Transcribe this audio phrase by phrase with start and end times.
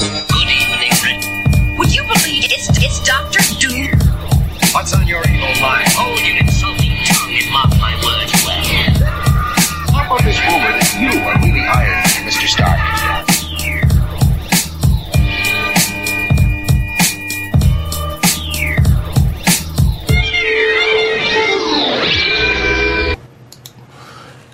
[0.00, 1.20] Good evening, Rick.
[1.76, 3.92] Would you believe it's, it's Doctor Doom?
[4.72, 5.88] What's on your evil mind?
[5.92, 8.64] Hold oh, your insulting tongue and mark my words well.
[9.92, 12.48] How about this rumor that you are really Iron Man, Mr.
[12.48, 12.80] Stark?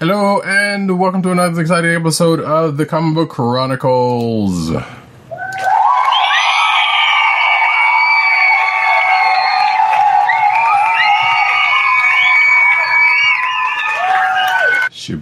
[0.00, 4.72] Hello, and welcome to another exciting episode of the Comic Book Chronicles.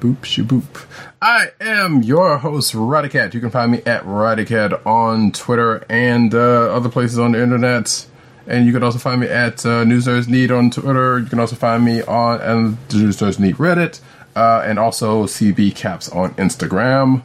[0.04, 0.86] Shaboop, shaboop.
[1.22, 3.32] I am your host, Roddykat.
[3.32, 8.06] You can find me at Roddykat on Twitter and uh, other places on the internet.
[8.46, 11.20] And you can also find me at uh, News Nerds Need on Twitter.
[11.20, 14.00] You can also find me on and News Nerds Need Reddit,
[14.36, 17.22] uh, and also CB Caps on Instagram.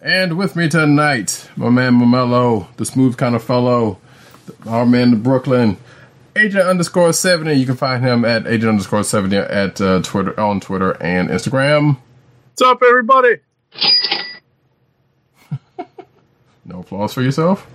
[0.00, 3.98] And with me tonight, my man Mamelo, the smooth kind of fellow,
[4.66, 5.78] our man Brooklyn,
[6.36, 7.54] agent underscore seventy.
[7.54, 11.98] You can find him at agent underscore seventy at uh, Twitter on Twitter and Instagram.
[12.50, 13.36] What's up, everybody?
[16.66, 17.66] No applause for yourself.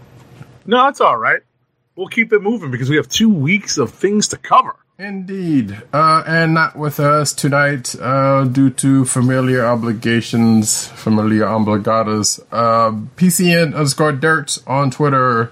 [0.65, 1.41] No, it's all right.
[1.95, 4.75] We'll keep it moving because we have two weeks of things to cover.
[4.97, 5.81] Indeed.
[5.93, 12.39] Uh, and not with us tonight uh, due to familiar obligations, familiar obligatas.
[12.51, 15.51] Uh, PCN underscore dirt on Twitter,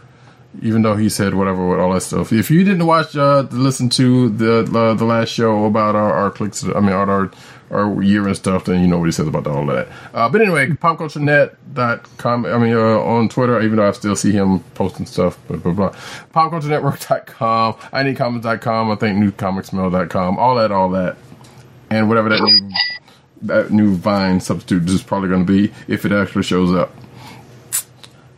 [0.61, 2.33] even though he said whatever with all that stuff.
[2.33, 6.31] If you didn't watch, uh, listen to the uh, the last show about our, our
[6.31, 7.31] clicks, I mean, our,
[7.69, 9.87] our year and stuff, then you know what he says about all that.
[10.13, 14.59] Uh, but anyway, popculturenet.com, I mean, uh, on Twitter, even though I still see him
[14.73, 15.95] posting stuff, blah, blah, blah.
[16.33, 21.17] Popculturenetwork.com, I need comics.com, I think newcomicsmail.com, all that, all that.
[21.89, 22.69] And whatever that new,
[23.43, 26.93] that new Vine substitute is probably going to be if it actually shows up.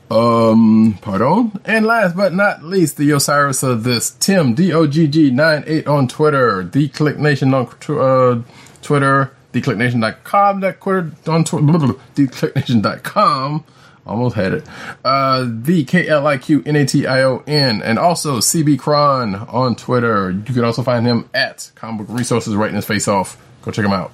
[0.09, 1.59] Um, pardon.
[1.65, 7.17] And last but not least, the Osiris of this, Tim DOGG98 on Twitter, the KLIQ
[7.19, 8.41] Nation on uh,
[8.81, 11.67] Twitter, theclicknation.com, that Twitter on Twitter,
[12.15, 13.63] theclicknation.com.
[14.07, 14.67] Almost had it.
[15.05, 18.79] Uh, the K L I Q N A T I O N, and also CB
[18.79, 20.31] Cron on Twitter.
[20.31, 23.37] You can also find him at Comic Book Resources, writing his face off.
[23.61, 24.11] Go check him out.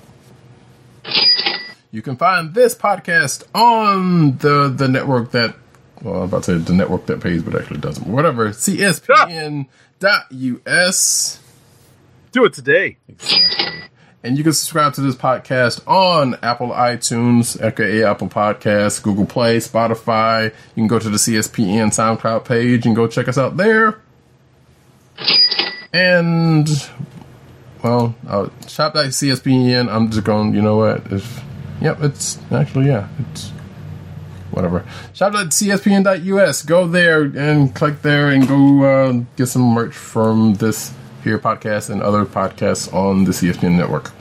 [1.92, 5.56] You can find this podcast on the the network that
[6.06, 8.06] well, I'm about to say the network that pays, but actually doesn't.
[8.06, 8.50] Whatever.
[8.50, 9.70] CSPN.us.
[12.32, 12.98] Do it today.
[14.24, 19.58] And you can subscribe to this podcast on Apple iTunes, aka Apple Podcasts, Google Play,
[19.58, 20.46] Spotify.
[20.46, 24.00] You can go to the CSPN SoundCloud page and go check us out there.
[25.92, 26.70] And
[27.84, 29.92] well, uh, shop.cspn.
[29.92, 30.54] I'm just going.
[30.54, 31.12] You know what?
[31.12, 31.42] If
[31.82, 33.52] yep, it's actually yeah, it's
[34.56, 34.86] whatever.
[35.14, 35.52] Shop.cspn.us.
[35.54, 36.62] Go to cspn.us.
[36.64, 40.94] Go there and click there and go uh, get some merch from this
[41.24, 44.12] here podcast and other podcasts on the CSPN network.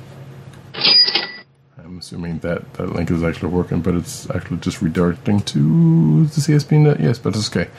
[1.78, 6.41] I'm assuming that that link is actually working, but it's actually just redirecting to the
[6.41, 7.01] CSPN.
[7.01, 7.71] Yes, but it's okay.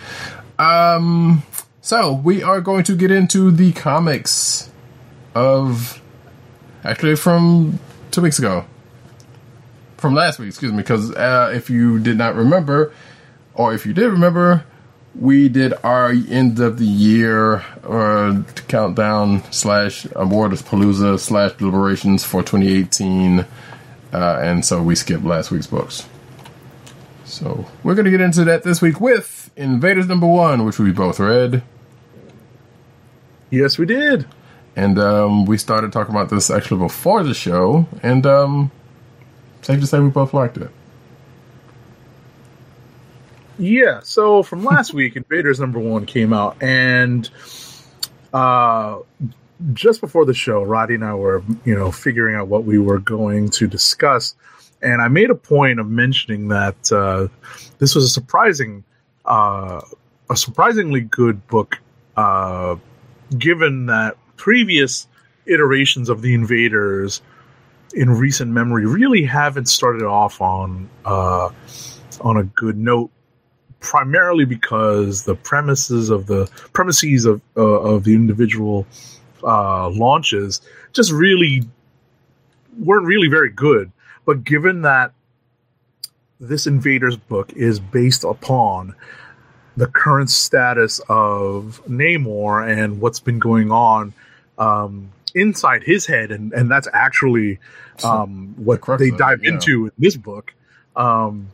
[0.58, 1.44] Um,
[1.82, 4.70] so we are going to get into the comics
[5.34, 6.02] of
[6.84, 7.80] actually from
[8.12, 8.66] two weeks ago
[10.06, 12.94] from last week, excuse me, because uh, if you did not remember,
[13.56, 14.64] or if you did remember,
[15.16, 22.24] we did our end of the year uh, countdown slash award of Palooza slash deliberations
[22.24, 23.46] for 2018, uh,
[24.14, 26.08] and so we skipped last week's books.
[27.24, 30.92] So we're going to get into that this week with Invaders number one, which we
[30.92, 31.64] both read.
[33.50, 34.28] Yes, we did.
[34.76, 38.72] And um, we started talking about this actually before the show, and um,
[39.66, 40.70] safe to say we both liked it.
[43.58, 44.02] Yeah.
[44.04, 47.28] So from last week, Invaders number one came out, and
[48.34, 49.00] uh,
[49.74, 53.00] just before the show, Roddy and I were, you know, figuring out what we were
[53.00, 54.36] going to discuss,
[54.82, 57.28] and I made a point of mentioning that uh,
[57.80, 58.84] this was a surprising,
[59.26, 59.82] uh,
[60.30, 61.80] a surprisingly good book,
[62.18, 62.76] uh,
[63.36, 65.08] given that previous
[65.48, 67.22] iterations of the Invaders
[67.96, 71.50] in recent memory really haven't started off on uh,
[72.22, 73.10] on a good note
[73.80, 78.86] primarily because the premises of the premises of uh, of the individual
[79.44, 80.62] uh, launches
[80.94, 81.64] just really
[82.80, 83.92] weren't really very good.
[84.26, 85.14] But given that
[86.40, 88.96] this Invaders book is based upon
[89.78, 94.14] the current status of Namor and what's been going on
[94.58, 97.60] um, inside his head, and and that's actually
[98.04, 99.52] um, what crux they of it, dive yeah.
[99.52, 100.54] into in this book.
[100.96, 101.50] Um,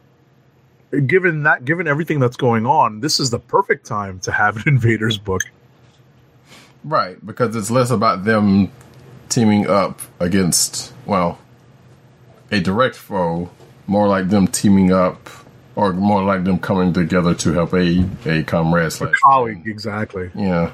[1.06, 4.64] given that given everything that's going on, this is the perfect time to have an
[4.68, 5.42] Invaders book.
[6.84, 8.72] Right, because it's less about them
[9.30, 11.40] teaming up against, well,
[12.52, 13.52] a direct foe,
[13.86, 15.30] more like them teaming up,
[15.76, 20.32] or more like them coming together to help a, a comrade slash Colleague, exactly.
[20.34, 20.72] Yeah.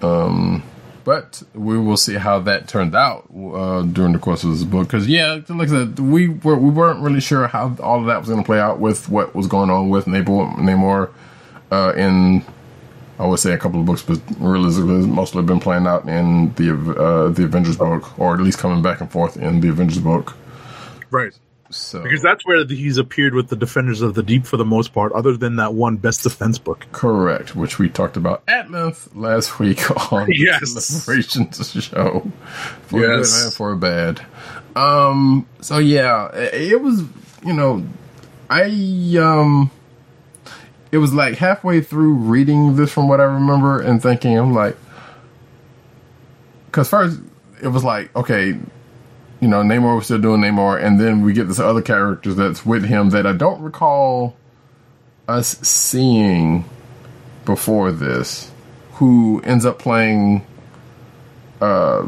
[0.00, 0.62] Um,
[1.04, 4.86] but we will see how that turned out uh, during the course of this book.
[4.86, 8.18] Because yeah, like I said, we were we weren't really sure how all of that
[8.18, 11.10] was going to play out with what was going on with Namor, Namor
[11.70, 12.44] uh, in
[13.20, 16.70] I would say a couple of books, but it's mostly been playing out in the
[16.72, 20.34] uh, the Avengers book, or at least coming back and forth in the Avengers book.
[21.10, 21.38] Right.
[21.70, 24.92] So Because that's where he's appeared with the Defenders of the Deep for the most
[24.92, 26.84] part, other than that one Best Defense book.
[26.92, 30.74] Correct, which we talked about at length last week on Yes.
[30.74, 32.30] the Celebrations show.
[32.88, 33.36] For Yes.
[33.38, 34.20] good and for bad.
[34.76, 37.02] Um so yeah, it, it was
[37.44, 37.84] you know,
[38.48, 38.64] I
[39.20, 39.70] um
[40.92, 44.76] it was like halfway through reading this from what I remember and thinking I'm like
[46.72, 47.20] cuz first
[47.62, 48.58] it was like okay,
[49.40, 52.64] you know, Namor was still doing Namor and then we get this other character that's
[52.64, 54.36] with him that I don't recall
[55.26, 56.64] us seeing
[57.44, 58.50] before this
[58.94, 60.44] who ends up playing
[61.60, 62.06] uh,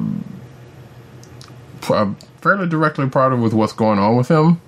[1.81, 4.61] fairly directly part of with what's going on with him.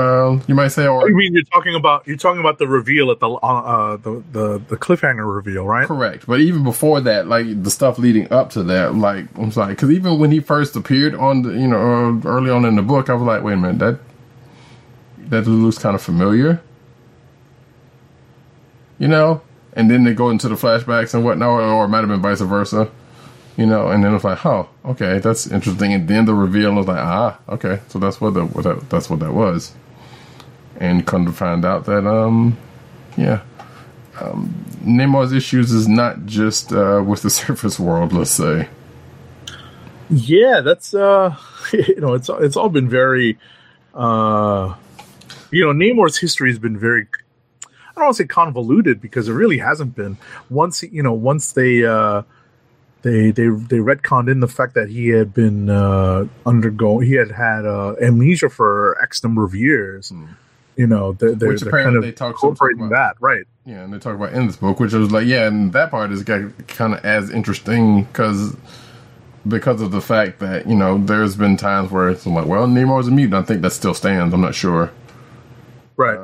[0.00, 3.10] Uh, you might say, or I mean, you're talking about you're talking about the reveal
[3.12, 5.88] at the uh, uh, the, the the cliffhanger reveal, right?
[5.88, 6.26] correct.
[6.26, 9.90] But even before that, like the stuff leading up to that, like I'm sorry, because
[9.90, 11.78] even when he first appeared on the, you know,
[12.24, 14.00] uh, early on in the book, I was like, wait a minute, that
[15.30, 16.62] that looks kind of familiar,
[18.98, 19.42] you know.
[19.74, 22.22] And then they go into the flashbacks and whatnot, or, or it might have been
[22.22, 22.90] vice versa,
[23.56, 23.88] you know.
[23.88, 25.92] And then it's like, oh, okay, that's interesting.
[25.94, 29.10] And then the reveal was like, ah, okay, so that's what, the, what that, that's
[29.10, 29.72] what that was.
[30.80, 32.56] And come to find out that, um,
[33.16, 33.42] yeah,
[34.20, 38.68] um, Namor's issues is not just uh, with the surface world, let's say.
[40.08, 41.36] Yeah, that's uh,
[41.72, 43.38] you know, it's it's all been very,
[43.94, 44.74] uh,
[45.50, 47.06] you know, Namor's history has been very.
[47.64, 50.16] I don't want to say convoluted because it really hasn't been.
[50.48, 52.22] Once you know, once they uh,
[53.02, 57.30] they they they retconned in the fact that he had been uh, undergoing, he had
[57.30, 60.12] had uh, amnesia for X number of years.
[60.80, 63.16] You know, they're, they're, Which they're apparently kind of they talk incorporating about.
[63.16, 63.44] that, right?
[63.66, 66.10] Yeah, and they talk about in this book, which was like, yeah, and that part
[66.10, 68.56] is kind of as interesting because
[69.46, 73.08] because of the fact that you know there's been times where it's like, well, Namor's
[73.08, 73.34] a mutant.
[73.34, 74.32] I think that still stands.
[74.32, 74.90] I'm not sure,
[75.96, 76.18] Right.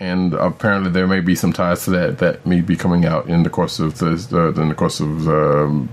[0.00, 3.42] and apparently there may be some ties to that that may be coming out in
[3.42, 5.88] the course of this uh, in the course of um,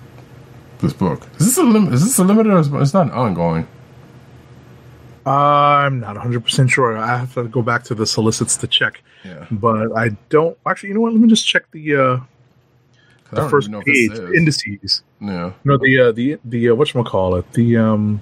[0.82, 1.28] this book.
[1.40, 2.54] Is this a lim- is this a limited?
[2.54, 3.68] Or is- it's not an ongoing.
[5.26, 6.98] I'm not 100% sure.
[6.98, 9.02] I have to go back to the solicits to check.
[9.24, 10.90] Yeah, But I don't actually.
[10.90, 11.14] You know what?
[11.14, 12.20] Let me just check the uh,
[13.32, 15.02] the first page indices.
[15.20, 17.52] yeah, No, the uh, the the uh, what call it?
[17.54, 18.22] The um,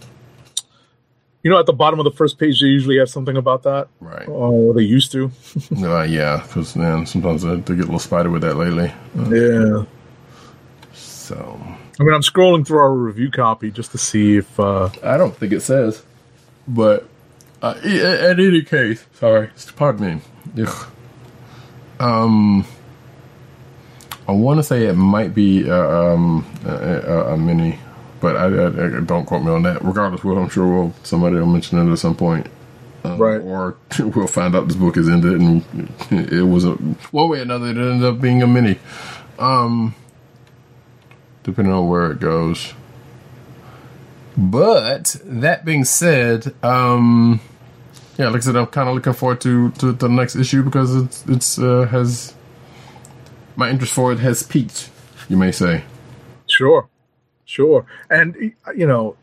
[1.44, 3.90] you know, at the bottom of the first page, they usually have something about that.
[4.00, 4.26] right.
[4.30, 5.30] Or they used to.
[5.84, 8.94] Uh, yeah, because man, sometimes I, they get a little spider with that lately.
[9.18, 9.84] Uh, Yeah.
[10.94, 11.60] so
[12.00, 14.58] I mean, I'm scrolling through our review copy just to see if.
[14.60, 16.04] uh I don't think it says,
[16.68, 17.08] but
[17.62, 20.22] uh, in any case, sorry, pardon
[20.56, 20.64] me.
[20.64, 20.88] Ugh.
[22.00, 22.66] Um,
[24.28, 27.80] I want to say it might be uh, um, a, a, a mini,
[28.22, 29.84] but I, I, I- don't quote me on that.
[29.84, 32.48] Regardless, well, I'm sure we'll somebody will mention it at some point.
[33.06, 33.42] Um, Right.
[33.42, 35.64] Or we'll find out this book is ended and
[36.32, 36.72] it was a
[37.12, 37.68] one way or another.
[37.68, 38.80] It ended up being a mini.
[39.40, 39.94] Um,
[41.44, 42.74] depending on where it goes.
[44.36, 47.40] But that being said, um,
[48.18, 50.96] yeah, like I said, I'm kind of looking forward to, to the next issue because
[50.96, 52.34] it's it's uh, has
[53.56, 54.90] my interest for it has peaked.
[55.30, 55.84] You may say.
[56.48, 56.90] Sure,
[57.46, 59.16] sure, and you know,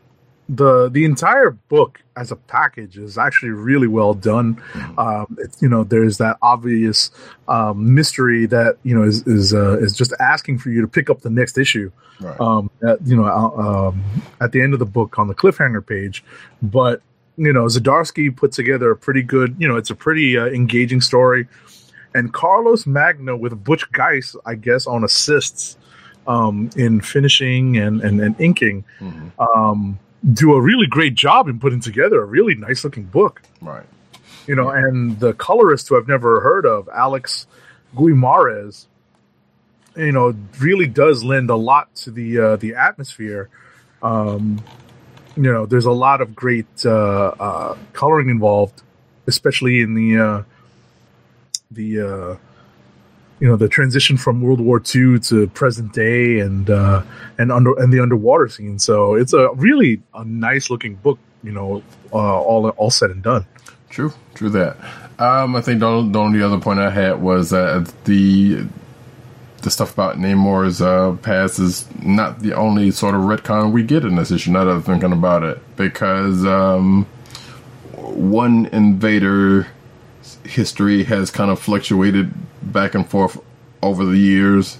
[0.51, 4.61] the the entire book as a package is actually really well done.
[4.97, 7.09] Um, it's, you know, there's that obvious
[7.47, 11.09] um, mystery that you know is is uh, is just asking for you to pick
[11.09, 11.89] up the next issue.
[12.19, 12.39] Right.
[12.39, 14.03] Um, at, you know, uh, um,
[14.41, 16.23] at the end of the book on the cliffhanger page,
[16.61, 17.01] but
[17.37, 19.55] you know, Zdarsky put together a pretty good.
[19.57, 21.47] You know, it's a pretty uh, engaging story.
[22.13, 25.77] And Carlos Magno with Butch Guice, I guess, on assists
[26.27, 28.83] um, in finishing and, and, and inking,
[29.39, 29.97] um,
[30.29, 33.41] do a really great job in putting together a really nice looking book.
[33.61, 33.85] Right.
[34.47, 37.47] You know, and the colorist who I've never heard of, Alex
[37.95, 38.87] Guimarães,
[39.95, 43.49] you know, really does lend a lot to the uh, the atmosphere.
[44.01, 44.63] Um,
[45.35, 48.81] you know, there's a lot of great uh, uh, coloring involved,
[49.27, 50.43] especially in the uh,
[51.69, 52.35] the uh,
[53.41, 57.01] you know the transition from World War II to present day and uh,
[57.39, 58.77] and under and the underwater scene.
[58.77, 61.17] So it's a really a nice looking book.
[61.43, 61.83] You know,
[62.13, 63.47] uh, all all said and done.
[63.89, 64.77] True, true that.
[65.17, 68.63] Um, I think the, the only other point I had was that the
[69.63, 74.05] the stuff about Namor's uh, past is not the only sort of retcon we get
[74.05, 74.55] in this issue.
[74.55, 77.07] I'm thinking about it, because um,
[77.95, 79.67] one invader
[80.45, 82.31] history has kind of fluctuated
[82.61, 83.39] back and forth
[83.81, 84.77] over the years.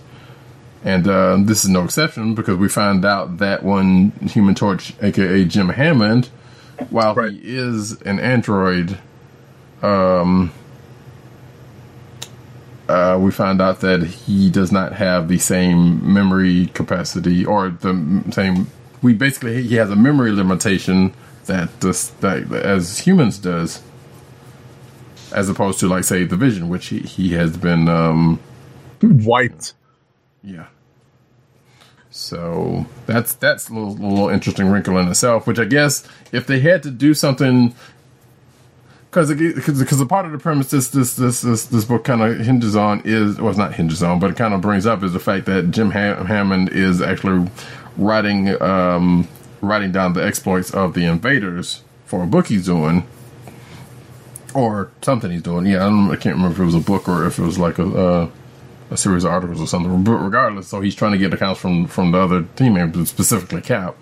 [0.84, 5.46] And uh, this is no exception because we find out that one Human Torch, aka
[5.46, 6.28] Jim Hammond,
[6.90, 7.32] while Right.
[7.32, 8.98] he is an android,
[9.84, 10.52] um,
[12.90, 18.24] uh, we find out that he does not have the same memory capacity or the
[18.32, 18.68] same.
[19.02, 21.14] We basically he has a memory limitation
[21.46, 23.82] that this that as humans does,
[25.32, 27.88] as opposed to like say the Vision, which he, he has been.
[27.88, 28.40] Um,
[29.02, 29.74] Wiped.
[30.44, 30.68] yeah.
[32.12, 35.48] So that's that's a little, little interesting wrinkle in itself.
[35.48, 37.74] Which I guess if they had to do something,
[39.10, 42.38] because because a part of the premise this this this this, this book kind of
[42.46, 45.14] hinges on is well, it's not hinges on, but it kind of brings up is
[45.14, 47.50] the fact that Jim Ham- Hammond is actually
[47.98, 49.28] writing um,
[49.62, 53.08] writing down the exploits of the invaders for a book he's doing.
[54.54, 55.66] Or something he's doing.
[55.66, 57.58] Yeah, I, don't, I can't remember if it was a book or if it was
[57.58, 58.30] like a uh,
[58.90, 60.04] a series of articles or something.
[60.04, 63.62] But regardless, so he's trying to get accounts from from the other team members, specifically
[63.62, 63.96] Cap.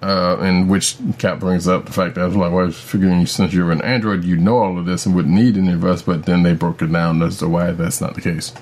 [0.00, 2.80] Uh, in which Cap brings up the fact that I was like, well, I was
[2.80, 5.84] figuring since you're an android, you know all of this and wouldn't need any of
[5.84, 6.02] us.
[6.02, 8.52] But then they broke it down as to why that's not the case.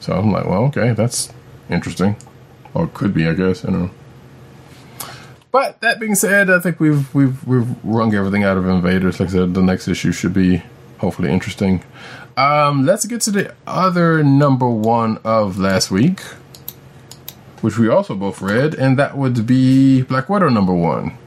[0.00, 1.32] So I'm like, well, okay, that's
[1.70, 2.16] interesting,
[2.74, 3.64] or could be, I guess.
[3.64, 3.90] I don't know.
[5.52, 9.20] But that being said, I think we've we've we've wrung everything out of Invaders.
[9.20, 10.62] Like I said, the next issue should be
[10.98, 11.84] hopefully interesting.
[12.38, 16.20] Um, let's get to the other number one of last week,
[17.60, 21.18] which we also both read, and that would be Black Widow number one.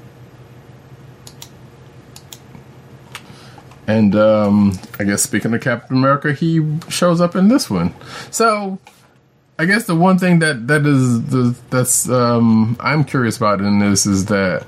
[3.86, 7.94] And um, I guess speaking of Captain America, he shows up in this one.
[8.32, 8.80] So
[9.58, 13.80] I guess the one thing that that is the that's um, I'm curious about in
[13.80, 14.66] this is that,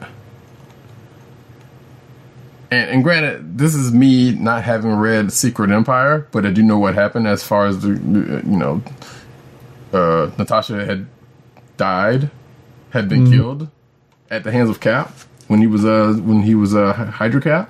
[2.71, 6.79] and, and granted, this is me not having read Secret Empire, but I do know
[6.79, 8.81] what happened as far as the you know,
[9.91, 11.07] uh, Natasha had
[11.75, 12.31] died,
[12.91, 13.69] had been killed
[14.31, 15.11] at the hands of Cap
[15.47, 17.69] when he was uh when he was a uh, Hydra Cap.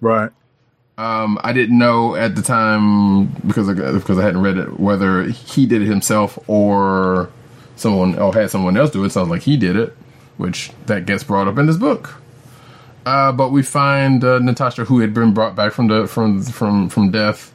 [0.00, 0.30] Right.
[0.98, 5.24] Um, I didn't know at the time because I, because I hadn't read it whether
[5.24, 7.30] he did it himself or
[7.76, 9.10] someone or had someone else do it.
[9.10, 9.96] Sounds like he did it,
[10.36, 12.14] which that gets brought up in this book.
[13.06, 16.88] Uh, but we find uh, Natasha, who had been brought back from the from from
[16.88, 17.52] from death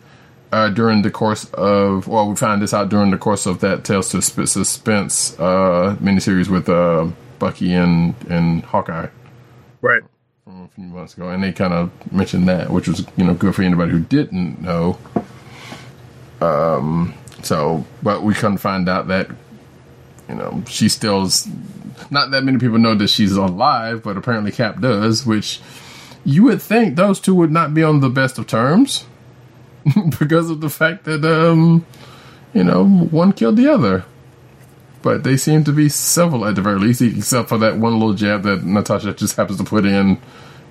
[0.52, 2.08] uh, during the course of.
[2.08, 5.96] Well, we find this out during the course of that Tales to Sp- Suspense uh,
[6.02, 7.08] miniseries with uh,
[7.40, 9.08] Bucky and and Hawkeye
[9.82, 10.02] Right.
[10.48, 13.34] From a few months ago, and they kind of mentioned that, which was you know
[13.34, 14.98] good for anybody who didn't know.
[16.40, 17.14] Um,
[17.44, 19.30] so, but we couldn't find out that
[20.30, 21.50] you know she still's
[22.10, 25.60] not that many people know that she's alive, but apparently Cap does, which
[26.24, 29.06] you would think those two would not be on the best of terms
[30.18, 31.86] because of the fact that um
[32.54, 34.06] you know one killed the other.
[35.02, 38.14] But they seem to be civil at the very least, except for that one little
[38.14, 40.20] jab that Natasha just happens to put in,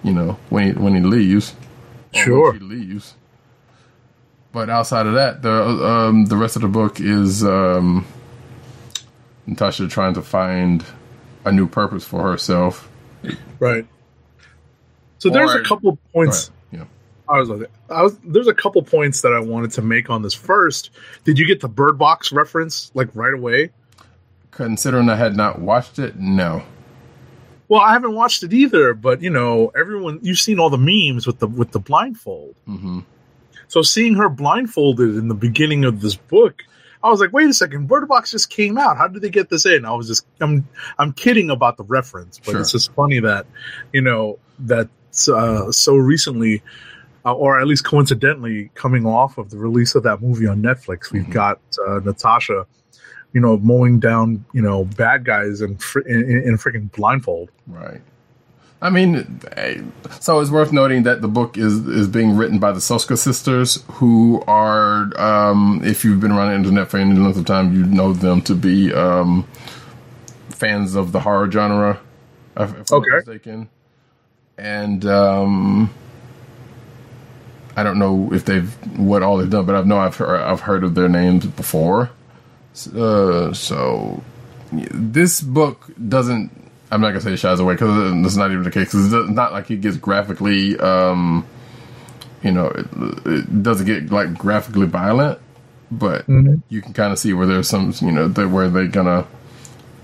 [0.07, 1.53] you know, when he, when he leaves.
[1.53, 1.57] or
[2.15, 2.55] when Sure.
[2.55, 3.15] she leaves.
[4.53, 8.07] But outside of that, the um, the rest of the book is um,
[9.47, 10.83] Natasha trying to find
[11.45, 12.89] a new purpose for herself.
[13.59, 13.87] Right.
[15.19, 16.51] So there's a couple points.
[16.73, 16.85] Yeah.
[17.29, 17.51] I was,
[17.91, 18.17] I was.
[18.25, 20.33] There's a couple points that I wanted to make on this.
[20.35, 20.91] First,
[21.25, 23.73] did you get the Bird Box reference like right away?
[24.53, 26.63] Considering I had not watched it, no.
[27.69, 31.27] Well, I haven't watched it either, but you know, everyone you've seen all the memes
[31.27, 32.55] with the with the blindfold.
[32.67, 33.01] hmm
[33.69, 36.63] So seeing her blindfolded in the beginning of this book,
[37.03, 38.97] I was like, "Wait a second, Bird Box just came out.
[38.97, 40.67] How did they get this in?" I was just, I'm,
[40.99, 42.61] I'm kidding about the reference, but Sure.
[42.61, 43.47] it's just funny that,
[43.93, 44.89] you know, that
[45.33, 46.63] uh, so recently,
[47.25, 51.11] uh, or at least coincidentally, coming off of the release of that movie on Netflix,
[51.11, 51.33] we've Mhm.
[51.33, 52.67] got uh, Natasha,
[53.37, 57.51] you know, mowing down, you know, bad guys in fr- in, in, in freaking blindfold.
[57.67, 58.01] Right.
[58.81, 59.83] I mean, eh,
[60.21, 63.85] so it's worth noting that the book is is being written by the Soska sisters,
[63.99, 67.85] who are, um, if you've been around the internet for any length of time, you
[67.85, 69.47] know them to be um,
[70.49, 72.01] fans of the horror genre.
[72.57, 73.11] If, if I'm Okay.
[73.11, 73.69] not mistaken.
[74.57, 75.93] And um,
[77.77, 80.61] I don't know if they've what all they've done, but I know I've heard, I've
[80.61, 82.11] heard of their names before.
[82.95, 84.23] Uh, so
[84.73, 86.53] this book doesn't.
[86.91, 88.93] I'm not gonna say it shies away because that's not even the case.
[88.93, 90.79] 'cause it's not like it gets graphically.
[90.79, 91.47] Um,
[92.43, 92.87] you know, it,
[93.27, 95.41] it doesn't get like graphically violent,
[95.91, 96.27] but
[96.69, 99.27] you can kind of see where there's some, you know, where they're gonna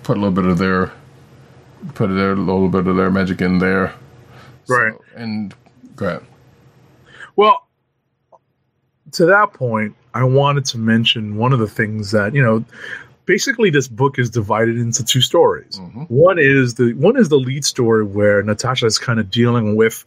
[0.02, 0.92] put a little bit of their
[1.94, 3.94] put their a little bit of their magic in there,
[4.68, 4.94] Right.
[4.94, 5.54] So, and
[5.96, 6.22] go ahead.
[7.36, 7.68] Well,
[9.12, 12.64] to that point, I wanted to mention one of the things that you know.
[13.24, 15.78] Basically, this book is divided into two stories.
[16.08, 20.04] One is the one is the lead story where Natasha is kind of dealing with.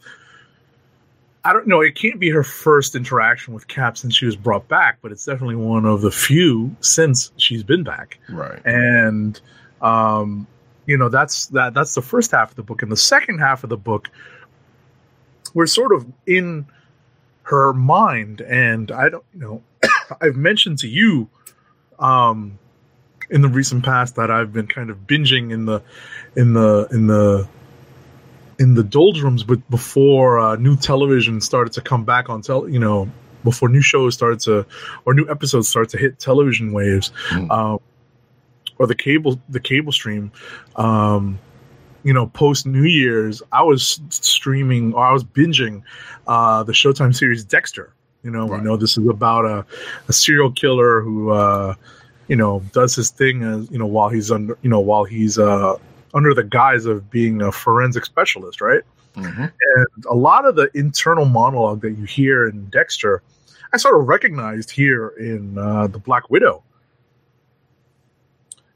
[1.42, 1.80] I don't know.
[1.80, 5.24] It can't be her first interaction with Cap since she was brought back, but it's
[5.24, 8.18] definitely one of the few since she's been back.
[8.28, 8.60] Right.
[8.66, 9.40] and
[9.80, 10.46] um,
[10.86, 13.64] you know that's that that's the first half of the book and the second half
[13.64, 14.08] of the book
[15.52, 16.66] we're sort of in
[17.42, 19.62] her mind and i don't you know
[20.20, 21.28] i've mentioned to you
[21.98, 22.58] um
[23.30, 25.82] in the recent past that i've been kind of binging in the
[26.36, 27.48] in the in the
[28.58, 32.78] in the doldrums but before uh, new television started to come back on tel you
[32.78, 33.08] know
[33.44, 34.66] before new shows started to
[35.04, 37.12] or new episodes started to hit television waves
[37.50, 37.78] um,
[38.78, 40.32] or the cable the cable stream
[40.76, 41.38] um
[42.02, 45.82] you know post new year's i was streaming or i was binging
[46.26, 47.92] uh the showtime series dexter
[48.26, 48.58] you know Right.
[48.60, 49.64] we know this is about a,
[50.08, 51.74] a serial killer who uh
[52.28, 55.38] you know does his thing as you know while he's under you know while he's
[55.38, 55.74] uh
[56.12, 58.82] under the guise of being a forensic specialist right
[59.16, 59.50] Mhm.
[59.76, 63.22] and a lot of the internal monologue that you hear in Dexter,
[63.72, 66.62] I sort of recognized here in uh, the Black Widow.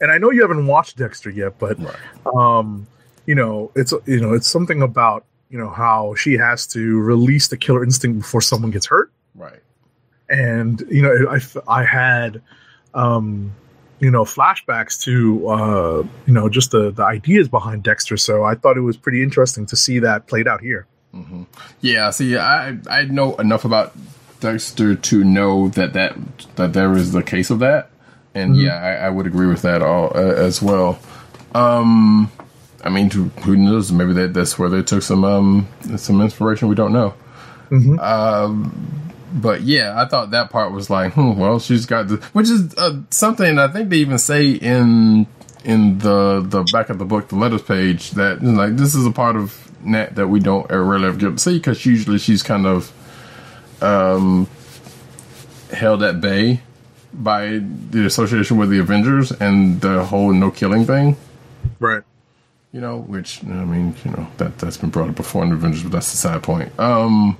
[0.00, 1.95] And I know you haven't watched Dexter yet, but Right.
[2.35, 2.87] um,
[3.26, 7.49] you know, it's you know, it's something about you know how she has to release
[7.49, 9.61] the killer instinct before someone gets hurt Right.
[10.29, 11.39] and you know I,
[11.81, 12.43] I had
[12.95, 13.53] um
[14.00, 18.55] you know flashbacks to uh you know just the the ideas behind dexter so i
[18.55, 20.87] thought it was pretty interesting to see that played out here
[21.81, 23.97] Yeah, see, I I know enough about
[24.39, 26.15] Dexter to know that that
[26.55, 27.91] that there is the case of that,
[28.33, 31.00] and yeah, I, I would agree with that all uh, as well.
[31.53, 32.31] Um,
[32.85, 33.91] I mean, to, who knows?
[33.91, 36.69] Maybe that that's where they took some um some inspiration.
[36.69, 37.15] We don't know.
[37.99, 42.49] Um, but yeah, I thought that part was like, hmm, well, she's got the, which
[42.49, 45.26] is uh, something I think they even say in
[45.64, 49.10] in the the back of the book, the letters page, that like this is a
[49.10, 52.66] part of Nat that we don't really ever get to see because usually she's kind
[52.66, 52.93] of
[53.82, 54.47] um
[55.73, 56.60] held at bay
[57.12, 61.16] by the association with the Avengers and the whole no killing thing.
[61.78, 62.02] right
[62.73, 65.56] You know, which I mean, you know that that's been brought up before in the
[65.56, 66.78] Avengers, but that's the side point.
[66.78, 67.36] Um,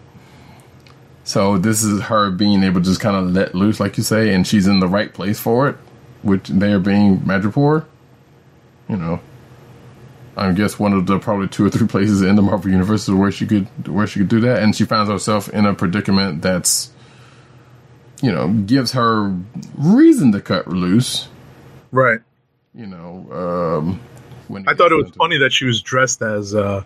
[1.31, 4.35] so this is her being able to just kind of let loose, like you say,
[4.35, 5.77] and she's in the right place for it,
[6.23, 7.85] which they are being Madripoor.
[8.89, 9.21] You know,
[10.37, 13.15] I guess one of the probably two or three places in the Marvel universe is
[13.15, 16.43] where she could where she could do that, and she finds herself in a predicament
[16.43, 16.91] that's,
[18.21, 19.33] you know, gives her
[19.79, 21.29] reason to cut loose.
[21.93, 22.19] right
[22.75, 24.01] You know, um,
[24.49, 26.83] when i thought it was funny that she was dressed as uh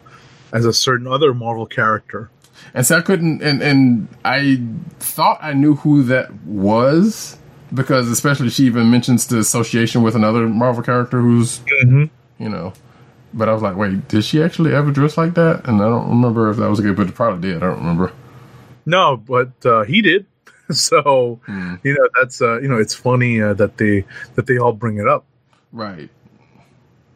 [0.53, 2.29] as a certain other marvel character
[2.75, 4.61] And so I couldn't, and, and I
[4.99, 7.37] thought I knew who that was
[7.73, 11.61] because, especially, she even mentions the association with another Marvel character who's,
[12.39, 12.73] you know.
[13.33, 15.67] But I was like, wait, did she actually ever dress like that?
[15.69, 17.63] And I don't remember if that was a good, but it probably did.
[17.63, 18.13] I don't remember.
[18.87, 20.27] no but uh he did
[20.71, 21.41] so
[21.83, 24.99] you know that's uh you know it's funny uh, that they that they all bring
[24.99, 25.25] it up
[25.73, 26.09] Right.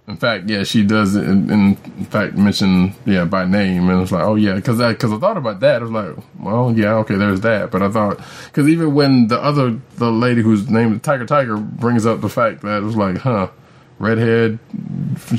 [0.09, 1.15] In fact, yeah, she does.
[1.15, 5.13] In, in fact, mention yeah by name, and it's like, oh yeah, because I because
[5.13, 5.83] I thought about that.
[5.83, 7.71] I was like, well, yeah, okay, there's that.
[7.71, 11.59] But I thought because even when the other the lady whose name is Tiger Tiger
[11.59, 13.51] brings up the fact that it was like, huh,
[13.99, 14.59] redhead,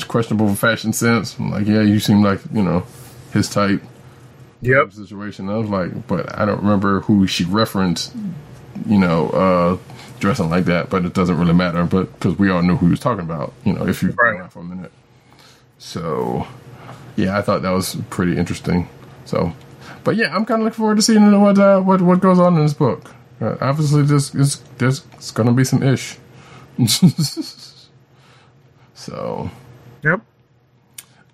[0.08, 1.39] questionable fashion sense.
[1.39, 2.84] I'm like, yeah, you seem like you know
[3.34, 3.82] his type
[4.62, 5.49] yep situation.
[5.49, 8.15] I was like, but I don't remember who she referenced,
[8.88, 9.77] you know, uh,
[10.19, 10.89] dressing like that.
[10.89, 11.84] But it doesn't really matter.
[11.86, 14.27] But because we all knew who he was talking about, you know, if you've been
[14.27, 14.36] Right.
[14.36, 14.91] around for a minute.
[15.79, 16.47] So,
[17.15, 18.89] yeah, I thought that was pretty interesting.
[19.25, 19.53] So,
[20.03, 22.55] but yeah, I'm kind of looking forward to seeing what uh, what what goes on
[22.58, 23.13] in this book.
[23.41, 25.01] Uh, obviously, there's there's there's
[25.34, 26.17] gonna be some ish.
[28.93, 29.51] so.
[30.03, 30.21] yep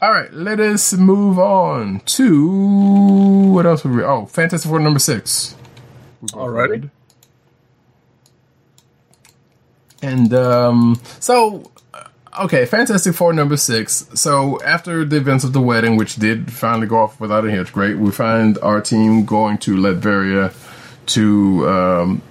[0.02, 2.50] All right, let us move on to
[3.52, 3.84] what else?
[3.86, 5.56] Were we, oh, Fantastic Four number six.
[6.21, 6.69] We both Alrighty.
[6.69, 6.91] read.
[10.06, 11.72] And um, so
[12.41, 14.08] okay, Fantastic Four number six.
[14.13, 17.74] So after the events of the wedding, which did finally go off without a hitch,
[17.74, 17.98] great.
[17.98, 20.54] We find our team going to Latveria
[21.08, 22.22] to um,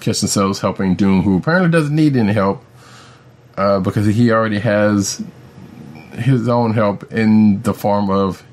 [0.00, 2.62] catch themselves helping Doom, who apparently doesn't need any help
[3.56, 5.22] uh, because he already has
[6.12, 8.44] his own help in the form of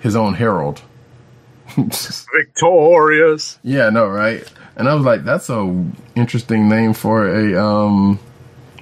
[0.00, 0.82] his own herald.
[2.36, 3.58] Victorious.
[3.62, 4.44] Yeah, no, right?
[4.76, 5.84] And I was like, that's a
[6.16, 8.18] interesting name for a um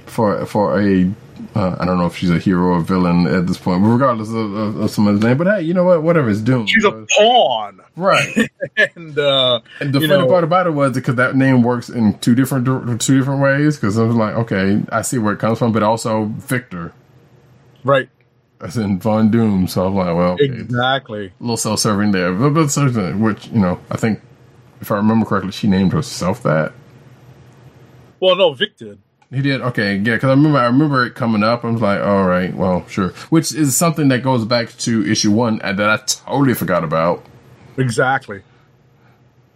[0.06, 1.10] for for a
[1.54, 4.28] uh, I don't know if she's a hero or villain at this point, but regardless
[4.28, 5.36] of, of, of someone's name.
[5.38, 6.02] But hey, you know what?
[6.02, 6.66] Whatever, it's Doom.
[6.66, 7.80] She's a pawn.
[7.96, 8.50] right.
[8.94, 12.18] And uh And the funny know, part about it was because that name works in
[12.20, 12.66] two different
[13.00, 13.76] two different ways.
[13.76, 16.92] Because I was like, okay, I see where it comes from, but also Victor,
[17.84, 18.08] right.
[18.60, 19.68] As in Von Doom.
[19.68, 21.26] So I'm like, well, okay, Exactly.
[21.26, 24.20] a little self-serving there, but, but which you know, I think
[24.80, 26.72] if I remember correctly, she named herself that.
[28.20, 28.98] Well, no, Vic did.
[29.30, 30.14] He did okay, yeah.
[30.14, 31.64] Because I remember, I remember it coming up.
[31.64, 33.10] I was like, all right, well, sure.
[33.28, 37.24] Which is something that goes back to issue one uh, that I totally forgot about.
[37.76, 38.42] Exactly.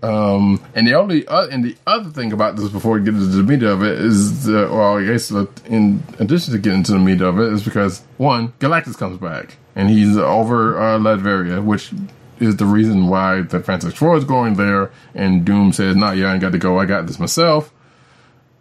[0.02, 3.26] Um, and the only uh, and the other thing about this before we get into
[3.26, 6.92] the meat of it is, the, well, I guess uh, in addition to getting into
[6.92, 11.62] the meat of it, is because one, Galactus comes back and he's over uh, Latveria,
[11.64, 11.92] which
[12.40, 14.90] is the reason why the Fantastic Four is going there.
[15.14, 16.78] And Doom says, "Nah, yeah, I ain't got to go.
[16.78, 17.72] I got this myself."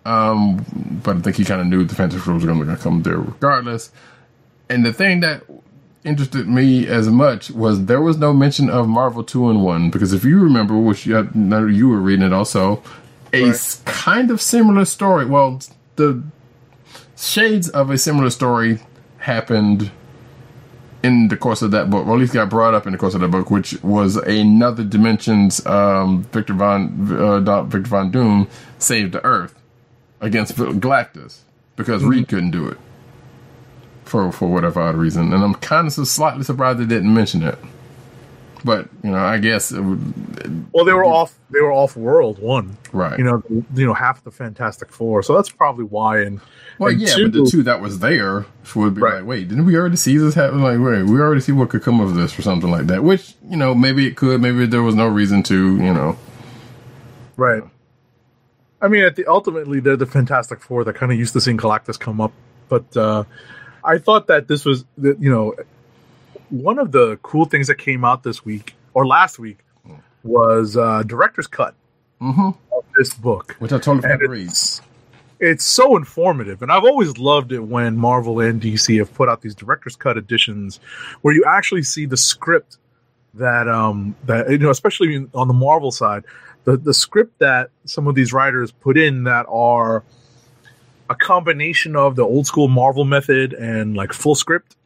[0.05, 3.01] Um, but I think he kind of knew the Fantastic Four was going to come
[3.01, 3.91] there regardless.
[4.69, 5.43] And the thing that
[6.03, 10.39] interested me as much was there was no mention of Marvel Two-in-One because if you
[10.39, 12.81] remember, which you, had, you were reading it also,
[13.33, 15.25] a s- kind of similar story.
[15.25, 15.61] Well,
[15.95, 16.23] the
[17.15, 18.79] shades of a similar story
[19.19, 19.91] happened
[21.03, 23.13] in the course of that book, or at least got brought up in the course
[23.15, 25.65] of that book, which was another dimensions.
[25.65, 27.11] Um, Victor von
[27.47, 28.47] uh, Victor von Doom
[28.79, 29.55] saved the Earth
[30.19, 31.39] against Galactus
[31.75, 32.77] because Reed couldn't do it
[34.11, 37.57] for for whatever odd reason, and I'm kind of slightly surprised they didn't mention it.
[38.63, 41.35] But you know, I guess it would, Well, they were off.
[41.49, 42.77] They were off world one.
[42.93, 43.17] right.
[43.17, 45.23] You know, you know, half the Fantastic Four.
[45.23, 46.21] So that's probably why.
[46.21, 46.39] And
[46.77, 48.45] well, and yeah, two- but the two that was there
[48.75, 49.15] would be Right.
[49.15, 50.61] like, wait, didn't we already see this happen?
[50.61, 53.03] Like, wait, we already see what could come of this or something like that.
[53.03, 56.15] Which you know, maybe it could, maybe there was no reason to, you know.
[57.37, 57.63] Right.
[58.79, 60.83] I mean, at the ultimately, they're the Fantastic Four.
[60.83, 62.31] They're kind of used to seeing Galactus come up,
[62.69, 63.23] but uh,
[63.83, 65.55] I thought that this was, you know,
[66.49, 69.59] one of the cool things that came out this week or last week
[70.23, 71.73] was uh, director's cut
[72.21, 72.55] Mhm.
[72.77, 73.55] of this book.
[73.59, 74.81] Which I totally And it's,
[75.39, 79.41] it's so informative, and I've always loved it when Marvel and DC have put out
[79.41, 80.79] these director's cut editions
[81.21, 82.77] where you actually see the script
[83.33, 86.23] that um that you know, especially on the Marvel side,
[86.65, 90.03] the the script that some of these writers put in that are
[91.11, 94.77] a combination of the old school Marvel method and like full script,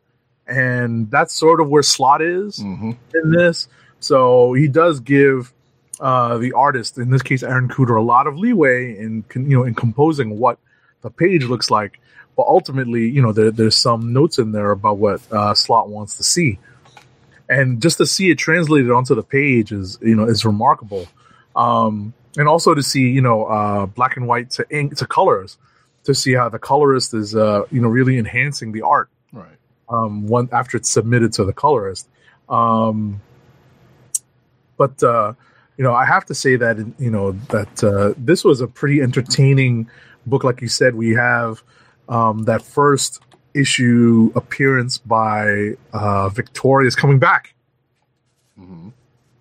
[0.48, 3.68] and that's sort of where Slott is hmm in this.
[4.00, 5.54] So he does give
[6.00, 9.64] uh, the artist, in this case Aaron Kuder, a lot of leeway in you know
[9.64, 10.58] in composing what
[11.02, 12.00] the page looks like.
[12.36, 16.18] But ultimately, you know, there, there's some notes in there about what uh, Slott wants
[16.18, 16.60] to see,
[17.48, 21.08] and just to see it translated onto the page is you know is remarkable.
[21.56, 25.58] Um, and also to see you know uh, black and white to ink to colors,
[26.06, 29.58] to see how the colorist is uh, you know really enhancing the art Right.
[29.90, 32.08] um, one after it's submitted to the colorist.
[32.48, 33.22] Um,
[34.78, 35.34] but uh,
[35.78, 39.02] you know, I have to say that you know that uh, this was a pretty
[39.02, 39.90] entertaining
[40.26, 40.44] book.
[40.44, 41.64] Like you said, we have
[42.08, 43.22] um, that first
[43.54, 46.30] issue appearance by uh,
[46.84, 47.54] is coming back,
[48.58, 48.90] hmm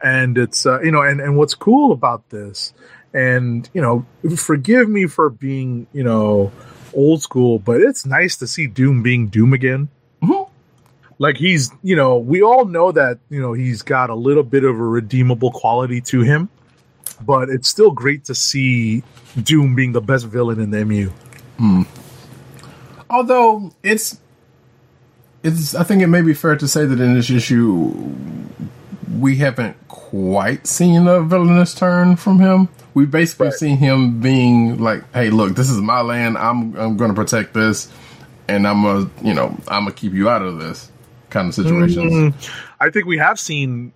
[0.01, 2.75] and it's uh, you know, and and what's cool about this,
[3.15, 4.05] and you know,
[4.37, 6.53] forgive me for being you know
[6.93, 9.89] old school, but it's nice to see Doom being Doom again
[10.23, 10.49] Mhm.
[11.19, 14.65] like he's you know we all know that you know he's got a little bit
[14.65, 16.49] of a redeemable quality to him
[17.27, 19.03] but it's still great to see
[19.43, 21.85] doom being the best villain in the mu
[23.11, 24.19] Although it's,
[25.43, 27.93] it's, I think it may be fair to say that in this issue,
[29.19, 32.69] we haven't quite seen a villainous turn from him.
[32.95, 33.55] We basically Right.
[33.57, 36.39] seen him being like, "Hey, look, this is my land.
[36.39, 37.89] I'm I'm going to protect this,
[38.49, 40.91] and I'm gonna, you know, I'm gonna keep you out of this
[41.31, 42.35] kind of situations." Mm,
[42.81, 43.93] i think we have seen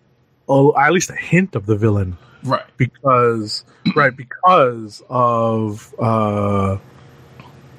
[0.48, 2.64] oh, at least a hint of the villain Right.
[2.76, 3.64] because
[3.96, 6.78] right because of uh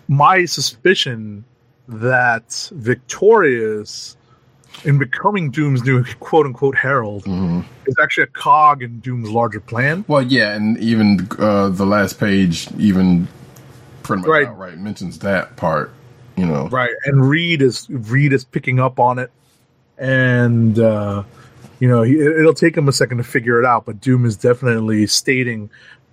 [0.07, 1.43] my suspicion
[1.87, 4.15] that victorious
[4.85, 9.59] in becoming doom's new quote unquote herald hmm is actually a cog in doom's larger
[9.59, 13.27] plan Well, yeah, and even uh, the last page even
[14.03, 14.47] pretty much Right.
[14.47, 15.91] outright mentions that part.
[16.37, 19.31] You know, Right, and Reed is Reed is picking up on it,
[19.97, 21.23] and uh,
[21.79, 23.85] you know he, it'll take him a second to figure it out.
[23.85, 25.69] But Doom is definitely stating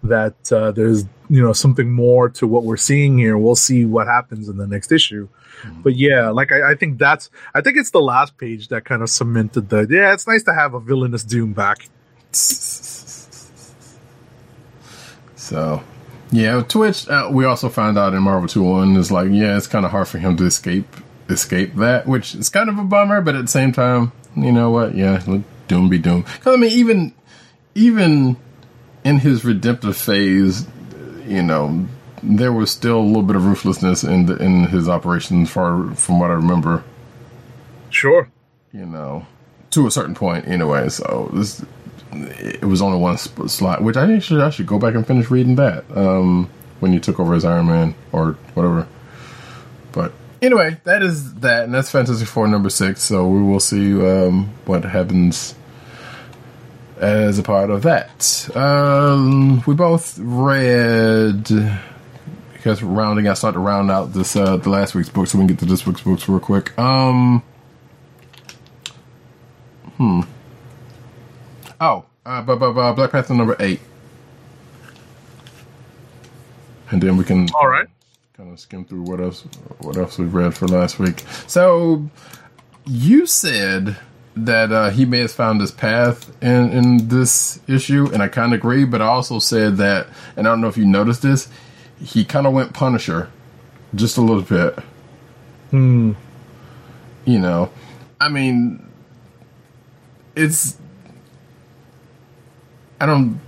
[0.09, 3.37] that uh, there's you know something more to what we're seeing here.
[3.37, 5.29] We'll see what happens in the next issue.
[5.83, 9.03] But yeah, like I, I think that's I think it's the last page that kind
[9.03, 10.13] of cemented the yeah.
[10.13, 11.89] It's nice to have a villainous Doom back.
[15.47, 15.83] So,
[16.33, 17.09] yeah, Twitch.
[17.09, 19.93] Uh, we also found out in Marvel Two One is like, yeah, it's kind of
[19.93, 20.87] hard for him to escape
[21.29, 23.21] escape that, which is kind of a bummer.
[23.21, 24.95] But at the same time, you know what?
[24.95, 25.23] Yeah,
[25.69, 26.23] Doom be Doom.
[26.23, 27.15] Because I mean, even
[27.75, 28.37] even
[29.07, 30.67] in his redemptive phase,
[31.27, 31.87] you know,
[32.25, 36.19] there was still a little bit of ruthlessness in the, in his operations, far from
[36.19, 36.83] what I remember.
[37.89, 38.29] Sure.
[38.73, 39.25] You know,
[39.71, 40.89] to a certain point, anyway.
[40.89, 41.65] So this
[42.13, 45.31] it was only one sp- slot, which I should I should go back and finish
[45.31, 48.89] reading that um, when you took over as Iron Man or whatever.
[49.93, 53.03] But anyway, that is that, and that's Fantasy Four number six.
[53.03, 55.55] So we will see um, what happens
[56.97, 58.49] as a part of that.
[58.57, 61.45] Um, we both read
[62.53, 63.29] because rounding.
[63.29, 65.59] I start to round out this uh, the last week's book, so we can get
[65.61, 66.77] to this week's books real quick.
[66.79, 67.43] Um,
[69.97, 70.23] hmm.
[71.81, 73.81] Oh, uh, but, but, but Black Panther number eight,
[76.91, 77.87] and then we can All right.
[78.37, 79.43] kind of skim through what else
[79.81, 81.25] what else we read for last week.
[81.47, 82.09] So
[82.87, 83.97] you said
[84.37, 88.53] that uh, he may have found his path in in this issue, and I kind
[88.53, 88.85] of agree.
[88.85, 91.49] But I also said that, and I don't know if you noticed this,
[91.99, 93.31] he kind of went Punisher
[93.95, 94.79] just a little bit.
[95.71, 96.13] Hmm.
[97.25, 97.71] You know,
[98.21, 98.87] I mean,
[100.37, 100.77] it's
[103.01, 103.41] I don't.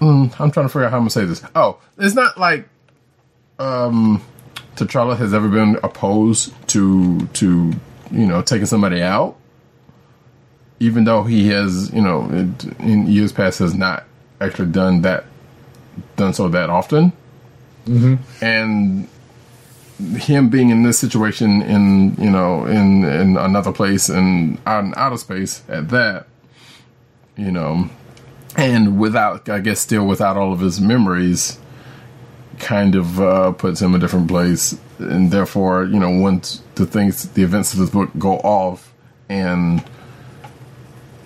[0.00, 1.42] Mm, I'm trying to figure out how I'm gonna say this.
[1.54, 2.68] Oh, it's not like
[3.58, 4.22] um,
[4.76, 7.72] T'Challa has ever been opposed to to
[8.10, 9.36] you know taking somebody out,
[10.80, 14.04] even though he has you know in, in years past has not
[14.40, 15.24] actually done that
[16.16, 17.12] done so that often,
[17.86, 18.14] mm-hmm.
[18.44, 19.08] and
[20.16, 24.92] him being in this situation in you know in in another place and out in
[24.96, 26.26] outer space at that
[27.36, 27.88] you know
[28.56, 31.58] and without i guess still without all of his memories
[32.58, 36.86] kind of uh, puts him in a different place and therefore you know once the
[36.86, 38.92] things the events of this book go off
[39.28, 39.84] and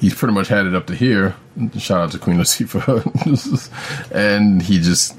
[0.01, 1.35] he's pretty much had it up to here
[1.79, 5.17] shout out to queen latifah and he just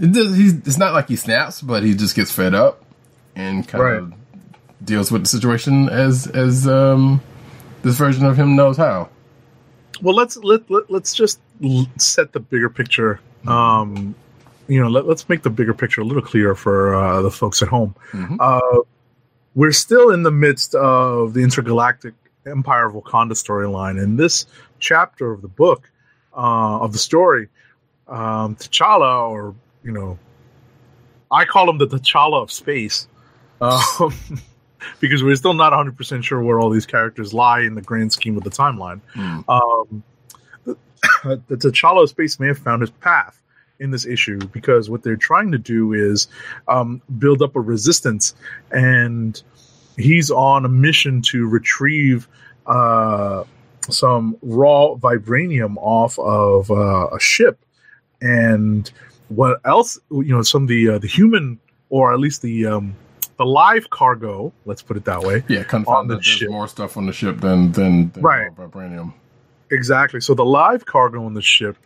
[0.00, 2.82] it does, he's, it's not like he snaps, but he just gets fed up
[3.36, 3.98] and kind Right.
[3.98, 4.14] of
[4.82, 7.20] deals with the situation as as um,
[7.82, 9.10] this version of him knows how.
[10.00, 11.38] Well, let's let, let let's just
[11.98, 13.20] set the bigger picture.
[13.46, 14.14] Um,
[14.70, 17.60] you know, let, let's make the bigger picture a little clearer for uh, the folks
[17.60, 17.94] at home.
[18.38, 18.78] Uh,
[19.56, 22.14] we're still in the midst of the intergalactic
[22.46, 24.46] Empire of Wakanda storyline, and this
[24.78, 25.90] chapter of the book
[26.36, 27.48] uh, of the story,
[28.06, 30.16] um, T'Challa, or you know,
[31.32, 33.08] I call him the T'Challa of space.
[33.60, 34.14] Um,
[35.00, 38.36] because we're still not 100% sure where all these characters lie in the grand scheme
[38.38, 39.00] of the timeline.
[39.48, 40.02] Um,
[41.24, 43.40] the T'Challa of space may have found his path
[43.80, 46.28] in this issue because what they're trying to do is
[46.68, 48.34] um, build up a resistance,
[48.70, 49.42] and
[49.96, 52.28] he's on a mission to retrieve
[52.66, 53.42] uh,
[53.88, 57.58] some raw vibranium off of uh, a ship,
[58.20, 58.92] and
[59.28, 59.98] what else?
[60.10, 62.94] You know, some of the uh, the human or at least the um,
[63.38, 64.52] the live cargo.
[64.66, 65.42] Let's put it that way.
[65.48, 66.50] Yeah, kind of On the that there's ship.
[66.50, 68.54] more stuff on the ship than than, than Right.
[68.54, 69.14] vibranium.
[69.72, 70.20] Exactly.
[70.20, 71.76] So the live cargo on the ship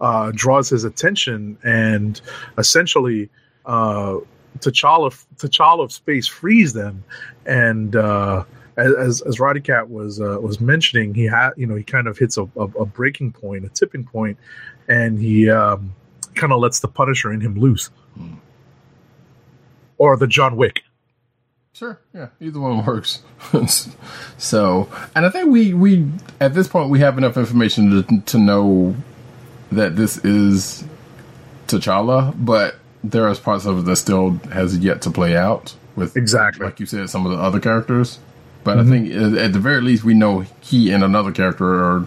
[0.00, 2.20] uh, draws his attention, and
[2.58, 3.30] essentially,
[3.66, 4.18] uh,
[4.58, 7.04] T'Challa, T'Challa of space frees them.
[7.46, 8.44] And uh,
[8.76, 12.18] as as Roddy Cat was uh, was mentioning, he had you know he kind of
[12.18, 14.38] hits a, a, a breaking point, a tipping point,
[14.88, 15.94] and he um,
[16.34, 17.90] kind of lets the Punisher in him loose,
[19.98, 20.82] or the John Wick.
[21.72, 23.22] Sure, yeah, either one works.
[24.38, 26.08] so, and I think we we
[26.40, 28.94] at this point we have enough information to to know
[29.74, 30.84] that this is
[31.66, 36.16] T'Challa, but there are parts of it that still has yet to play out with
[36.16, 36.64] Exactly.
[36.64, 38.18] like you said, some of the other characters.
[38.64, 42.06] But I think at at the very least we know he and another character are,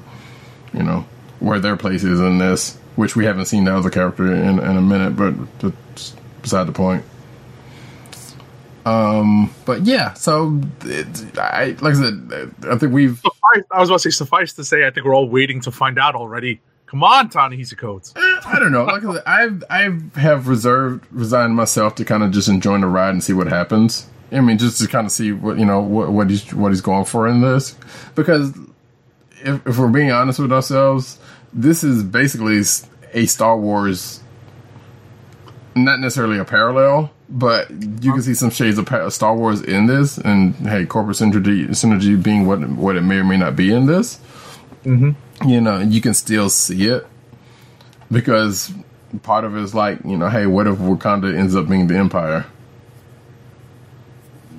[0.74, 1.06] you know,
[1.40, 4.78] where their place is in this, which we haven't seen the other character in in
[4.78, 7.04] a minute, but that's beside the point.
[8.86, 13.90] Um, but yeah, so it, I like I said, I think we've Suffice, I was
[13.90, 16.62] about to say, suffice to say, I think we're all waiting to find out already.
[16.88, 18.14] Come on, Ta-Nehisi Coates.
[18.16, 18.88] Eh, I don't know.
[18.88, 23.24] Said, I've I have reserved resigned myself to kind of just enjoying the ride and
[23.24, 24.08] see what happens.
[24.32, 26.82] I mean, just to kind of see what you know what what he's what he's
[26.82, 27.76] going for in this,
[28.16, 28.58] because
[29.44, 31.20] if, if we're being honest with ourselves,
[31.54, 32.62] this is basically
[33.14, 34.22] a Star Wars,
[35.76, 39.86] not necessarily a parallel, but you can see some shades of pa- Star Wars in
[39.88, 40.18] this.
[40.18, 43.86] And hey, corporate synergy synergy being what what it may or may not be in
[43.88, 44.20] this,
[45.46, 47.06] you know, you can still see it
[48.12, 48.72] because
[49.24, 51.98] part of it is like you know, hey, what if Wakanda ends up being the
[51.98, 52.46] Empire?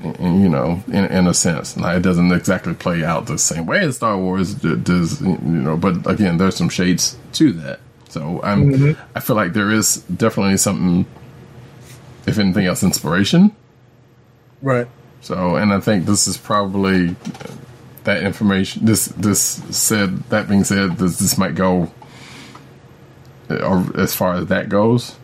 [0.01, 3.67] And, you know, in, in a sense, now it doesn't exactly play out the same
[3.67, 5.77] way as Star Wars d- does, you know.
[5.77, 7.81] But again, there's some shades to that.
[8.09, 9.03] So I'm, mm-hmm.
[9.17, 11.05] I feel like there is definitely something,
[12.29, 13.55] if anything else, inspiration.
[14.63, 14.87] Right.
[15.21, 17.17] So, and I think this is probably
[18.09, 18.85] that information.
[18.87, 19.41] This this
[19.71, 20.25] said.
[20.31, 21.93] That being said, this this might go,
[23.51, 25.17] uh, as far as that goes.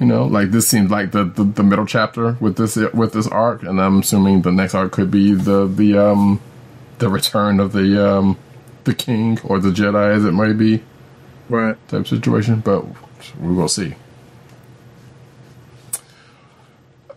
[0.00, 3.26] You know, like this seems like the, the, the middle chapter with this with this
[3.28, 6.40] arc, and I'm assuming the next arc could be the the um
[6.98, 8.36] the return of the um
[8.84, 10.82] the king or the Jedi, as it might be,
[11.48, 11.76] Right.
[11.88, 12.60] type situation.
[12.60, 12.84] But
[13.40, 13.94] we will see.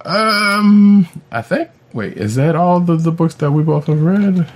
[0.05, 1.69] Um, I think.
[1.93, 4.47] Wait, is that all the the books that we both have read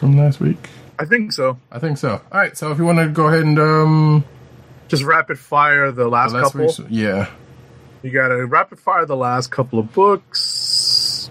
[0.00, 0.56] from last week?
[0.98, 1.58] I think so.
[1.70, 2.12] I think so.
[2.32, 4.24] All right, so if you want to go ahead and um,
[4.88, 6.66] Just rapid fire the last, the last couple.
[6.66, 7.30] week's, yeah,
[8.02, 11.30] You got to rapid fire the last couple of books.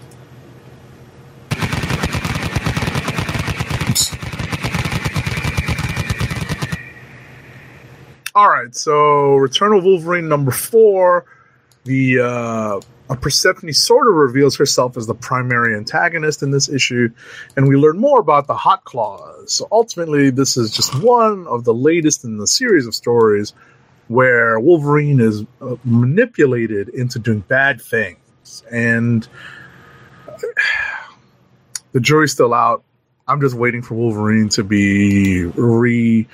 [8.34, 11.24] All right, so Return of Wolverine number four.
[11.84, 12.80] The uh,
[13.16, 17.08] Persephone sort of reveals herself as the primary antagonist in this issue,
[17.56, 19.52] and we learn more about the Hot Claws.
[19.52, 23.52] So ultimately, this is just one of the latest in the series of stories
[24.08, 29.28] where Wolverine is uh, manipulated into doing bad things, and
[31.92, 32.84] the jury's still out.
[33.26, 36.26] I'm just waiting for Wolverine to be re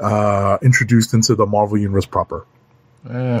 [0.00, 2.46] uh, introduced into the Marvel universe proper.
[3.08, 3.40] Eh,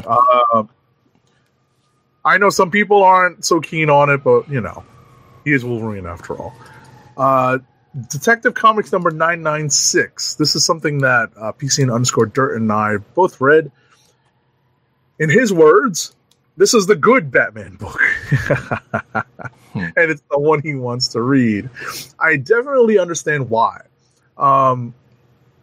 [2.24, 4.84] I know some people aren't so keen on it, but you know,
[5.44, 6.54] he is Wolverine after all.
[7.16, 7.58] Uh,
[8.08, 10.34] Detective Comics number 996.
[10.34, 13.72] This is something that uh, PC and underscore Dirt and I both read.
[15.18, 16.14] In his words,
[16.56, 18.00] this is the good Batman book.
[19.74, 21.68] and it's the one he wants to read.
[22.20, 23.80] I definitely understand why.
[24.36, 24.94] Um,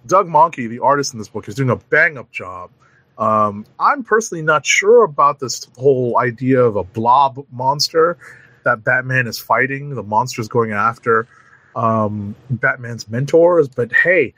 [0.08, 2.70] Doug Mahnke, the artist in this book, is doing a bang up job.
[3.18, 8.18] Um, I'm personally not sure about this whole idea of a blob monster
[8.64, 9.96] that Batman is fighting.
[9.96, 11.28] The monster's going after
[11.76, 13.68] um, Batman's mentors.
[13.70, 14.34] But hey,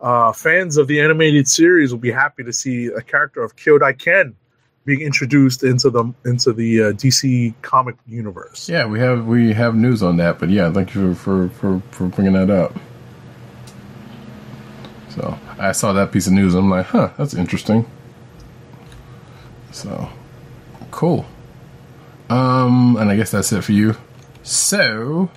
[0.00, 3.98] uh, fans of the animated series will be happy to see a character of Kyodai
[3.98, 4.34] Ken
[4.84, 8.68] being introduced into the into the uh, DC comic universe.
[8.68, 12.06] yeah, we have we have news on that, but yeah, thank you for for for
[12.06, 12.74] bringing that up.
[15.10, 16.54] So I saw that piece of news.
[16.54, 17.84] I'm like, huh, that's interesting.
[19.72, 20.08] So
[20.90, 21.24] cool.
[22.28, 23.96] Um, and I guess that's it for you.
[24.42, 25.30] So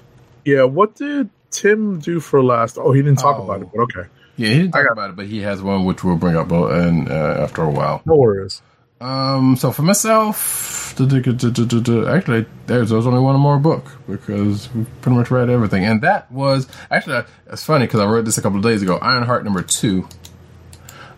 [0.46, 2.78] Yeah, what did Tim do for last?
[2.78, 3.44] Oh, he didn't talk Oh.
[3.44, 6.04] about it, but okay, yeah, he didn't talk about it, but he has one which
[6.04, 8.02] we'll bring up uh, and uh, after a while.
[8.06, 8.62] no worries.
[9.02, 15.30] Um, so for myself, actually, there's, there's only one more book because we've pretty much
[15.30, 18.64] read everything, and that was actually it's funny because I wrote this a couple of
[18.64, 18.98] days ago.
[19.02, 20.08] Ironheart number two.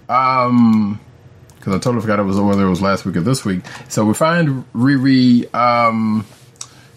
[0.10, 1.00] Um,
[1.66, 3.64] because I totally forgot it was whether it was last week or this week.
[3.90, 6.24] So we find Riri, um,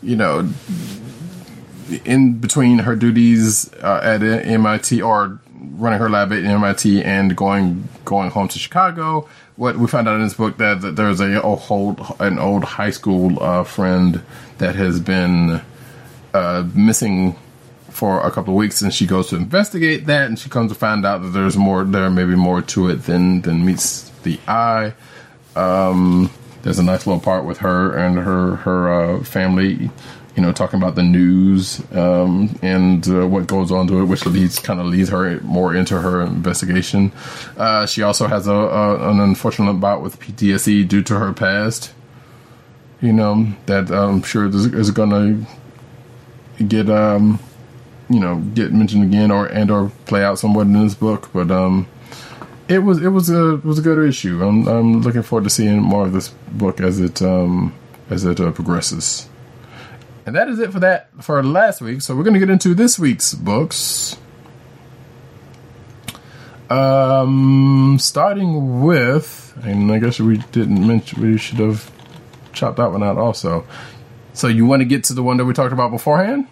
[0.02, 0.46] you know,
[2.04, 7.88] in between her duties uh, at MIT or running her lab at MIT and going
[8.04, 9.26] going home to Chicago.
[9.56, 12.64] What we found out in this book that, that there's a, a old an old
[12.64, 14.20] high school uh, friend
[14.58, 15.62] that has been
[16.34, 17.36] uh, missing
[17.88, 20.78] for a couple of weeks, and she goes to investigate that, and she comes to
[20.78, 24.38] find out that there's more there may be more to it than than meets the
[24.46, 24.94] eye.
[25.56, 26.30] Um,
[26.62, 29.90] there's a nice little part with her and her her uh, family,
[30.36, 34.26] you know, talking about the news um, and uh, what goes on to it, which
[34.26, 37.12] leads kind of leads her more into her investigation.
[37.56, 41.92] Uh, she also has a, a an unfortunate bout with PTSD due to her past.
[43.00, 45.46] You know that I'm sure is, going
[46.58, 47.38] to get um
[48.10, 51.50] you know get mentioned again or and or play out somewhat in this book, but
[51.50, 51.86] um
[52.68, 54.44] it was it was a was a good issue.
[54.44, 57.74] I'm I'm looking forward to seeing more of this book as it um
[58.10, 59.28] as it uh, progresses.
[60.26, 62.02] And that is it for that for last week.
[62.02, 64.18] So we're going to get into this week's books.
[66.68, 71.90] Um, starting with, and I guess we didn't mention, we should have
[72.52, 73.66] chopped that one out also.
[74.34, 76.46] So you want to get to the one that we talked about beforehand?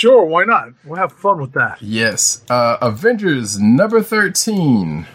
[0.00, 0.70] Sure, why not?
[0.82, 1.82] We'll have fun with that.
[1.82, 2.42] Yes.
[2.48, 5.06] Uh, Avengers number 13.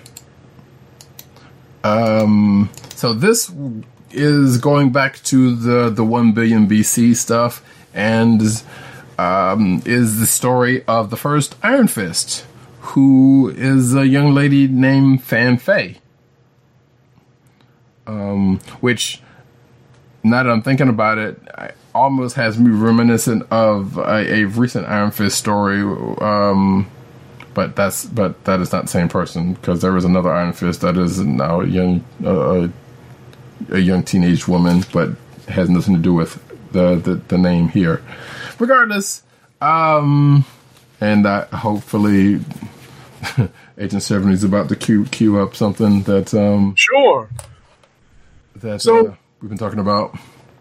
[1.83, 3.51] Um, so this
[4.11, 7.65] is going back to the, the 1 billion BC stuff
[7.95, 8.43] and
[9.17, 12.45] um, is the story of the first Iron Fist,
[12.81, 15.97] who is a young lady named Fan Fei.
[18.05, 19.19] Um, which,
[20.23, 24.85] now that I'm thinking about it, I, almost has me reminiscent of a, a recent
[24.87, 25.79] Iron Fist story.
[25.81, 26.91] Um,
[27.55, 30.81] but that's but that is not the same person because there was another Iron Fist
[30.81, 32.67] that is now a young uh,
[33.69, 35.09] a young teenage woman, but
[35.47, 36.37] has nothing to do with
[36.73, 38.03] the the, the name here.
[38.59, 39.23] Regardless,
[39.61, 40.45] um,
[41.01, 42.41] and uh, hopefully.
[43.77, 47.27] Agent Seventy is about to queue, queue up something that um Sure.
[48.57, 50.15] that So- uh, we've been talking about.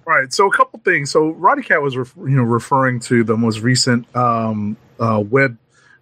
[0.06, 0.32] Right.
[0.32, 1.10] So a couple things.
[1.10, 5.56] So Roddykat was ref- you know referring to the most recent um, uh, web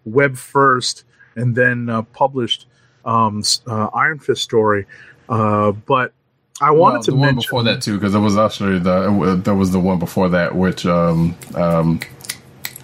[0.04, 1.04] web first
[1.36, 2.66] and then uh, published
[3.04, 4.86] um, uh, Iron Fist story.
[5.28, 6.12] Uh, but
[6.60, 9.40] I wanted Well, to the one mention before that too, because it was actually the
[9.44, 12.00] there was the one before that, which um um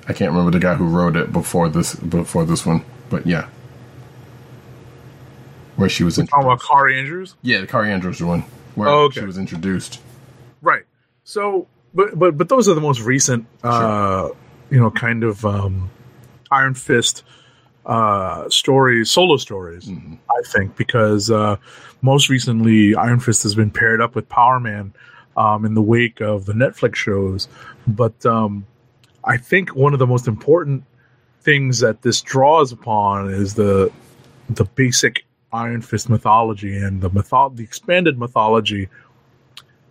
[0.09, 3.49] I can't remember the guy who wrote it before this before this one, but yeah,
[5.77, 6.61] where she was talking about.
[6.61, 7.35] Kaare Andrews.
[7.43, 8.45] Yeah, the Kaare Andrews one
[8.75, 9.21] where Oh, okay.
[9.21, 10.01] she was introduced.
[11.29, 14.31] So, but but but those are the most recent, uh,
[14.71, 15.91] you know, kind of um,
[16.51, 17.23] Iron Fist
[17.85, 19.91] uh, stories, solo stories.
[19.91, 21.57] I think because uh,
[22.01, 24.95] most recently Iron Fist has been paired up with Power Man
[25.37, 27.47] um, in the wake of the Netflix shows.
[27.87, 28.65] But um,
[29.23, 30.83] I think one of the most important
[31.43, 33.93] things that this draws upon is the
[34.49, 38.89] the basic Iron Fist mythology and the mytho- the expanded mythology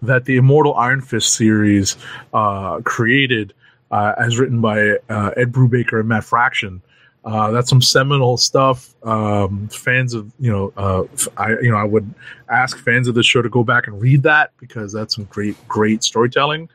[0.02, 1.98] that the Immortal Iron Fist series
[2.34, 3.54] uh, created,
[3.92, 6.82] uh, as written by uh, Ed Brubaker and Matt Fraction.
[7.26, 8.96] Uh, that's some seminal stuff.
[9.04, 11.04] Um, fans of you know, uh,
[11.36, 12.14] I you know, I would
[12.50, 15.56] ask fans of the show to go back and read that because that's some great,
[15.68, 16.70] great storytelling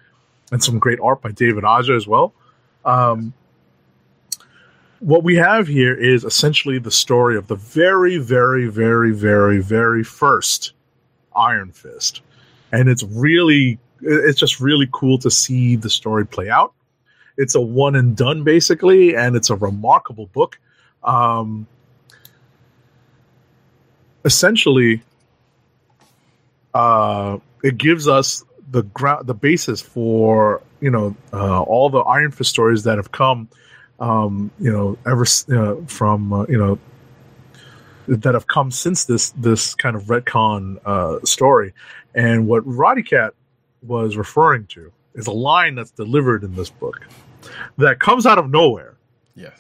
[0.50, 2.34] and some great art by David Aja as well.
[2.84, 3.32] Um,
[5.00, 10.04] what we have here is essentially the story of the very, very, very, very, very
[10.04, 10.74] first
[11.34, 12.20] Iron Fist
[12.72, 16.72] and it's really it's just really cool to see the story play out.
[17.36, 20.58] It's a one and done basically and it's a remarkable book.
[21.04, 21.66] Um
[24.24, 25.02] essentially
[26.74, 32.30] uh it gives us the ground the basis for you know uh, all the iron
[32.30, 33.48] fist stories that have come
[34.00, 36.78] um you know ever uh, from uh, you know
[38.08, 41.72] that have come since this this kind of retcon uh, story.
[42.14, 43.30] And what Roddykat
[43.82, 47.00] was referring to is a line that's delivered in this book
[47.78, 48.94] that comes out of nowhere.
[49.34, 49.58] Yes.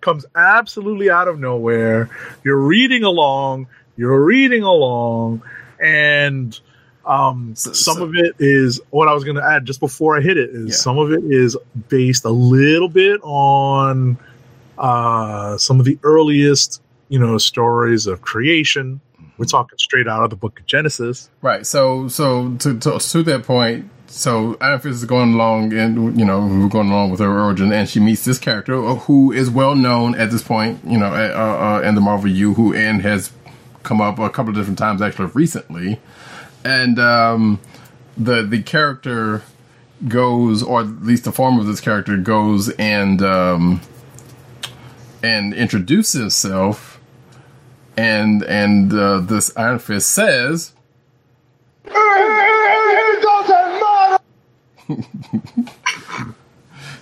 [0.00, 2.08] Comes absolutely out of nowhere.
[2.44, 3.66] You're reading along,
[3.96, 5.42] you're reading along,
[5.80, 6.58] and
[7.04, 10.16] um, So- some so- of it is what I was going to add just before
[10.16, 10.74] I hit it is Yeah.
[10.76, 11.56] some of it is
[11.88, 14.18] based a little bit on
[14.76, 19.00] uh, some of the earliest, you know, stories of creation.
[19.36, 21.30] We're talking straight out of the book of Genesis.
[21.42, 21.66] Right.
[21.66, 26.40] So so to to, to that point, so Fist is going along, and you know
[26.40, 30.14] we're going along with her origin, and she meets this character who is well known
[30.14, 33.30] at this point, you know, uh, uh, in the Marvel U, who and has
[33.82, 36.00] come up a couple of different times actually recently,
[36.64, 37.60] and um,
[38.16, 39.42] the the character
[40.06, 43.80] goes, or at least the form of this character goes and um,
[45.22, 46.87] and introduces himself.
[47.98, 50.72] And and uh, this Iron Fist says,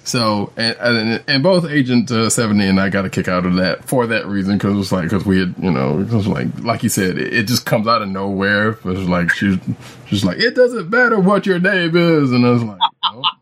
[0.04, 3.56] So and and, and both Agent uh, Seventy and I got a kick out of
[3.56, 6.26] that for that reason because it was like because we had you know it was
[6.28, 8.70] like like you said it, it just comes out of nowhere.
[8.70, 9.58] It was like she's
[10.06, 13.22] she's like it doesn't matter what your name is, and I was like, oh.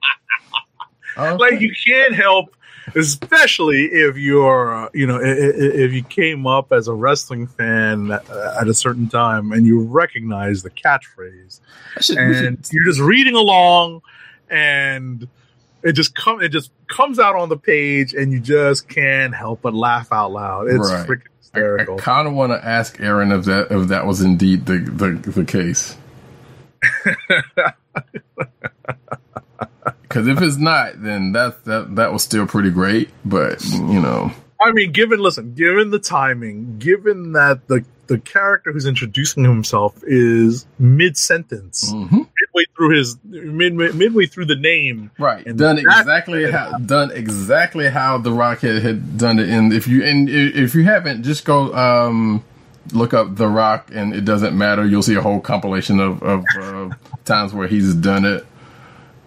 [1.17, 1.37] Okay.
[1.37, 2.57] like you can't help
[2.95, 7.47] especially if you're uh, you know i- i- if you came up as a wrestling
[7.47, 11.61] fan at a certain time and you recognize the catchphrase
[12.01, 14.01] should- and you're just reading along
[14.51, 15.27] and
[15.83, 19.61] it just come it just comes out on the page and you just can't help
[19.63, 21.07] but laugh out loud it's Right.
[21.07, 24.67] freaking I, hysterical kind of want to ask Aaron if that if that was indeed
[24.67, 25.97] the the, the case.
[30.15, 33.11] Because if it's not, then that that that was still pretty great.
[33.25, 34.31] But you know,
[34.63, 40.01] I mean, given listen, given the timing, given that the the character who's introducing himself
[40.05, 42.17] is mid sentence, Mm-hmm.
[42.19, 47.11] midway through his mid, mid midway through the name, Right, And done exactly how done
[47.11, 49.49] exactly how the Rock had, had done it.
[49.49, 52.45] And if you and if you haven't, just go um,
[52.93, 54.87] look up the Rock, and it doesn't matter.
[54.87, 56.91] You'll see a whole compilation of, of uh,
[57.25, 58.47] times where he's done it.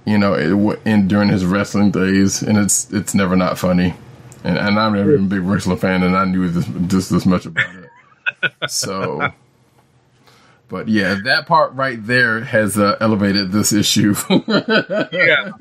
[0.08, 3.94] You know, it, in during his wrestling days, and it's it's never not funny.
[4.42, 7.26] And, and I'm never even a big wrestling fan, and I knew this just this
[7.26, 7.90] much about it.
[8.70, 9.32] So.
[10.70, 14.16] But yeah, that part right there has uh, elevated this issue.
[14.30, 15.52] yeah,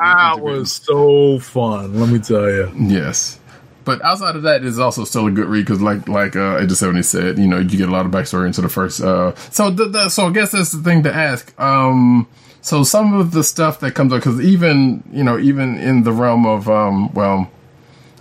[0.00, 1.98] that was so fun.
[1.98, 2.72] Let me tell you.
[2.78, 3.40] Yes.
[3.84, 7.02] But outside of that, it's also still a good read because, like, like uh, Seventy
[7.02, 9.00] said, you know, you get a lot of backstory into the first.
[9.00, 9.74] Uh, so,
[10.08, 11.58] so I guess that's the thing to ask.
[11.58, 12.28] Um,
[12.68, 16.12] so some of the stuff that comes up, because even you know, even in the
[16.12, 17.50] realm of, um, well,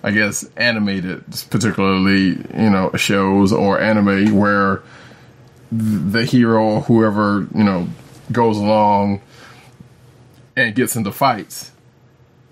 [0.03, 4.81] I guess animated, particularly you know, shows or anime where
[5.71, 7.87] the hero, or whoever you know,
[8.31, 9.21] goes along
[10.55, 11.71] and gets into fights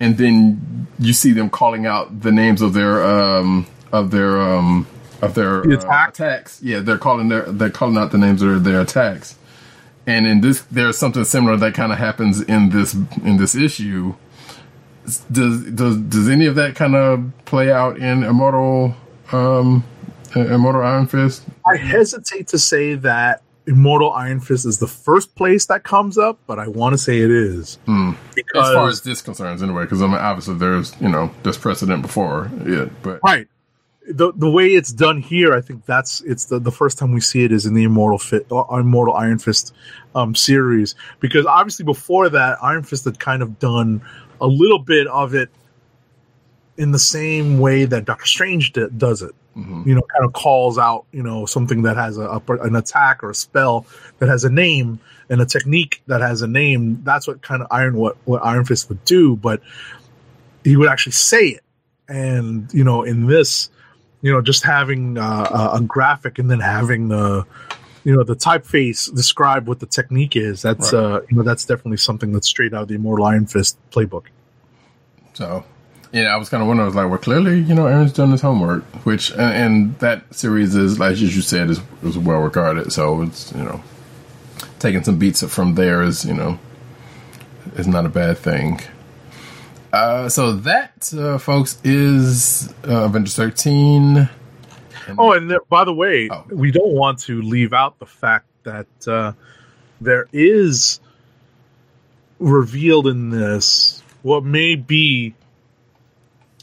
[0.00, 4.86] and then you see them calling out the names of their um of their um
[5.22, 6.62] of their The uh, attacks.
[6.62, 9.36] Yeah, they're calling their they're calling out the names of their, their attacks.
[10.06, 14.14] And in this, there's something similar that kind of happens in this in this issue.
[15.30, 18.94] Does does does any of that kind of play out in Immortal
[19.32, 19.84] um
[20.34, 21.44] Immortal Iron Fist?
[21.66, 26.38] I hesitate to say that Immortal Iron Fist is the first place that comes up,
[26.46, 27.78] but I want to say it is
[28.34, 31.58] because As far as this concerns, anyway, because I mean, obviously there's you know there's
[31.58, 33.48] precedent before it, but right
[34.08, 37.20] the the way it's done here, I think that's it's the, the first time we
[37.20, 39.74] see it is in the Immortal Fit uh, Immortal Iron Fist
[40.14, 44.02] um, series because obviously before that Iron Fist had kind of done
[44.40, 45.50] a little bit of it
[46.76, 49.34] in the same way that Doctor Strange d- does it.
[49.86, 53.24] You know, kind of calls out you know something that has a, a an attack
[53.24, 53.86] or a spell
[54.18, 57.00] that has a name and a technique that has a name.
[57.02, 59.62] That's what kind of Iron what what Iron Fist would do, but
[60.62, 61.64] he would actually say it.
[62.08, 63.70] And you know, in this,
[64.26, 67.46] you know, just having uh, a, a graphic and then having the,
[68.02, 70.62] you know, the typeface describe what the technique is.
[70.62, 70.98] That's Right.
[70.98, 74.24] uh, you know, that's definitely something that's straight out of the Immortal Iron Fist playbook.
[75.34, 75.64] So,
[76.10, 76.86] yeah, I was kind of wondering.
[76.86, 80.34] I was like, well, clearly, you know, Aaron's done his homework, which and, and that
[80.34, 82.92] series is, like as you said, is is well regarded.
[82.92, 83.80] So it's you know,
[84.80, 86.58] taking some beats from there is you know,
[87.76, 88.80] is not a bad thing.
[89.96, 94.28] Uh, so that, uh, folks, is uh, Avengers thirteen.
[95.18, 96.44] Oh, and there, by the way, Oh.
[96.50, 99.32] we don't want to leave out the fact that uh,
[100.00, 101.00] there is
[102.38, 105.34] revealed in this what may be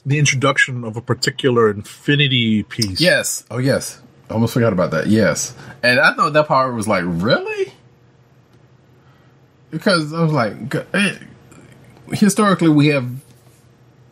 [0.05, 2.99] the introduction of a particular Infinity piece.
[2.99, 3.45] Yes.
[3.49, 4.01] Oh, yes.
[4.29, 5.07] I almost forgot about that.
[5.07, 5.55] Yes.
[5.81, 7.71] And I thought that part was like, really?
[9.71, 11.15] Because I was like, eh,
[12.13, 13.09] historically, we have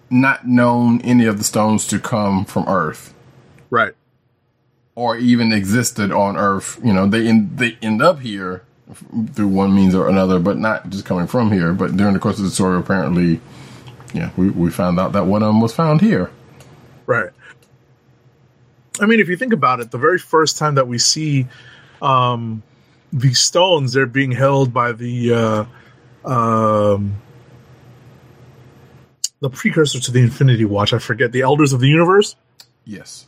[0.09, 3.13] not known any of the stones to come from Earth
[3.69, 3.93] right.
[4.95, 6.79] or even existed on Earth.
[6.83, 8.63] You know, they end, they end up here
[9.33, 11.73] through one means or another, but not just coming from here.
[11.73, 13.39] But during the course of the story, apparently,
[14.13, 16.29] yeah, we, we found out that one of them was found here.
[17.05, 17.29] Right.
[18.99, 21.47] I mean, if you think about it, the very first time that we see
[22.01, 22.61] um,
[23.13, 27.15] these stones, they're being held by the uh, um,
[29.41, 30.93] the precursor to the Infinity Watch.
[30.93, 32.35] I forget the Elders of the Universe,
[32.85, 33.25] Yes.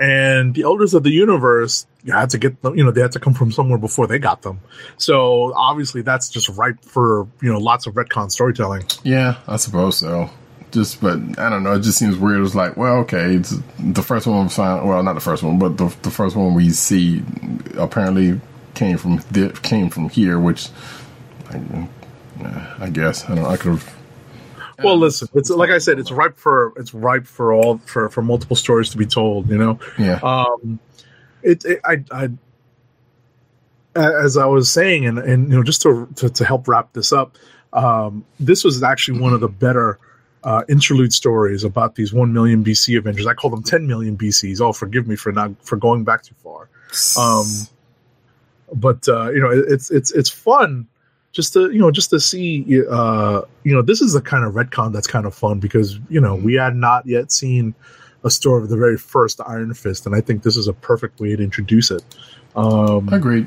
[0.00, 2.76] and the Elders of the Universe you had to get them.
[2.78, 4.60] You know, they had to come from somewhere before they got them.
[4.96, 8.84] So obviously, that's just ripe for you know lots of retcon storytelling.
[9.02, 10.30] Yeah, I suppose so.
[10.70, 11.72] Just, but I don't know.
[11.72, 12.42] It just seems weird.
[12.44, 14.48] It's like, well, okay, it's the first one.
[14.56, 17.22] Well, not the first one, but the the first one we see
[17.76, 18.38] apparently
[18.74, 19.18] came from
[19.62, 20.68] came from here, which
[21.50, 21.86] I,
[22.44, 23.44] uh, I guess I don't.
[23.44, 23.97] know, I could have.
[24.82, 28.22] Well, listen, it's like I said, it's ripe for it's ripe for all for for
[28.22, 29.48] multiple stories to be told.
[29.48, 29.78] You know.
[29.98, 30.20] Yeah.
[30.22, 30.78] um
[31.42, 32.28] it, it I, I
[33.94, 37.12] as i was saying and and you know just to to, to help wrap this
[37.12, 37.36] up
[37.72, 39.98] um this was actually one of the better
[40.44, 43.26] uh, interlude stories about these 1 million BC Avengers.
[43.26, 44.60] I call them 10 million BCs.
[44.60, 46.68] Oh, forgive me for not for going back too far.
[47.18, 47.44] Um,
[48.72, 50.86] but uh, you know, it, it's it's it's fun
[51.32, 54.54] just to you know just to see uh, you know this is the kind of
[54.54, 57.74] retcon that's kind of fun because you know we had not yet seen
[58.24, 61.20] a story of the very first Iron Fist, and I think this is a perfect
[61.20, 62.02] way to introduce it.
[62.56, 63.46] Um, Agreed.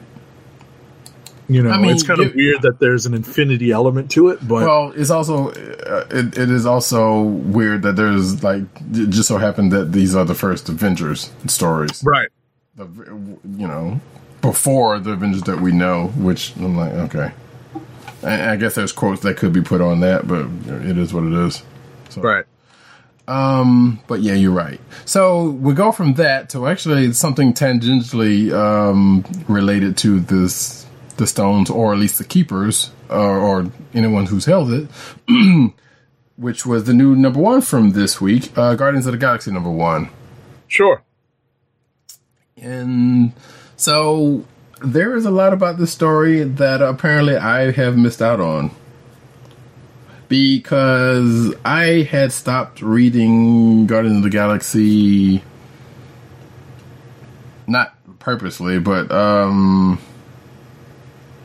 [1.49, 4.47] You know, I mean, it's kind of weird that there's an infinity element to it,
[4.47, 8.63] but Well, it's also uh, it, it is also weird that there's like
[8.93, 12.01] it just so happened that these are the first Avengers stories.
[12.05, 12.29] right.
[12.75, 13.99] The, you know,
[14.41, 17.33] before the Avengers that we know, which I'm like, okay.
[18.23, 20.45] I, I guess there's quotes that could be put on that, but
[20.85, 21.63] it is what it is.
[22.09, 22.45] So, Right.
[23.27, 24.81] Um, but yeah, you're right.
[25.05, 30.85] So we go from that to actually something tangentially um, related to this,
[31.17, 34.89] the stones, or at least the keepers, or, or anyone who's held it,
[36.35, 39.71] which was the new number one from this week, uh, Guardians of the Galaxy number
[39.71, 40.09] one.
[40.67, 41.01] Sure.
[42.57, 43.33] And
[43.77, 44.45] so
[44.83, 48.71] there is a lot about this story that apparently I have missed out on.
[50.27, 55.43] Because I had stopped reading Guardians of the Galaxy
[57.67, 59.99] not purposely, but um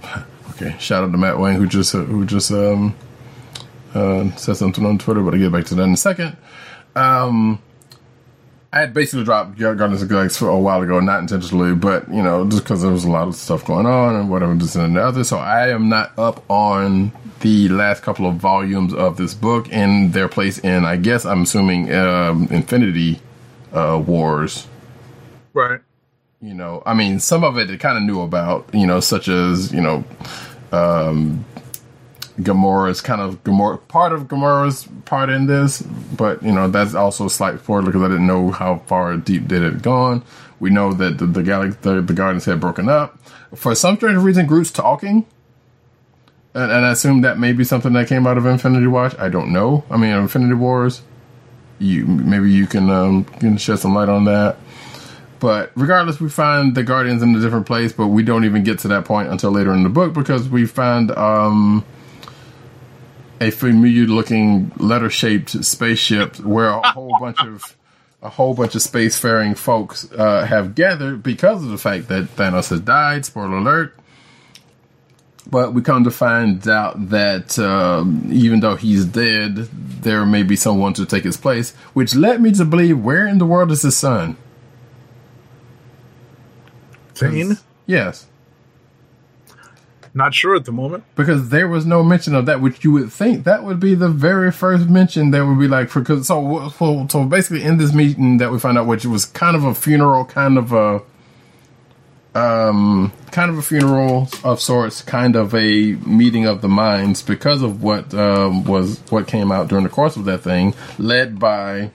[0.51, 2.95] okay, shout out to Matt Wayne who just who just um
[3.95, 6.37] uh said something on Twitter, but I'll get back to that in a second.
[6.95, 7.61] Um
[8.77, 12.07] I had basically dropped Guardians of the Galaxy for a while ago, not intentionally, but
[12.11, 14.77] you know, just because there was a lot of stuff going on and whatever, this
[14.77, 15.25] and the other.
[15.25, 17.11] So I am not up on
[17.41, 21.43] the last couple of volumes of this book and their place in, I guess, I'm
[21.43, 23.23] assuming, um, Infinity
[23.73, 24.67] uh, Wars.
[25.55, 25.81] Right.
[26.43, 29.29] You know, I mean, some of it I kind of knew about, you know, such
[29.29, 30.05] as you know,
[30.73, 31.47] um,
[32.39, 37.27] Gamora's kind of Gamora part of Gamora's part in this, but you know that's also
[37.27, 40.23] a slight spoiler because I didn't know how far deep did it gone.
[40.61, 43.19] We know that the the, Gal- the, the Guardians had broken up
[43.55, 44.47] for some strange reason.
[44.47, 45.27] Groot's talking,
[46.55, 49.19] and, and I assume that may be something that came out of Infinity Watch.
[49.19, 49.85] I don't know.
[49.91, 51.03] I mean, Infinity Wars.
[51.79, 54.57] You maybe you can um, can shed some light on that.
[55.39, 58.79] But regardless, we find the Guardians in a different place, but we don't even get
[58.81, 61.85] to that point until later in the book because we find um,
[63.41, 67.77] a familiar looking letter shaped spaceship where a whole bunch of
[68.23, 72.71] a whole bunch of spacefaring folks uh, have gathered because of the fact that Thanos
[72.71, 73.25] has died.
[73.25, 73.95] Spoiler alert.
[75.49, 80.57] But we come to find out that um, even though he's dead, there may be
[80.57, 83.83] someone to take his place, which led me to believe where in the world is
[83.83, 84.37] his son?
[87.15, 87.59] Thane?
[87.87, 88.27] Yes.
[90.17, 91.05] Not sure at the moment.
[91.15, 94.09] because there was no mention of that, which you would think that would be the
[94.09, 97.93] very first mention that would be like for because so so so basically in this
[97.93, 101.03] meeting that we found out, which was kind of a funeral, kind of a
[102.35, 107.61] um kind of a funeral of sorts, kind of a meeting of the minds because
[107.61, 111.91] of what um, was what came out during the course of that thing, led by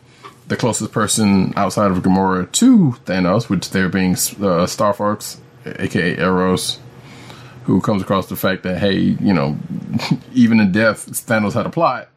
[0.47, 6.77] the closest person outside of Gamora to Thanos, which there being uh, Starfox, aka Eros
[7.63, 9.57] who comes across the fact that hey, you know,
[10.33, 12.09] even in death, Thanos had a plot,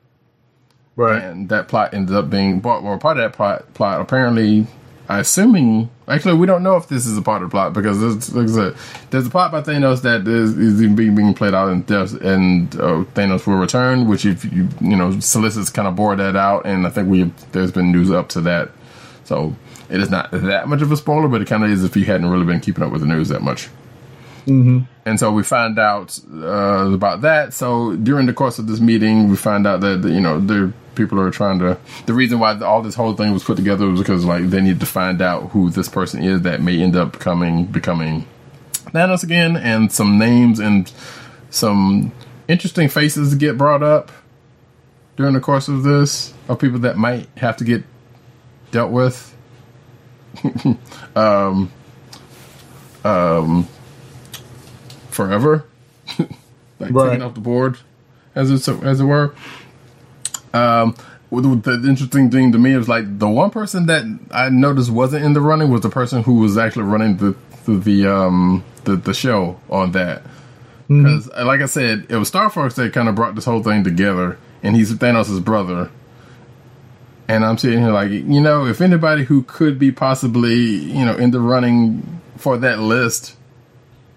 [0.96, 1.22] Right.
[1.22, 3.72] and that plot ended up being part well, part of that plot.
[3.74, 4.66] Plot apparently,
[5.08, 8.00] I assuming actually we don't know if this is a part of the plot because
[8.00, 8.76] there's, there's a
[9.10, 12.74] there's a plot by Thanos that is, is being being played out in death, and
[12.76, 14.06] uh, Thanos will return.
[14.08, 17.24] Which if you you know, solicits kind of bore that out, and I think we
[17.52, 18.70] there's been news up to that,
[19.24, 19.54] so.
[19.90, 22.06] It is not that much of a spoiler, but it kind of is if you
[22.06, 23.68] hadn't really been keeping up with the news that much.
[25.06, 27.52] And so we find out uh, about that.
[27.52, 31.20] So during the course of this meeting, we find out that you know the people
[31.20, 31.78] are trying to.
[32.06, 34.80] The reason why all this whole thing was put together was because like they need
[34.80, 38.26] to find out who this person is that may end up becoming becoming
[38.86, 40.90] Thanos again, and some names and
[41.50, 42.12] some
[42.48, 44.12] interesting faces get brought up
[45.16, 47.84] during the course of this of people that might have to get
[48.70, 49.36] dealt with.
[51.16, 51.70] um,
[53.04, 53.68] um,
[55.14, 55.64] forever,
[56.18, 57.10] like Right.
[57.10, 57.78] taken off the board,
[58.34, 59.34] as it as it were.
[60.52, 60.94] Um,
[61.30, 65.32] the interesting thing to me was like the one person that I noticed wasn't in
[65.32, 67.34] the running was the person who was actually running the
[67.64, 70.22] the, the um the, the show on that.
[70.86, 73.84] Because, like I said, it was Star Fox that kind of brought this whole thing
[73.84, 75.90] together, and he's Thanos' brother.
[77.26, 81.16] And I'm sitting here like, you know, if anybody who could be possibly, you know,
[81.16, 83.34] in the running for that list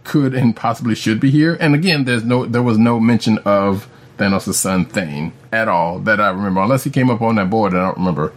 [0.07, 1.55] could and possibly should be here.
[1.59, 3.87] And again, there's no, there was no mention of
[4.17, 7.73] Thanos' son Thane at all that I remember, unless he came up on that board.
[7.73, 8.33] I don't remember.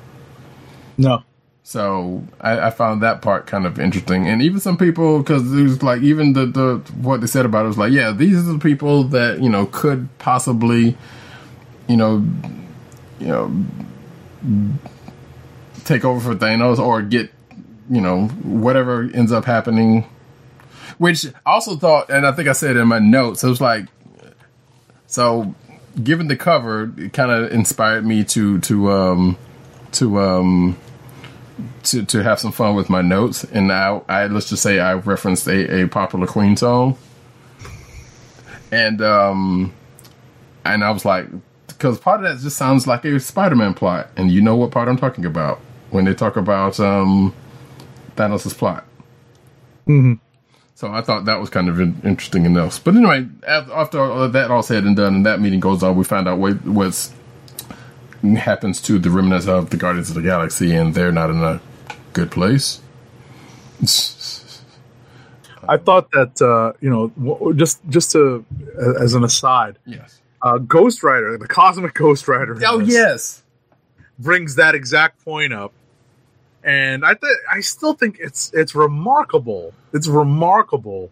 [0.98, 1.22] No.
[1.62, 5.62] So I, I found that part kind of interesting, and even some people because it
[5.62, 8.52] was like even the the what they said about it was like, yeah, these are
[8.52, 10.96] the people that you know could possibly,
[11.86, 12.26] you know,
[13.20, 13.64] you know,
[15.84, 17.30] take over for Thanos or get,
[17.88, 20.06] you know, whatever ends up happening.
[21.00, 23.86] Which I also thought, and I think I said in my notes, it was like,
[25.06, 25.54] so
[26.04, 29.38] given the cover, it kind of inspired me to to um
[29.92, 30.76] to um
[31.84, 34.92] to to have some fun with my notes, and I, I let's just say I
[34.92, 36.98] referenced a, a popular Queen song,
[38.70, 39.72] and um
[40.66, 41.28] and I was like,
[41.66, 44.86] because part of that just sounds like a Spider-Man plot, and you know what part
[44.86, 45.60] I'm talking about.
[45.92, 47.32] When they talk about um
[48.16, 48.84] Thanos' plot.
[50.80, 52.82] So I thought that was kind of in- interesting enough.
[52.82, 55.94] But anyway, after all of that all said and done, and that meeting goes on,
[55.94, 57.12] we find out what what's
[58.22, 61.60] happens to the remnants of the Guardians of the Galaxy, and they're not in a
[62.14, 62.80] good place.
[65.68, 68.46] I thought that uh, you know, just just to
[68.98, 70.22] as an aside, yes.
[70.40, 73.42] uh, Ghost Rider, the Cosmic Ghost Rider, Oh yes.
[74.18, 75.74] brings that exact point up,
[76.64, 79.72] and I th- I still think it's it's remarkable.
[79.92, 81.10] It's remarkable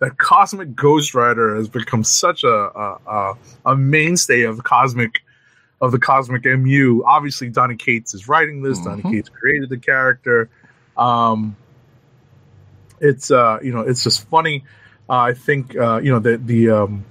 [0.00, 3.34] that Cosmic Ghost Rider has become such a a, a,
[3.66, 5.22] a mainstay of cosmic
[5.80, 7.02] of the cosmic MU.
[7.04, 8.78] Obviously, Donny Cates is writing this.
[8.80, 9.10] Donny Mhm.
[9.12, 10.48] Cates created the character.
[10.96, 11.56] Um,
[13.00, 14.64] it's uh, you know, it's just funny.
[15.08, 17.04] Uh, I think uh, you know the the um,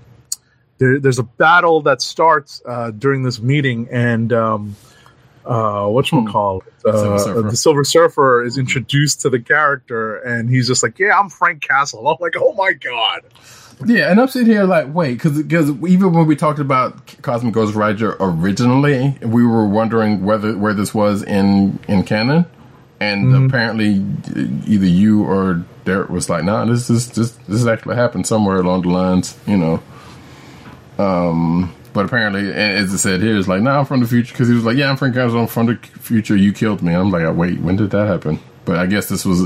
[0.77, 4.75] there, there's a battle that starts uh, during this meeting, and um,
[5.45, 6.85] uh, what you call it?
[6.85, 11.29] Uh, the Silver Surfer is introduced to the character, and he's just like, "Yeah, I'm
[11.29, 13.21] Frank Castle." I'm like, "Oh my god!"
[13.85, 17.75] Yeah, and I'm sitting here like, wait, because even when we talked about Cosmic Ghost
[17.75, 22.45] Rider originally, we were wondering whether where this was in in canon,
[22.99, 24.05] and apparently
[24.65, 28.83] either you or Derek was like, nah, this is this this actually happened somewhere along
[28.83, 29.83] the lines, you know.
[30.97, 34.47] Um, but apparently, as I said here, it's like, nah, I'm from the future because
[34.47, 36.35] he was like, yeah, I'm Frank Castle, I'm from the future.
[36.35, 36.93] You killed me.
[36.93, 38.39] I'm like, wait, when did that happen?
[38.65, 39.41] But I guess this was,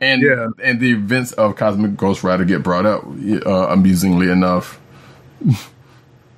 [0.00, 0.48] and Yeah.
[0.62, 4.78] and the events of Cosmic Ghost Rider get brought up, uh, amusingly enough.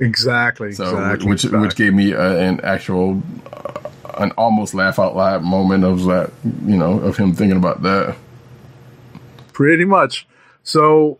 [0.00, 0.72] Exactly.
[0.72, 1.28] So, exactly.
[1.28, 1.61] which exactly.
[1.61, 3.22] which gave me uh, an actual,
[3.53, 3.88] uh,
[4.18, 8.16] an almost laugh out loud moment of that, you know, of him thinking about that.
[9.53, 10.26] Pretty much.
[10.64, 11.18] So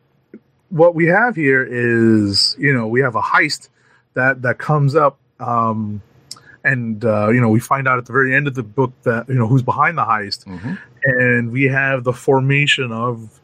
[0.71, 3.69] what we have here is, you know, we have a heist
[4.15, 6.03] that that comes up um
[6.65, 9.29] and uh, you know, we find out at the very end of the book that
[9.29, 10.47] you know who's behind the heist,
[11.05, 13.41] and we have the formation of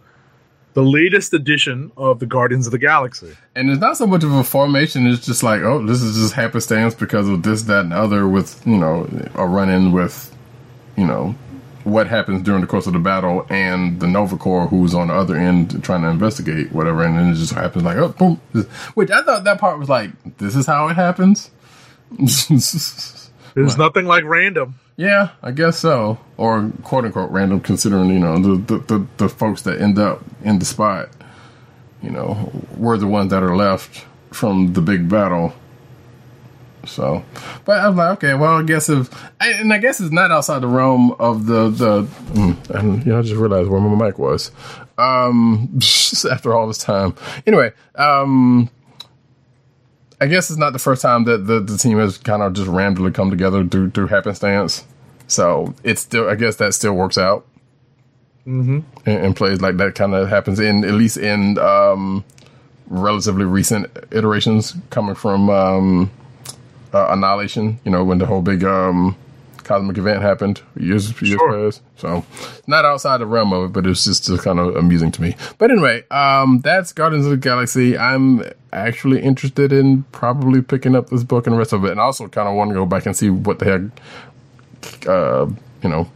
[0.74, 3.36] the latest edition of the Guardians of the Galaxy.
[3.56, 6.34] And it's not so much of a formation; it's just like, oh, this is just
[6.34, 8.28] happenstance because of this, that, and other.
[8.28, 10.34] With you know, a run in with,
[10.96, 11.34] you know,
[11.89, 15.14] what happens during the course of the battle, and the Nova Corps who's on the
[15.14, 18.41] other end trying to investigate whatever, and then it just happens like, oh, boom.
[18.95, 21.51] Which I thought that part was like, this is how it happens.
[23.55, 24.76] There's nothing like random.
[24.97, 29.28] Yeah, I guess so, or quote unquote random, considering you know the the, the, the
[29.28, 31.09] folks that end up in the spot,
[32.03, 35.53] you know, were the ones that are left from the big battle.
[36.85, 37.24] So,
[37.64, 39.11] but I'm like, okay, well, I guess if,
[39.41, 42.03] and I guess it's not outside the realm of the the.
[42.33, 44.51] Mm, and you know, I just realized where my mic was.
[44.97, 45.79] Um,
[46.31, 47.14] after all this time,
[47.47, 48.70] anyway, um,
[50.20, 52.68] I guess it's not the first time that the, the team has kind of just
[52.68, 54.85] randomly come together through through happenstance.
[55.26, 57.47] So it's still, I guess that still works out.
[58.47, 58.81] Mm-hmm.
[59.09, 62.24] In, in plays like that kind of happens in at least in um,
[62.87, 66.11] relatively recent iterations coming from um,
[66.95, 67.78] uh, Annihilation.
[67.84, 69.16] You know when the whole big um,
[69.64, 71.66] cosmic event happened years years Sure.
[71.66, 71.82] past.
[71.97, 72.24] So
[72.66, 75.36] not outside the realm of it, but it's just uh, kind of amusing to me.
[75.59, 77.97] But anyway, um, that's Guardians of the Galaxy.
[77.99, 82.01] I'm actually interested in probably picking up this book and the rest of it, and
[82.01, 85.47] I also kind of want to go back and see what the heck, uh,
[85.82, 86.11] you know,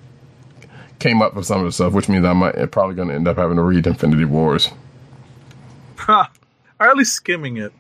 [0.99, 3.27] came up with some of the stuff, which means I might probably going to end
[3.29, 4.71] up having to read Infinity Wars.
[5.97, 6.31] Ha!
[6.81, 7.73] Or at least skimming it.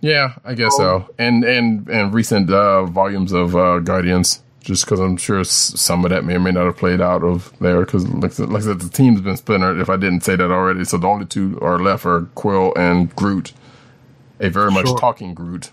[0.00, 1.08] Yeah, I guess so.
[1.18, 6.10] And and and recent uh, volumes of uh, Guardians, just because I'm sure some of
[6.10, 7.80] that may or may not have played out of there.
[7.80, 9.80] Because like, I said- like I said, the team's been splintered.
[9.80, 13.14] If I didn't say that already, so the only two are left are Quill and
[13.16, 13.52] Groot,
[14.40, 14.98] a very much Sure.
[14.98, 15.70] talking Groot.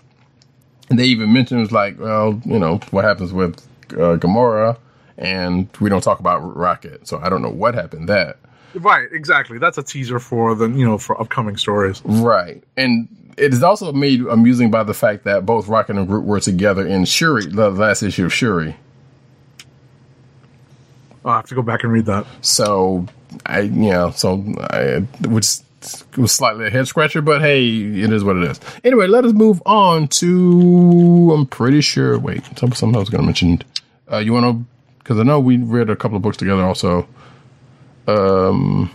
[0.90, 3.58] And they even mentioned it was like, well, you know, what happens with
[3.92, 4.76] uh, Gamora,
[5.16, 8.38] and we don't talk about Rocket, so I don't know what happened that.
[8.74, 9.58] Right, exactly.
[9.58, 12.02] That's a teaser for the you know for upcoming stories.
[12.04, 12.60] Right.
[12.76, 13.06] And
[13.36, 16.86] it is also made amusing by the fact that both Rocket and Groot were together
[16.86, 18.76] in Shuri, the last issue of Shuri.
[21.24, 22.26] I'll have to go back and read that.
[22.42, 23.06] So
[23.46, 25.56] I, you know, so I, which
[26.16, 28.60] was slightly a head scratcher, but hey, it is what it is.
[28.84, 31.32] Anyway, let us move on to.
[31.34, 32.18] I'm pretty sure.
[32.18, 33.62] Wait, some- something I was going to mention.
[34.10, 34.64] Uh, you want to?
[34.98, 36.62] Because I know we read a couple of books together.
[36.62, 37.06] Also,
[38.06, 38.90] um,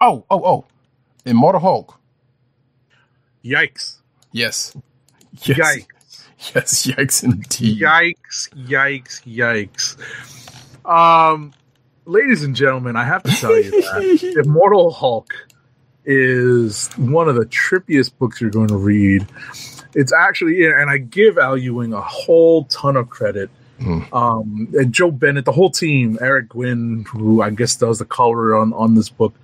[0.00, 0.64] Oh, oh, oh.
[1.26, 1.98] Immortal Hulk.
[3.44, 3.96] Yikes!
[4.32, 4.76] Yes.
[5.42, 5.58] Yes.
[5.58, 5.86] Yikes!
[6.54, 7.80] Yes, yikes indeed.
[7.80, 8.48] Yikes!
[8.66, 9.22] Yikes!
[9.26, 10.88] Yikes!
[10.88, 11.52] Um,
[12.06, 15.34] ladies and gentlemen, I have to tell you that Immortal Hulk
[16.04, 19.26] is one of the trippiest books you're going to read.
[19.94, 23.50] It's actually, and I give Al Ewing a whole ton of credit.
[24.12, 28.54] Um, and Joe Bennett, the whole team, Eric Gwynn, who I guess does the color
[28.56, 29.34] on on this book.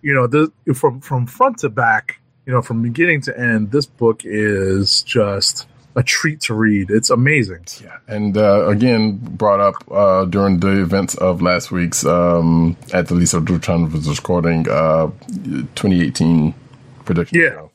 [0.00, 3.86] You know, the, from from front to back, you know, from beginning to end, this
[3.86, 5.66] book is just
[5.96, 6.90] a treat to read.
[6.90, 7.66] It's amazing.
[7.82, 13.08] Yeah, and uh, again brought up uh, during the events of last week's um, at
[13.08, 15.10] the Lisa Dutron was recording uh,
[15.74, 16.54] 2018
[17.04, 17.40] prediction.
[17.40, 17.50] Yeah.
[17.50, 17.70] show.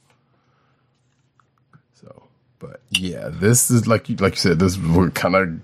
[1.95, 2.23] So,
[2.59, 5.59] but yeah, this is like you like you said, this book kind of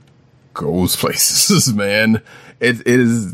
[0.53, 2.21] goes places, man.
[2.59, 3.33] It, it is.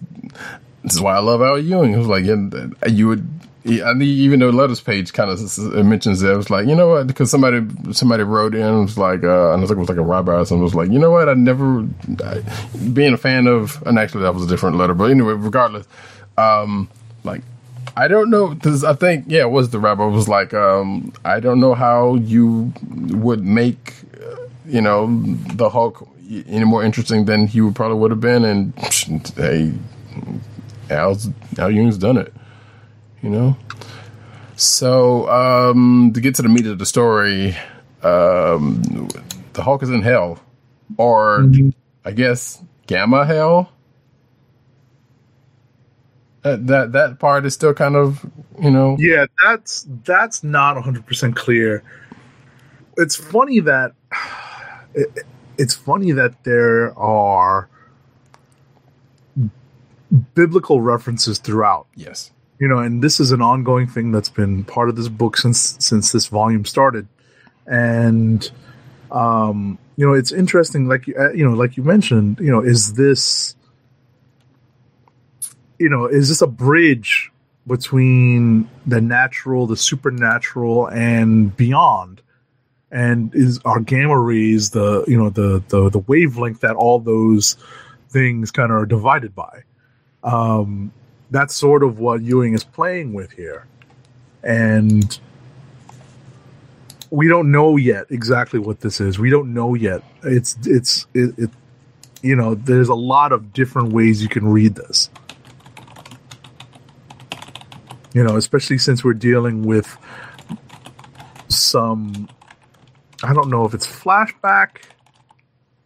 [0.83, 1.93] This is why I love Al Ewing.
[1.93, 3.27] It was like yeah, you would.
[3.65, 6.89] Yeah, I even though letters page kind of mentions it, it was like you know
[6.89, 10.03] what because somebody somebody wrote in was like uh, I like it was like a
[10.03, 10.63] robber or something.
[10.63, 11.87] Was like you know what I never
[12.25, 12.43] I,
[12.93, 15.87] being a fan of and actually that was a different letter, but anyway, regardless,
[16.37, 16.89] um,
[17.23, 17.41] like
[17.95, 21.39] I don't know because I think yeah it was the rapper was like um, I
[21.39, 22.73] don't know how you
[23.11, 23.93] would make
[24.65, 25.07] you know
[25.53, 26.05] the Hulk
[26.47, 28.73] any more interesting than he would probably would have been and
[29.37, 29.73] hey
[30.89, 32.33] Al's Al Ewing's done it
[33.23, 33.57] you know.
[34.55, 37.57] So um, to get to the meat of the story,
[38.03, 39.09] um,
[39.53, 40.39] the Hulk is in hell,
[40.97, 41.49] or
[42.05, 43.71] I guess Gamma hell.
[46.43, 48.29] That, that that part is still kind of
[48.61, 51.83] you know Yeah, that's that's not 100% clear.
[52.97, 53.93] It's funny that
[54.93, 55.25] it,
[55.57, 57.69] it's funny that there are
[60.35, 61.87] biblical references throughout.
[61.95, 62.32] yes
[62.63, 65.75] You know, and this is an ongoing thing that's been part of this book since
[65.79, 67.05] since this volume started.
[67.67, 68.49] And
[69.11, 72.61] um, you know, it's interesting like you- uh, you know, like you mentioned, you know,
[72.61, 73.57] is this
[75.77, 77.33] you know, is this a bridge
[77.67, 82.21] between the natural, the supernatural, and beyond?
[82.91, 87.57] And is our gamma rays the you know the the the wavelength that all those
[88.07, 89.63] things kind of are divided by?
[90.23, 90.93] Um,
[91.33, 93.65] that's sort of what Ewing is playing with here,
[94.43, 95.19] and
[97.09, 99.19] we don't know yet exactly what this is.
[99.19, 100.03] We don't know yet.
[100.23, 101.49] It's it's it, it
[102.21, 105.09] you know there's a lot of different ways you can read this
[108.13, 109.97] you know especially since we're dealing with
[111.49, 112.29] some
[113.23, 114.83] i don't know if it's flashback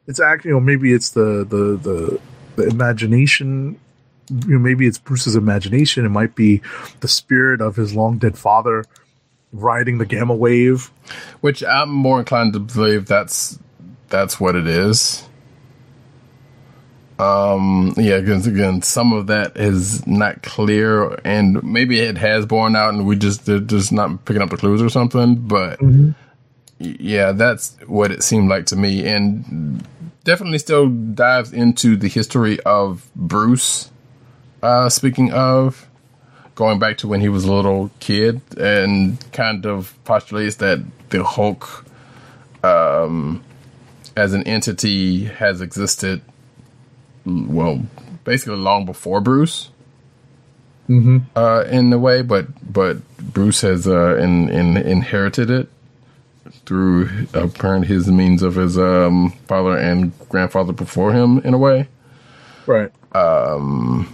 [0.06, 2.20] it's actually you know maybe it's the the the,
[2.56, 3.80] the imagination
[4.30, 6.62] you know, maybe it's bruce's imagination it might be
[7.00, 8.84] the spirit of his long dead father
[9.54, 10.92] riding the gamma wave
[11.42, 13.58] which I'm more inclined to believe that's
[14.10, 15.24] that's what it is.
[17.20, 22.76] Um, yeah, because again, some of that is not clear, and maybe it has borne
[22.76, 25.36] out, and we just they're just not picking up the clues or something.
[25.36, 26.06] But y-
[26.80, 29.86] yeah, that's what it seemed like to me, and
[30.26, 33.90] definitely still dives into the history of Bruce.
[34.62, 35.88] Uh, speaking of,
[36.56, 41.24] going back to when he was a little kid and kind of postulates that the
[41.24, 41.86] Hulk
[42.64, 43.44] um,
[44.16, 46.22] as an entity has existed,
[47.26, 47.84] well,
[48.24, 49.70] basically long before Bruce.
[50.90, 51.18] Mm-hmm.
[51.36, 55.70] Uh, in a way, but but Bruce has uh, in, in inherited it
[56.66, 61.90] through apparent his means of his um, father and grandfather before him, in a way.
[63.14, 64.08] right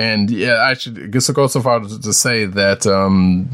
[0.00, 3.46] And yeah, I should I guess I'll go so far to, say that um,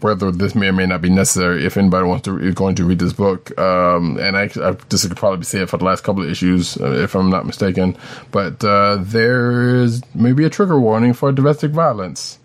[0.00, 2.84] whether this may or may not be necessary, if anybody wants to is going to
[2.84, 6.04] read this book, um, and I, I this could probably say it for the last
[6.04, 7.96] couple of issues, uh, if I'm not mistaken,
[8.30, 12.38] but uh, there is maybe a trigger warning for domestic violence.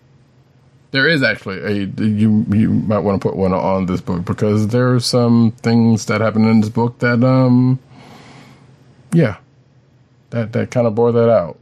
[0.89, 1.71] There is actually a
[2.03, 6.07] you you might want to put one on this book because there are some things
[6.07, 7.77] that happen in this book that um
[9.13, 9.37] yeah
[10.31, 11.59] that that kind of bore that out.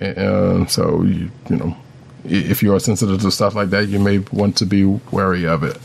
[0.00, 1.76] Um, so you you know,
[2.24, 5.64] if you are sensitive to stuff like that, you may want to be wary of
[5.64, 5.78] it.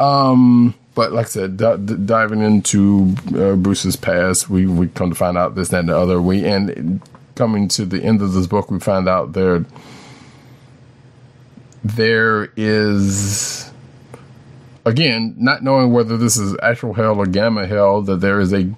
[0.00, 5.10] Um, but like I said, di- di- diving into uh, Bruce's past, we we come
[5.10, 6.20] to find out this, that, and the other.
[6.20, 7.00] We and
[7.34, 9.64] coming to the end of this book, we find out there
[11.84, 13.70] there is
[14.84, 18.74] again not knowing whether this is actual hell or gamma hell that there is a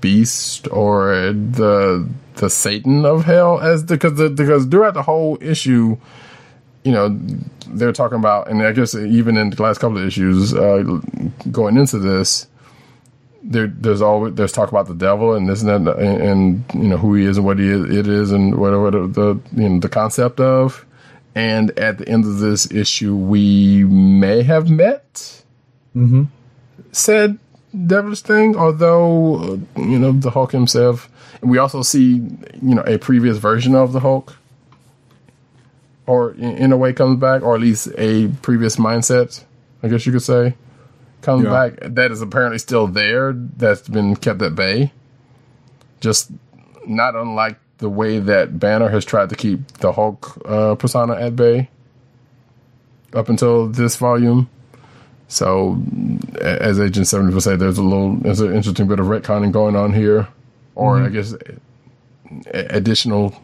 [0.00, 5.96] beast or the the Satan of hell as because the, because throughout the whole issue,
[6.84, 7.18] you know,
[7.68, 10.82] they're talking about, and I guess even in the last couple of issues, uh,
[11.50, 12.46] going into this,
[13.42, 16.88] there there's always there's talk about the devil and this and that, and, and you
[16.88, 19.68] know who he is and what he is, it is and whatever the, the you
[19.68, 20.84] know the concept of.
[21.34, 25.42] And at the end of this issue, we may have met
[25.96, 26.24] Mm-hmm.
[26.92, 27.38] said
[27.86, 29.36] devilish thing, although
[29.76, 31.08] uh, you know the Hulk himself.
[31.42, 32.14] And we also see
[32.62, 34.36] you know a previous version of the Hulk,
[36.06, 39.44] or in, in a way comes back, or at least a previous mindset,
[39.82, 40.54] I guess you could say,
[41.22, 41.50] comes Yeah.
[41.50, 41.78] back.
[41.82, 43.32] That is apparently still there.
[43.32, 44.92] That's been kept at bay.
[46.00, 46.30] Just
[46.86, 51.36] not unlike the way that Banner has tried to keep the Hulk uh, persona at
[51.36, 51.68] bay
[53.12, 54.48] up until this volume.
[55.28, 55.82] So,
[56.40, 59.74] as Agent Seventy would say, there's a little, there's an interesting bit of retconning going
[59.74, 60.28] on here,
[60.74, 61.06] or mm-hmm.
[61.06, 61.34] I guess
[62.52, 63.40] additional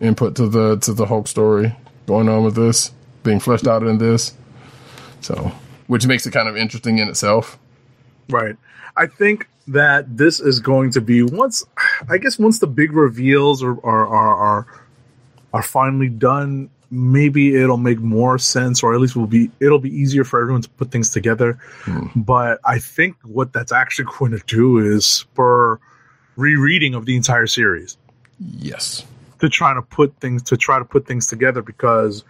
[0.00, 1.74] input to the to the Hulk story
[2.06, 2.92] going on with this
[3.22, 4.34] being fleshed out in this.
[5.20, 5.52] So,
[5.86, 7.58] which makes it kind of interesting in itself.
[8.28, 8.56] Right.
[8.96, 11.64] I think that this is going to be once
[12.08, 14.66] I guess once the big reveals are are are are,
[15.52, 19.88] are finally done, maybe it'll make more sense or at least will be it'll be
[19.88, 21.54] easier for everyone to put things together.
[21.84, 22.06] Hmm.
[22.14, 25.78] But I think what that's actually going to do is spur
[26.36, 27.96] rereading of the entire series
[28.58, 29.04] Yes.
[29.40, 32.24] to try to put things to try to put things together because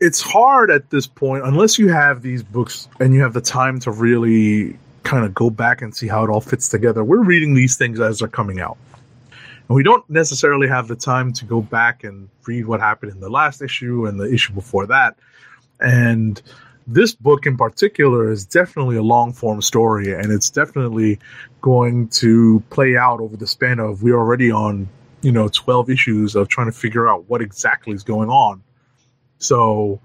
[0.00, 3.78] it's hard at this point unless you have these books and you have the time
[3.80, 7.04] to really kind of go back and see how it all fits together.
[7.04, 8.76] We're reading these things as they're coming out.
[9.68, 13.20] And we don't necessarily have the time to go back and read what happened in
[13.20, 15.16] the last issue and the issue before that.
[15.80, 16.40] And
[16.86, 21.18] this book in particular is definitely a long form story and it's definitely
[21.60, 24.88] going to play out over the span of we're already on
[25.22, 28.62] you know 12 issues of trying to figure out what exactly is going on
[29.38, 30.00] so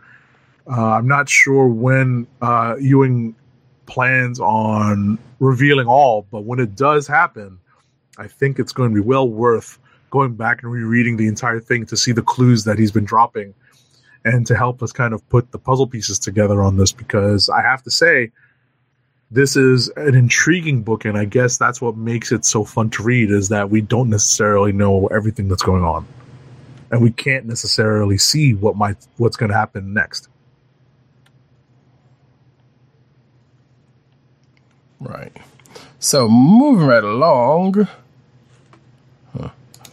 [0.67, 3.35] uh, i'm not sure when uh, ewing
[3.85, 7.58] plans on revealing all but when it does happen
[8.19, 11.85] i think it's going to be well worth going back and rereading the entire thing
[11.85, 13.53] to see the clues that he's been dropping
[14.25, 17.61] and to help us kind of put the puzzle pieces together on this because I
[17.61, 18.31] have to say
[19.31, 23.03] this is an intriguing book and I guess that's what makes it so fun to
[23.03, 26.07] read is that we don't necessarily know everything that's going on
[26.91, 30.27] and we can't necessarily see what might what's going to happen next.
[34.99, 35.31] Right.
[35.99, 37.87] So moving right along.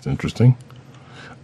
[0.07, 0.57] Interesting.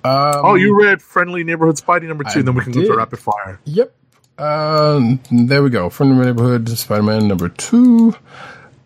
[0.04, 2.88] Um, oh, you read Friendly Neighborhood Spidey number 2 I then we can go did.
[2.88, 3.60] to rapid fire.
[3.64, 3.92] Yep.
[4.38, 5.90] Um, there we go.
[5.90, 8.14] Friendly neighborhood, Spider-Man number two.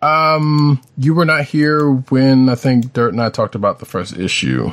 [0.01, 4.17] Um, you were not here when I think Dirt and I talked about the first
[4.17, 4.71] issue.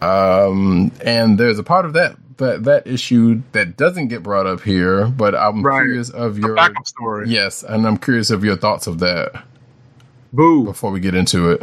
[0.00, 4.62] Um, and there's a part of that that that issue that doesn't get brought up
[4.62, 5.82] here, but I'm Right.
[5.84, 7.28] curious of The your backup story.
[7.30, 9.44] yes, and I'm curious of your thoughts of that
[10.32, 10.64] Boo.
[10.64, 11.62] before we get into it.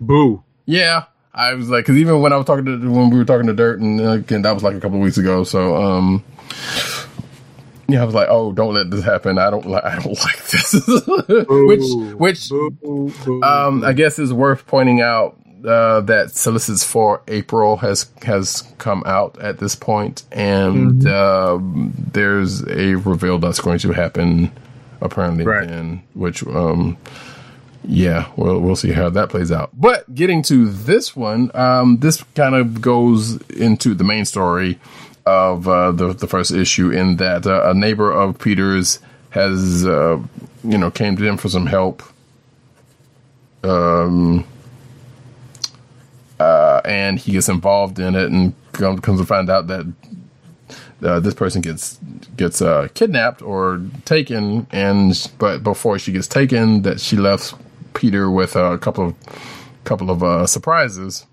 [0.00, 0.44] Boo.
[0.66, 3.46] Yeah, I was like, because even when I was talking to when we were talking
[3.46, 5.44] to Dirt, and uh, again that was like a couple of weeks ago.
[5.44, 6.24] So, um,
[7.88, 9.38] yeah, I was like, oh, don't let this happen.
[9.38, 10.74] I don't like, I don't like this.
[11.48, 12.52] which, which,
[13.42, 19.02] um, I guess is worth pointing out uh, that solicits for April has has come
[19.06, 24.50] out at this point, and um there's a reveal that's going to happen
[25.00, 25.66] apparently Right.
[25.68, 26.96] then, which um,
[27.86, 29.70] yeah, we'll we'll see how that plays out.
[29.72, 34.78] But getting to this one, um, this kind of goes into the main story
[35.24, 38.98] of uh, the the first issue in that uh, a neighbor of Peter's
[39.30, 40.20] has uh,
[40.64, 42.02] you know came to him for some help.
[43.62, 44.44] Um,
[46.38, 49.92] uh, and he gets involved in it, and come, comes to find out that
[51.02, 51.98] uh, this person gets
[52.36, 57.54] gets uh, kidnapped or taken, and but before she gets taken, that she left
[57.96, 59.14] Peter with a couple of
[59.84, 61.26] couple of uh, surprises.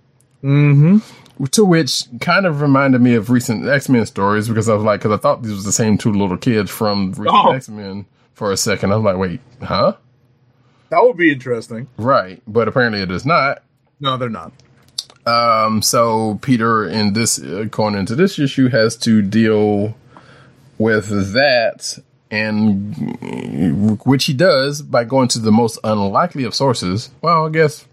[0.43, 0.97] Mm-hmm.
[1.45, 4.99] To which kind of reminded me of recent X Men stories because I was like,
[5.01, 7.51] because I thought these was the same two little kids from recent Oh.
[7.51, 8.91] X Men for a second.
[8.91, 9.93] I was like, wait, huh?
[10.89, 11.87] that would be interesting.
[11.97, 13.63] Right, but apparently it is not.
[13.99, 14.51] No, they're not.
[15.25, 19.95] Um, so Peter in this uh, going into this issue has to deal
[20.77, 21.97] with that,
[22.33, 27.11] and which he does by going to the most unlikely of sources.
[27.21, 27.85] Well, I guess,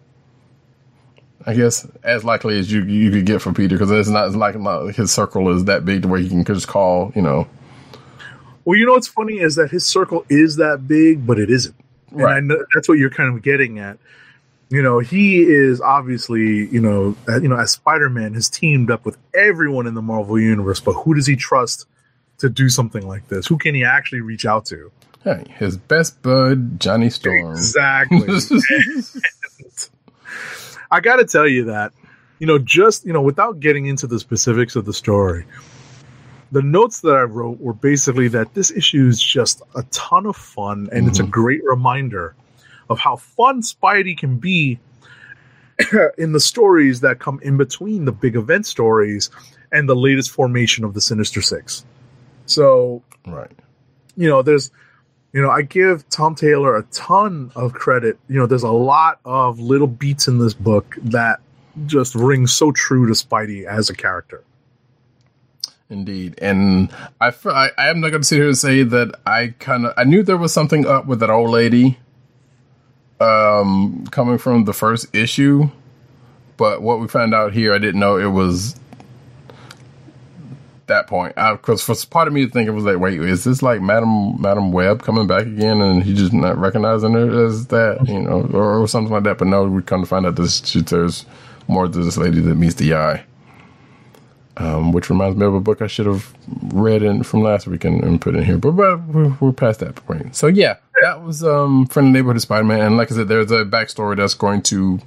[1.47, 4.55] I guess as likely as you you could get from Peter because it's not like
[4.95, 7.12] his circle is that big to where he can just call.
[7.14, 7.49] You know,
[8.64, 11.74] Well, you know what's funny is that his circle is that big, but it isn't.
[12.12, 12.43] and I Right.
[12.43, 13.99] know that's what you're kind of getting at.
[14.70, 19.05] You know, he is obviously, you know, uh, you know, as Spider-Man has teamed up
[19.05, 21.86] with everyone in the Marvel universe, but who does he trust
[22.41, 23.47] to do something like this?
[23.47, 24.91] Who can he actually reach out to?
[25.22, 27.53] Hey, his best bud, Johnny Storm.
[27.53, 28.20] Exactly.
[30.91, 31.93] I got to tell you that,
[32.38, 35.45] you know, just, you know, without getting into the specifics of the story,
[36.51, 40.36] the notes that I wrote were basically that this issue is just a ton of
[40.36, 41.30] fun and it's a mm-hmm.
[41.30, 42.34] great reminder
[42.88, 44.80] of how fun Spidey can be
[46.18, 49.30] in the stories that come in between the big event stories
[49.70, 51.84] and the latest formation of the Sinister Six.
[52.51, 53.51] So, right.
[54.16, 54.70] you know, there's,
[55.32, 58.18] you know, I give Tom Taylor a ton of credit.
[58.28, 61.40] You know, there's a lot of little beats in this book that
[61.86, 64.42] just ring so true to Spidey as a character.
[65.88, 69.55] Indeed, and I, I, I am not going to sit here and say that I
[69.59, 71.98] kind of I knew there was something up with that old lady,
[73.20, 75.68] um, coming from the first issue,
[76.57, 78.80] but what we found out here, I didn't know it was
[80.91, 81.34] that point.
[81.34, 84.41] Because for part of me to think it was like, wait, is this like Madam
[84.41, 88.49] Madame Web coming back again, and he just not recognizing her as that, you know,
[88.53, 89.38] or, or something like that?
[89.38, 91.26] But no, we come to find out this there's
[91.66, 93.24] more to this lady that meets the eye
[94.61, 96.34] um, which reminds me of a book I should have
[96.72, 98.59] read in from last week and, and put in here.
[98.59, 100.36] But, but we're, we're past that point.
[100.36, 103.28] So yeah, that was um, Friend of Neighborhood of Spider Man, and like I said,
[103.28, 104.99] there's a backstory that's going to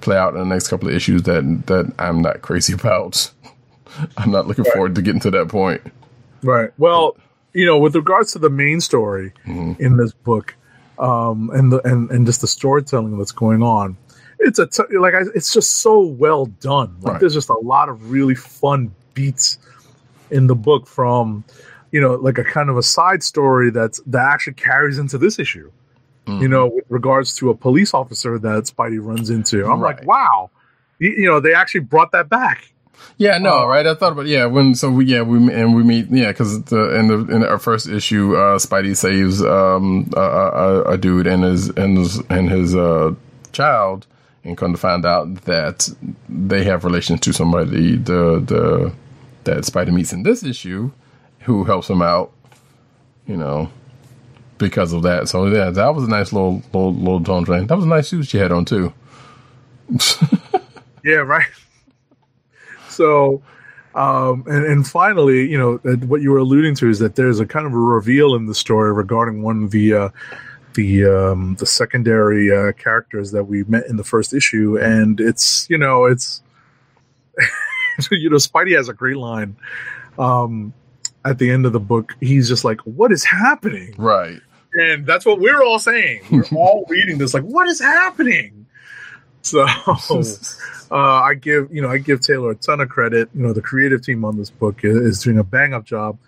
[0.00, 3.30] play out in the next couple of issues that that I'm not crazy about.
[4.16, 5.82] I'm not looking forward to getting to that point.
[6.42, 6.70] Right.
[6.78, 7.16] Well,
[7.52, 10.54] you know, with regards to the main story in this book,
[10.98, 13.96] um, and the and, and just the storytelling that's going on,
[14.38, 16.96] it's a t- like I, it's just so well done.
[17.00, 17.20] Like Right.
[17.20, 19.58] there's just a lot of really fun beats
[20.30, 21.44] in the book from,
[21.90, 25.38] you know, like a kind of a side story that's that actually carries into this
[25.38, 25.70] issue.
[26.28, 29.98] You know, with regards to a police officer that Spidey runs into, I'm Right.
[29.98, 30.50] like, wow,
[31.00, 32.71] you, you know, they actually brought that back.
[33.18, 33.66] Yeah, no, Oh.
[33.66, 33.86] right.
[33.86, 36.96] I thought about yeah when so we yeah we and we meet yeah because the
[36.98, 41.44] in the in our first issue, uh, Spidey saves um a, a, a dude and
[41.44, 43.14] his and his and his uh
[43.52, 44.06] child,
[44.44, 45.88] and come to find out that
[46.28, 48.92] they have relations to somebody the the
[49.44, 50.90] that Spidey meets in this issue,
[51.40, 52.32] who helps him out,
[53.26, 53.70] you know,
[54.58, 55.28] because of that.
[55.28, 57.66] So yeah, that was a nice little little little tone train.
[57.66, 58.92] That was a nice shoes she had on too.
[61.04, 61.46] Yeah, right.
[62.92, 63.42] So,
[63.94, 65.76] um, and, and finally, you know,
[66.06, 68.54] what you were alluding to is that there's a kind of a reveal in the
[68.54, 70.08] story regarding one of the uh,
[70.74, 75.68] the um, the secondary uh, characters that we met in the first issue, and it's
[75.68, 76.42] you know it's
[78.10, 79.56] you know Spidey has a great line
[80.18, 80.72] um,
[81.24, 82.14] at the end of the book.
[82.20, 84.40] He's just like, "What is happening?" Right.
[84.74, 86.22] And that's what we're all saying.
[86.30, 88.61] We're all reading this like, "What is happening?"
[89.98, 90.22] So.
[90.92, 93.30] Uh, I give you know I give Taylor a ton of credit.
[93.34, 96.18] You know the creative team on this book is, is doing a bang up job,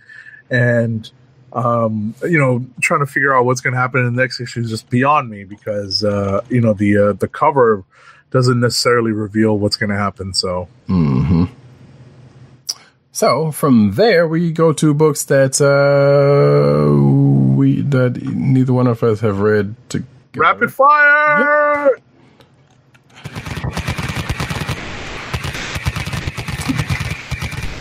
[0.49, 1.11] and
[1.53, 4.61] um, you know trying to figure out what's going to happen in the next issue
[4.61, 7.85] is just beyond me because uh, you know the uh, the cover
[8.31, 10.33] doesn't necessarily reveal what's going to happen.
[10.33, 11.45] So hmm
[13.13, 16.91] So from there, we go to books that uh,
[17.55, 19.75] we that neither one of us have read.
[19.91, 20.03] To
[20.35, 21.91] rapid fire.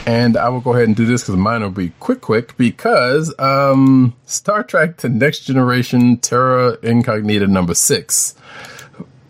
[0.06, 2.58] And I will go ahead and do this because mine will be quick, quick.
[2.58, 8.36] Because um, Star Trek: The Next Generation, Terra Incognita number six.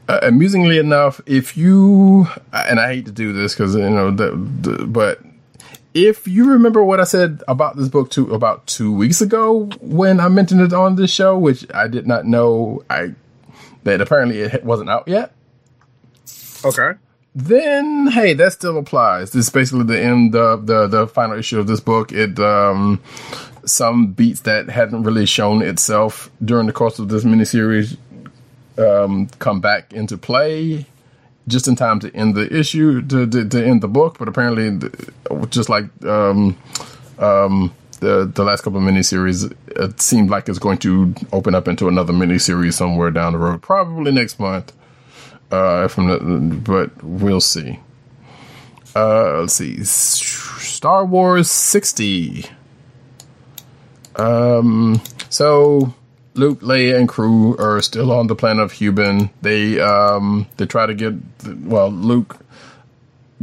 [0.08, 4.32] Uh, amusingly enough, if you and I hate to do this because you know, the,
[4.32, 5.22] the, but
[5.94, 10.20] if you remember what I said about this book two about two weeks ago when
[10.20, 13.14] I mentioned it on this show, which I did not know I
[13.84, 15.34] that apparently it wasn't out yet,
[16.66, 16.94] Okay.
[17.36, 19.32] Then hey, that still applies.
[19.32, 22.12] This is basically the end of the the final issue of this book.
[22.12, 23.02] It um
[23.66, 27.98] some beats that hadn't really shown itself during the course of this miniseries
[28.78, 30.86] um come back into play
[31.48, 34.18] just in time to end the issue to to, to end the book.
[34.20, 34.90] But apparently,
[35.50, 36.56] just like um
[37.18, 41.68] um the the last couple of miniseries, it seemed like it's going to open up
[41.68, 44.72] into another miniseries somewhere down the road, probably next month
[45.54, 46.18] uh, from the,
[46.56, 47.80] but we'll see.
[48.96, 52.46] Uh, let's see, Star Wars sixty.
[54.16, 55.94] Um, so
[56.36, 59.30] Luke, Leia, and crew are still on the planet of Cuban.
[59.42, 61.14] They um they try to get
[61.66, 62.38] well Luke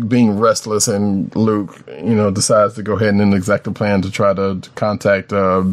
[0.08, 4.10] being restless and Luke, you know, decides to go ahead and exact a plan to
[4.10, 5.64] try to, to contact uh,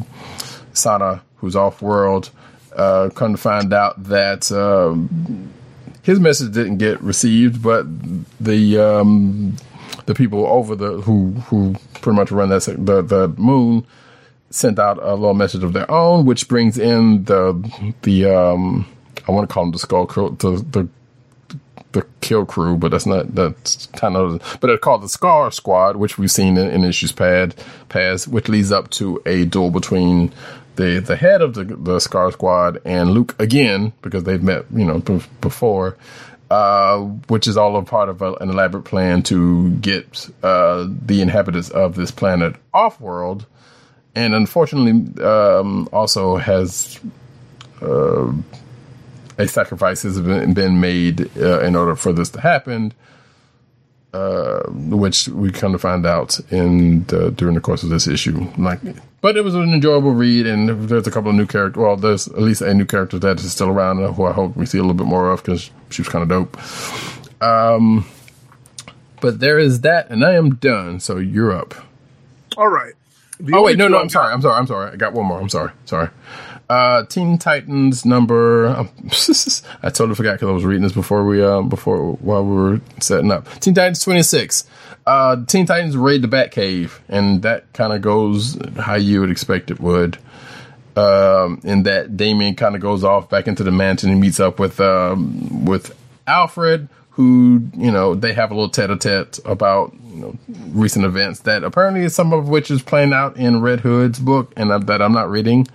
[0.73, 2.29] Sana, who's off world.
[2.77, 5.51] uh, come to find out that um,
[6.07, 7.85] his message didn't get received, but
[8.39, 9.57] the um,
[10.05, 13.85] the people over the who who pretty much run that the the moon
[14.49, 18.87] sent out a little message of their own, which brings in the the um,
[19.27, 20.87] I want to call them the skull crew, the the
[21.91, 25.97] the kill crew, but that's not that's kind of but it's called the Scar Squad,
[25.97, 27.53] which we've seen in, in issues pad
[27.89, 30.31] past, which leads up to a duel between
[30.77, 34.85] the the head of the the Scar Squad and Luke again because they've met you
[34.85, 35.97] know b- before.
[36.49, 41.21] Uh, which is all a part of a, an elaborate plan to get uh, the
[41.21, 43.45] inhabitants of this planet off world,
[44.15, 47.01] and unfortunately, um, also has
[47.81, 48.31] uh,
[49.37, 52.93] a sacrifice has been, been made uh, in order for this to happen,
[54.13, 58.47] uh, which we come to find out in the, during the course of this issue.
[58.57, 58.79] Like,
[59.21, 61.81] but it was an enjoyable read, and there's a couple of new characters.
[61.81, 64.65] Well, there's at least a new character that is still around, who I hope we
[64.65, 66.57] see a little bit more of because she was kind of dope.
[67.41, 68.05] Um,
[69.21, 70.99] but there is that, and I am done.
[70.99, 71.73] So you're up.
[72.55, 72.93] All right.
[73.39, 74.91] The Oh wait, no, no, I'm sorry, I'm sorry, I'm sorry.
[74.91, 75.39] I got one more.
[75.39, 76.09] I'm sorry, sorry.
[76.69, 78.67] Uh, Teen Titans number.
[78.67, 78.89] Um,
[79.83, 82.81] I totally forgot because I was reading this before we uh before while we were
[82.99, 83.47] setting up.
[83.59, 84.65] Teen Titans 26.
[85.05, 89.71] Uh, Teen Titans raid the Batcave, and that kind of goes how you would expect
[89.71, 90.17] it would.
[90.97, 94.59] Um, in that Damian kind of goes off back into the mansion and meets up
[94.59, 95.95] with um with
[96.27, 100.37] Alfred, who you know they have a little tete-a-tete about you know
[100.73, 104.69] recent events that apparently some of which is playing out in Red Hood's book, and
[104.71, 105.67] that- that I'm not reading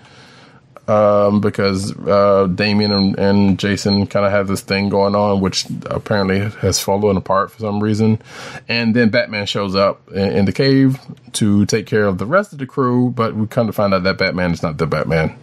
[0.89, 5.67] um, because uh, Damian and, and Jason kind of have this thing going on, which
[5.87, 8.21] apparently has fallen apart for some reason.
[8.69, 10.99] And then Batman shows up in, in the cave
[11.35, 14.03] to take care of the rest of the crew, but we kind of find out
[14.05, 15.37] that Batman is not the Batman,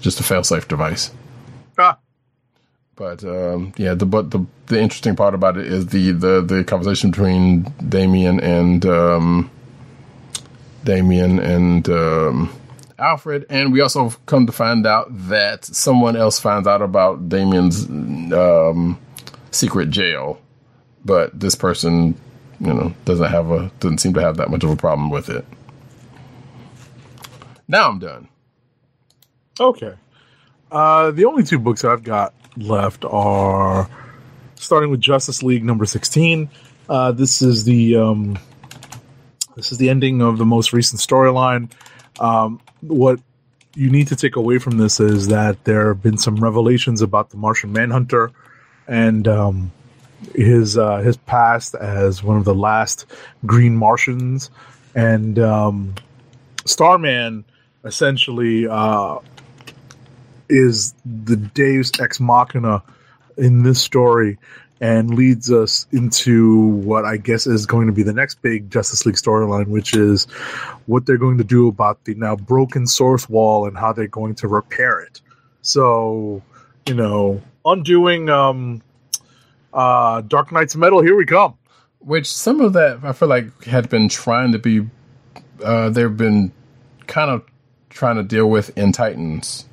[0.00, 1.10] just a failsafe device.
[1.78, 1.98] Ah,
[2.96, 6.64] But um, yeah, the but the the interesting part about it is the the the
[6.64, 9.50] conversation between Damian and um,
[10.84, 12.52] Damian and um,
[12.98, 17.84] Alfred, and we also come to find out that someone else finds out about Damian's
[18.32, 18.98] um,
[19.50, 20.40] secret jail,
[21.04, 22.18] but this person,
[22.58, 25.28] you know, doesn't have a doesn't seem to have that much of a problem with
[25.28, 25.44] it.
[27.68, 28.28] Now I'm done.
[29.60, 29.94] okay.
[30.70, 33.88] Uh, the only two books I've got left are
[34.56, 36.48] starting with Justice League number sixteen.
[36.88, 38.38] Uh, this is the um,
[39.54, 41.70] this is the ending of the most recent storyline.
[42.18, 43.20] Um, what
[43.74, 47.30] you need to take away from this is that there have been some revelations about
[47.30, 48.30] the Martian Manhunter
[48.88, 49.72] and um,
[50.34, 53.06] his uh, his past as one of the last
[53.44, 54.50] Green Martians,
[54.94, 55.94] and um,
[56.64, 57.44] Starman
[57.84, 59.18] essentially uh,
[60.48, 62.82] is the Deus ex machina
[63.36, 64.38] in this story
[64.80, 69.06] and leads us into what I guess is going to be the next big Justice
[69.06, 70.24] League storyline, which is
[70.86, 74.34] what they're going to do about the now broken source wall and how they're going
[74.36, 75.20] to repair it.
[75.62, 76.42] So,
[76.86, 78.82] you know, undoing um,
[79.72, 81.56] uh, Dark Nights: Metal, here we come.
[82.00, 84.86] which some of that I feel like had been trying to be,
[85.64, 86.52] uh, they've been
[87.06, 87.44] kind of
[87.90, 89.66] trying to deal with in Titans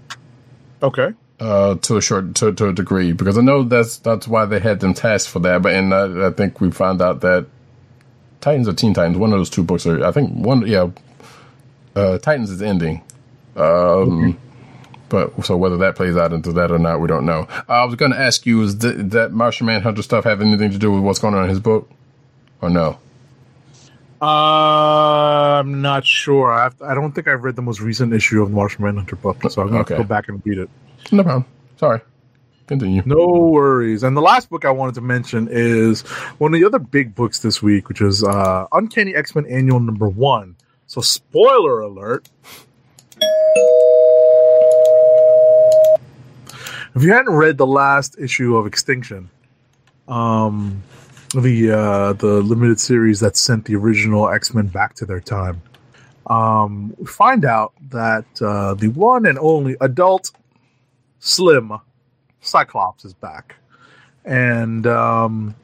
[0.84, 1.14] Okay.
[1.44, 4.60] Uh, to a short to, to a degree because I know that's that's why they
[4.60, 5.62] had them tasked for that.
[5.62, 7.48] But and I, I think we found out that
[8.42, 10.90] Titans or Teen Titans, one of those two books are I think one yeah,
[11.96, 13.02] uh, Titans is ending.
[13.56, 14.38] Um,
[15.10, 17.48] But so whether that plays out into that or not, we don't know.
[17.70, 20.80] I was going to ask you: Is th- that Martian Manhunter stuff have anything to
[20.80, 21.90] do with what's going on in his book,
[22.62, 22.98] or no?
[24.22, 26.52] Uh, I'm not sure.
[26.52, 29.16] I, have I don't think I've read the most recent issue of the Martian Manhunter
[29.18, 29.98] book, so I'm going to Okay.
[29.98, 30.70] go back and read it.
[31.12, 31.46] No problem.
[31.78, 32.02] Sorry.
[32.68, 33.04] Continue.
[33.06, 34.04] No worries.
[34.04, 36.02] And the last book I wanted to mention is
[36.40, 39.82] one of the other big books this week, which is uh, Uncanny X Men Annual
[39.82, 40.56] Number One.
[40.88, 42.30] So, spoiler alert.
[46.96, 49.30] If you hadn't read the last issue of Extermination,
[50.08, 50.84] um,
[51.34, 55.62] the uh, the limited series that sent the original X Men back to their time,
[56.28, 60.32] um, we find out that uh, the one and only adult
[61.26, 61.72] Slim
[62.42, 63.56] Cyclops is back,
[64.26, 65.56] and um,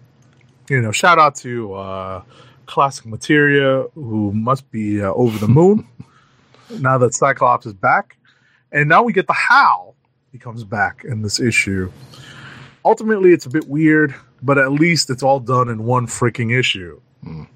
[0.69, 2.22] you know, shout out to uh,
[2.65, 5.86] Classic Material, who must be uh, over the moon
[6.80, 8.15] now that Cyclops is back,
[8.72, 9.95] and now we get the how
[10.31, 11.91] he comes back in this issue.
[12.86, 17.02] Ultimately, it's a bit weird, but at least it's all done in one freaking issue.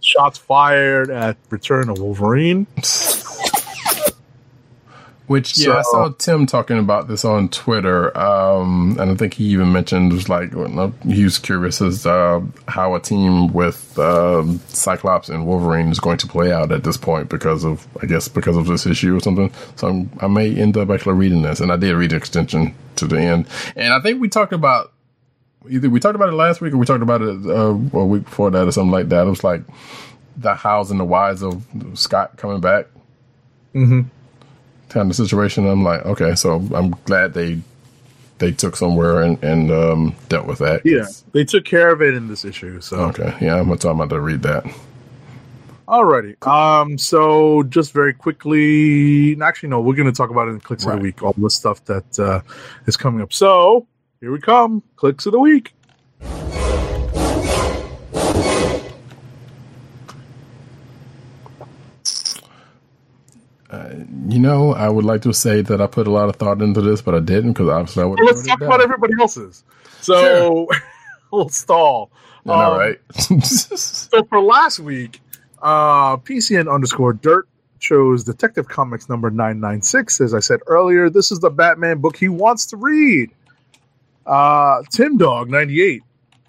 [0.02, 2.68] Shots fired at Return of Wolverine.
[5.28, 9.46] Which yeah, I saw Tim talking about this on Twitter, um, and I think he
[9.46, 10.52] even mentioned was like
[11.04, 16.18] he was curious as uh, how a team with um, Cyclops and Wolverine is going
[16.18, 19.22] to play out at this point because of I guess because of this issue or
[19.22, 19.54] something.
[19.78, 22.76] So I'm, I may end up actually reading this, and I did read the Extermination
[22.98, 23.48] to the end,
[23.78, 24.92] and I think we talked about
[25.70, 28.26] either we talked about it last week or we talked about it uh, a week
[28.26, 29.26] before that or something like that.
[29.26, 29.62] It was like
[30.36, 32.88] the hows and the whys of Scott coming back
[33.74, 34.02] Mm-hmm.
[34.94, 35.68] Kind of situation.
[35.68, 37.60] I'm like, okay, so I'm glad they
[38.40, 40.86] they took somewhere and, and um, dealt with that.
[40.86, 42.80] Yeah, they took care of it in this issue.
[42.82, 43.36] So Okay.
[43.42, 44.66] Yeah, I'm talking about to read that.
[45.88, 46.46] Alrighty.
[46.48, 46.98] Um.
[46.98, 50.94] So just very quickly, actually, no, we're going to talk about it in clicks of
[50.94, 51.22] the week.
[51.22, 52.42] All the stuff that uh,
[52.86, 53.34] is coming up.
[53.34, 53.86] So
[54.22, 54.82] here we come.
[54.96, 55.74] Clicks of the week.
[64.28, 66.82] You know, I would like to say that I put a lot of thought into
[66.82, 68.20] this, but I didn't because obviously I would.
[68.20, 69.64] Well, let's talk about everybody else's.
[70.02, 70.68] So
[71.32, 72.12] we'll stall.
[72.48, 73.00] All Um, right.
[73.44, 75.20] So for last week,
[75.62, 77.48] uh, PCN underscore dirt
[77.80, 80.22] chose Detective Comics number 996.
[80.22, 83.30] As I said earlier, this is the Batman book he wants to read.
[84.26, 86.02] Uh, Tim Dog 98,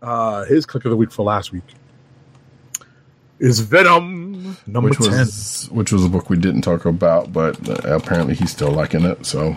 [0.03, 1.65] uh, his click of the week for last week
[3.41, 4.24] is Venom
[4.67, 5.11] number which 10.
[5.11, 9.05] was which was a book we didn't talk about, but uh, apparently he's still liking
[9.05, 9.25] it.
[9.27, 9.57] So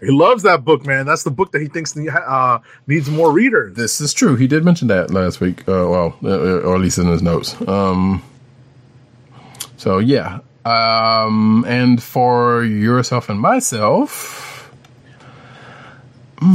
[0.00, 1.06] He loves that book, man.
[1.06, 3.74] That's the book that he thinks uh, needs more readers.
[3.76, 4.36] this is true.
[4.36, 5.60] He did mention that last week.
[5.68, 7.54] Uh, well, uh, or at least in his notes.
[7.68, 8.22] Um,
[9.76, 10.40] so yeah.
[10.64, 14.70] Um, and for yourself and myself,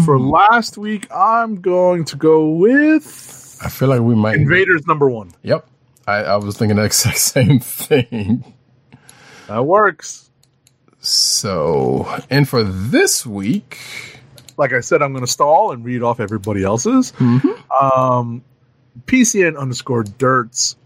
[0.05, 4.35] For last week, I'm going to go with I feel like we might.
[4.35, 5.31] Invaders number one.
[5.43, 5.67] Yep.
[6.07, 8.53] I, I was thinking the exact same thing.
[9.47, 10.29] That works.
[10.99, 13.79] So, and for this week,
[14.57, 17.13] like I said, I'm going to stall and read off everybody else's.
[17.19, 18.43] Um,
[19.05, 20.77] PCN underscore Dirt's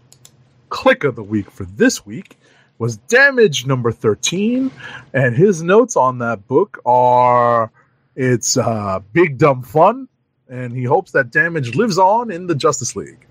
[0.68, 2.36] click of the week for this week
[2.78, 4.70] was Damage number 13.
[5.12, 7.70] And his notes on that book are
[8.16, 10.08] it's uh, big dumb fun.
[10.48, 13.26] And he hopes that Damage lives on in the Justice League.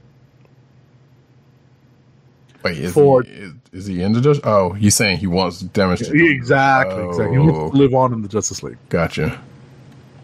[2.64, 4.41] Wait, is, For- he, is, is he in the just?
[4.45, 7.03] Oh, he's saying he wants damage to Exactly.
[7.03, 7.31] exactly.
[7.31, 8.77] He wants to Oh, live on in the Justice League.
[8.90, 9.41] gotcha.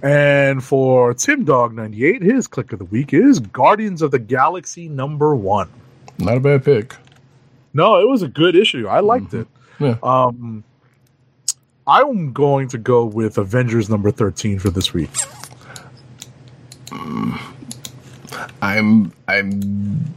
[0.04, 4.88] And for Tim Dog 98, his click of the week is Guardians of the Galaxy
[4.88, 5.68] number one.
[6.20, 6.96] Not a bad pick.
[7.74, 8.88] No, it was a good issue.
[8.88, 9.48] I liked it.
[9.80, 9.98] Yeah.
[10.04, 10.64] Um,
[11.88, 15.10] I'm going to go with Avengers number 13 for this week.
[18.62, 20.14] I'm I'm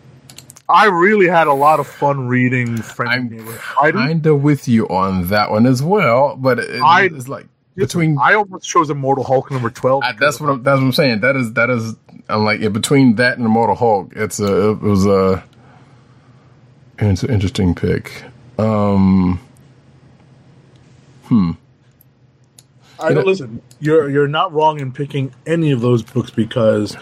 [0.69, 4.01] I really had a lot of fun reading Friendly I'm Neighborhood Fighting.
[4.01, 7.47] kind of with you on that one as well, but it, I- it's like
[7.77, 10.03] between I almost chose Immortal Hulk number 12.
[10.03, 11.20] I, that's what I'm, that's what I'm saying.
[11.20, 11.95] That is that is
[12.28, 15.43] I'm like yeah, between that and Immortal Hulk, it's a it was a
[16.99, 18.24] it's an interesting pick.
[18.59, 19.39] Um,
[21.24, 21.53] hmm.
[23.01, 23.62] I don't listen.
[23.78, 26.97] You're you're not wrong in picking any of those books because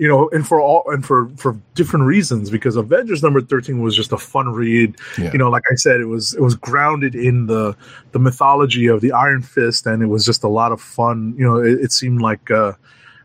[0.00, 2.48] you know, and for all and for for different reasons.
[2.48, 4.96] Because Avengers number thirteen was just a fun read.
[5.18, 5.30] Yeah.
[5.30, 7.76] You know, like I said, it was it was grounded in the
[8.12, 11.34] the mythology of the Iron Fist, and it was just a lot of fun.
[11.36, 12.72] You know, it, it seemed like uh,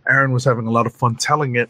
[0.05, 1.69] Aaron was having a lot of fun telling it.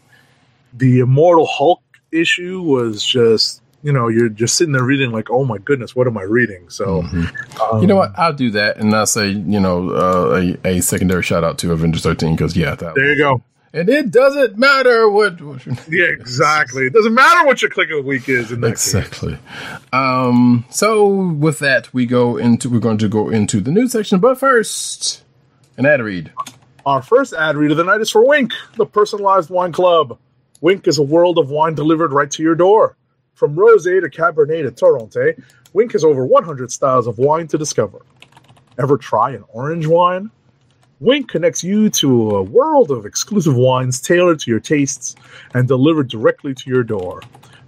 [0.74, 1.80] The Immortal Hulk
[2.10, 3.62] issue was just.
[3.82, 6.68] You know, you're just sitting there reading, like, "Oh my goodness, what am I reading?"
[6.70, 8.18] So, um, you know what?
[8.18, 11.70] I'll do that, and I'll say you know uh, a a secondary shout out to
[11.70, 13.42] Avengers 13 because yeah, there you go.
[13.76, 15.38] And it doesn't matter what.
[15.42, 16.86] what Yeah, exactly.
[16.86, 18.94] It doesn't matter what your click of the week is in that case.
[18.94, 19.38] Exactly.
[19.92, 24.18] Um, so with that, we go into we're going to go into the news section,
[24.18, 25.22] but first,
[25.76, 26.32] an ad read.
[26.86, 30.18] Our first ad read of the night is for Winc, the personalized wine club.
[30.62, 32.96] Winc is a world of wine delivered right to your door.
[33.34, 35.38] From rosé to cabernet to torronté,
[35.74, 38.00] Winc has over 100 styles of wine to discover.
[38.78, 40.30] Ever try an orange wine?
[40.98, 45.14] Winc connects you to a world of exclusive wines tailored to your tastes
[45.52, 47.20] and delivered directly to your door.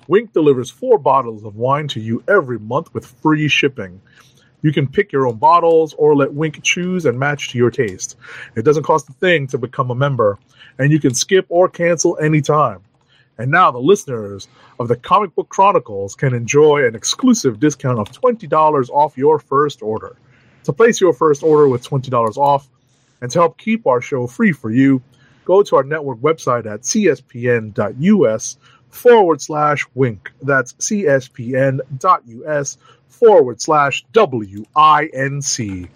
[0.07, 4.01] Winc delivers four bottles of wine to you every month with free shipping.
[4.63, 8.17] You can pick your own bottles or let Winc choose and match to your taste.
[8.57, 10.39] It doesn't cost a thing to become a member,
[10.79, 12.81] and you can skip or cancel anytime.
[13.37, 14.49] And now the listeners
[14.81, 19.83] of the Comic Book Chronicles can enjoy an exclusive discount of $20 off your first
[19.83, 20.17] order.
[20.65, 22.71] To place your first order with $20 off
[23.21, 25.03] and to help keep our show free for you,
[25.45, 28.59] go to our network website at cspn.us
[28.91, 30.33] forward slash winc.
[30.43, 31.19] That's cspn.us
[33.09, 35.89] forward slash W I N C.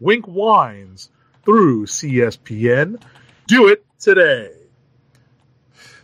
[0.00, 1.10] Winc Wines
[1.44, 3.02] through CSPN.
[3.46, 4.59] Do it today.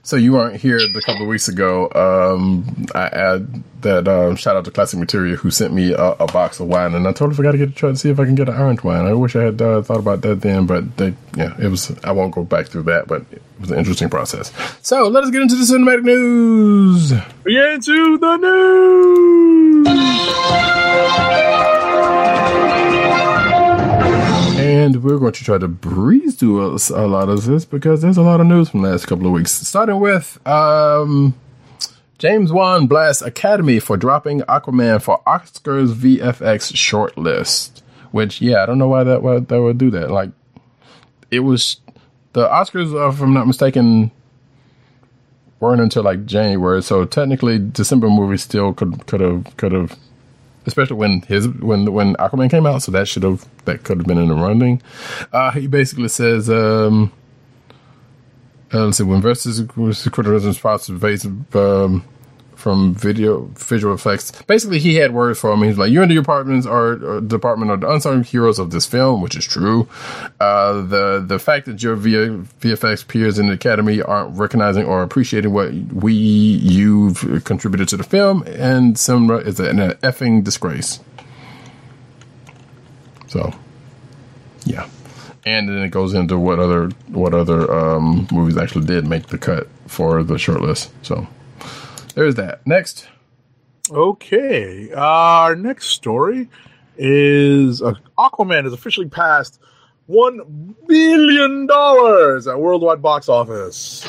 [0.06, 1.90] So you weren't here a couple of weeks ago.
[1.90, 6.28] Um, I add that um, shout out to Classic Material who sent me a, a,
[6.28, 8.24] box of wine, and I totally forgot to get to try to see if I
[8.24, 9.04] can get an orange wine.
[9.04, 11.90] I wish I had uh, thought about that then, but they, yeah, it was.
[12.04, 14.52] I won't go back through that, but it was an interesting process.
[14.80, 17.12] So let us get into the cinematic news.
[17.42, 19.65] We get into the news.
[25.16, 28.22] We're going to try to breeze through a, a, lot of this because there's a
[28.22, 29.50] lot of news from the last couple of weeks.
[29.50, 31.34] Starting with um,
[32.18, 37.80] James Wan blasts Academy for dropping Aquaman for Oscars VFX shortlist.
[38.10, 40.10] Which, yeah, I don't know why that why that would do that.
[40.10, 40.30] Like,
[41.30, 41.80] it was
[42.34, 44.10] the Oscars, if I'm not mistaken,
[45.60, 46.82] weren't until like January.
[46.82, 49.98] So technically, December movies still could could have could have
[50.66, 52.82] especially when his when when Aquaman came out.
[52.82, 54.82] So that should have that could have been in the running.
[55.32, 57.12] Uh, he basically says, um,
[58.72, 59.60] uh, let's see, when versus
[60.10, 60.88] criticism spots
[61.54, 62.04] um,
[62.66, 64.32] from video visual effects.
[64.48, 65.62] Basically, he had words for him.
[65.62, 68.84] He's like, "You and the departments are, or department are the unsung heroes of this
[68.84, 69.86] film," which is true.
[70.40, 75.52] Uh, the the fact that your VFX peers in the academy aren't recognizing or appreciating
[75.52, 80.98] what we you've contributed to the film and cinema is an effing disgrace.
[83.28, 83.54] So,
[84.64, 84.88] yeah,
[85.44, 89.38] and then it goes into what other what other um, movies actually did make the
[89.38, 90.88] cut for the shortlist.
[91.02, 91.28] So
[92.16, 92.66] there's that.
[92.66, 93.06] Next.
[93.90, 94.92] Okay.
[94.92, 96.48] Our next story
[96.96, 99.60] is uh, Aquaman has officially passed
[100.06, 104.04] one billion dollars at worldwide box office.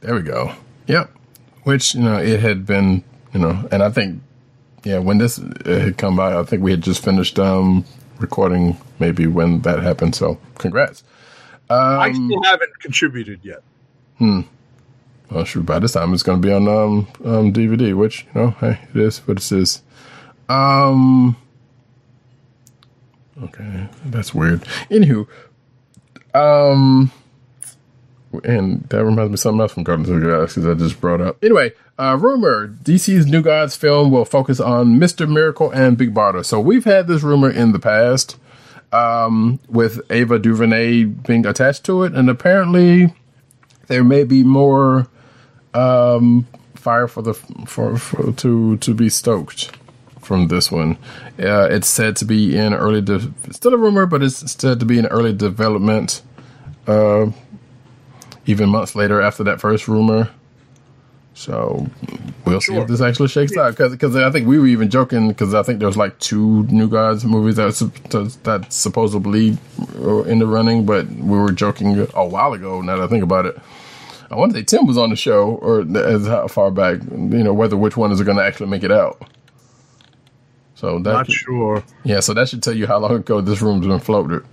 [0.00, 0.54] There we go.
[0.86, 1.10] Yep.
[1.64, 3.02] Which you know it had been
[3.32, 4.22] you know, and I think
[4.84, 7.84] yeah when this had come by, I think we had just finished um
[8.20, 10.14] recording maybe when that happened.
[10.14, 11.02] So congrats.
[11.68, 13.62] Um, I still haven't contributed yet.
[14.18, 14.42] Hmm.
[15.34, 18.40] Well, shoot, by this time it's going to be on um, um, DVD, which, you
[18.40, 19.82] know, hey, it is what it is.
[20.48, 21.36] Um,
[23.42, 24.60] okay, that's weird.
[24.92, 25.26] Anywho,
[26.34, 27.10] um,
[28.44, 31.00] and that reminds me of something else from Guardians of the Galaxy that I just
[31.00, 31.42] brought up.
[31.42, 35.28] Anyway, uh, rumor DC's New Gods film will focus on Mr.
[35.28, 36.44] Miracle and Big Barda.
[36.44, 38.36] So we've had this rumor in the past
[38.92, 43.12] um, with Ava DuVernay being attached to it, and apparently
[43.88, 45.08] there may be more
[45.74, 47.34] um, fire for the
[47.66, 49.76] for, for to to be stoked
[50.20, 50.96] from this one.
[51.38, 54.86] Uh, it's said to be in early, de- still a rumor, but it's said to
[54.86, 56.22] be in early development.
[56.86, 57.30] Uh,
[58.46, 60.30] even months later after that first rumor.
[61.34, 61.88] So
[62.44, 62.76] we'll sure.
[62.76, 63.76] see if this actually shakes out.
[63.76, 67.24] Because I think we were even joking because I think there's like two New Gods
[67.24, 67.74] movies that
[68.44, 69.58] that supposedly
[69.98, 72.80] in the running, but we were joking a while ago.
[72.80, 73.58] Now that I think about it,
[74.34, 77.44] I want to say Tim was on the show, or as how far back, you
[77.44, 79.30] know, whether which one is going to actually make it out.
[80.74, 81.84] So that not sure.
[82.02, 84.44] Yeah, so that should tell you how long ago this room's been floated.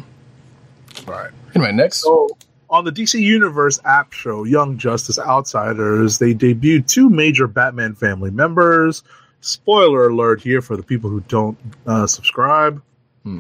[1.08, 1.32] Right.
[1.56, 2.04] Anyway, next.
[2.04, 2.30] So
[2.70, 8.30] on the DC Universe app show, Young Justice Outsiders, they debuted two major Batman family
[8.30, 9.02] members.
[9.40, 12.80] Spoiler alert here for the people who don't uh, subscribe.
[13.24, 13.40] Hmm.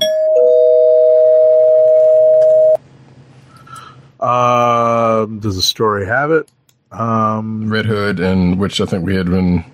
[4.21, 6.49] Um, does the story have it?
[6.91, 9.65] Um, Red Hood, and which I think we had been.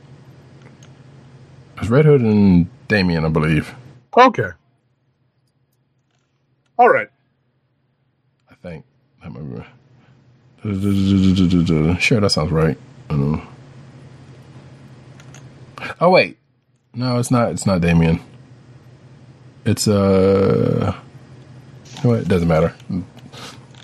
[1.80, 3.76] was Red Hood and Damian, I believe.
[4.16, 4.50] Okay.
[6.78, 7.10] All right.
[8.50, 8.86] I think.
[12.00, 12.78] Sure, that sounds right.
[16.00, 16.38] Oh wait,
[16.94, 17.52] no, it's not.
[17.52, 18.20] It's not Damian.
[19.66, 20.96] It's uh.
[22.04, 22.74] it doesn't matter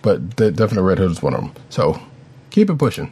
[0.04, 1.54] but definitely Red Hood is one of them.
[1.70, 2.00] So
[2.52, 3.12] keep it pushing.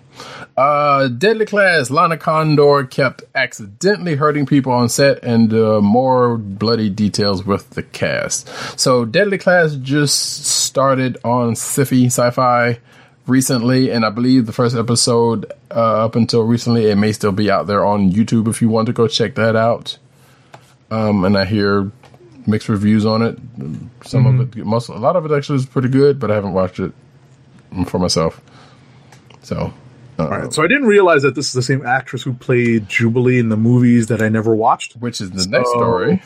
[0.55, 6.89] Uh, Deadly Class, Lana Condor kept accidentally hurting people on set, and uh, more bloody
[6.89, 8.47] details with the cast.
[8.79, 12.79] So Deadly Class just started on Syfy Sci-Fi
[13.25, 17.49] recently, and I believe the first episode uh, up until recently, it may still be
[17.49, 19.97] out there on YouTube if you want to go check that out.
[20.91, 21.89] Um, and I hear
[22.47, 23.37] mixed reviews on it.
[24.03, 24.39] Some mm-hmm.
[24.39, 26.79] of it, most, a lot of it actually is pretty good, but I haven't watched
[26.79, 26.91] it
[27.87, 28.41] for myself.
[29.43, 29.73] So,
[30.19, 30.53] uh, all right.
[30.53, 33.57] So I didn't realize that this is the same actress who played Jubilee in the
[33.57, 36.21] movies that I never watched, which is the so, next story.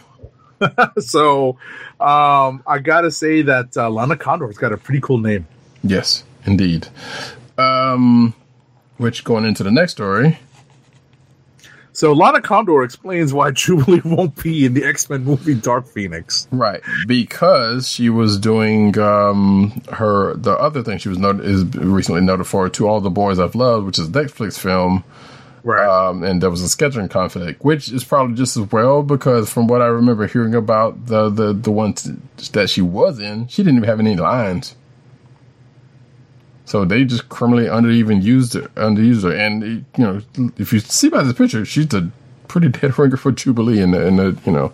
[0.99, 1.57] so,
[1.99, 5.47] um, I gotta say that uh, Lana Condor's got a pretty cool name.
[5.83, 6.87] Yes, indeed.
[7.57, 8.33] Um,
[8.97, 10.39] which going into the next story.
[11.95, 16.47] So Lana Condor explains why Jubilee won't be in the X Men movie Dark Phoenix.
[16.51, 22.21] Right, because she was doing um, her the other thing she was not, is recently
[22.21, 25.03] noted for to all the boys I've loved, which is Netflix film,
[25.63, 25.87] Right.
[25.87, 29.67] um, and there was a scheduling conflict, which is probably just as well because from
[29.67, 32.11] what I remember hearing about the the the one t-
[32.51, 34.75] that she was in, she didn't even have any lines.
[36.65, 40.21] So they just criminally under even used her, underused her, and you know
[40.57, 42.11] if you see by this picture, she's a
[42.47, 44.73] pretty dead ringer for Jubilee in the, in the you know,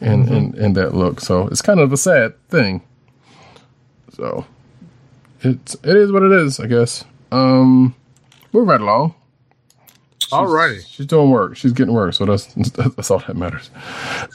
[0.00, 1.20] in, in in that look.
[1.20, 2.82] So it's kind of a sad thing.
[4.14, 4.46] So
[5.42, 7.04] it's it is what it is, I guess.
[7.30, 7.94] Um,
[8.52, 9.14] we're right along.
[10.30, 10.86] Alrighty.
[10.86, 11.56] She's doing work.
[11.56, 12.14] She's getting work.
[12.14, 13.70] So that's that's all that matters.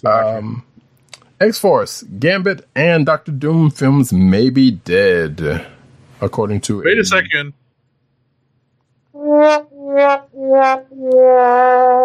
[0.05, 0.63] Um,
[1.39, 5.65] X Force, Gambit, and Doctor Doom films may be dead,
[6.23, 7.53] according to Wait a second.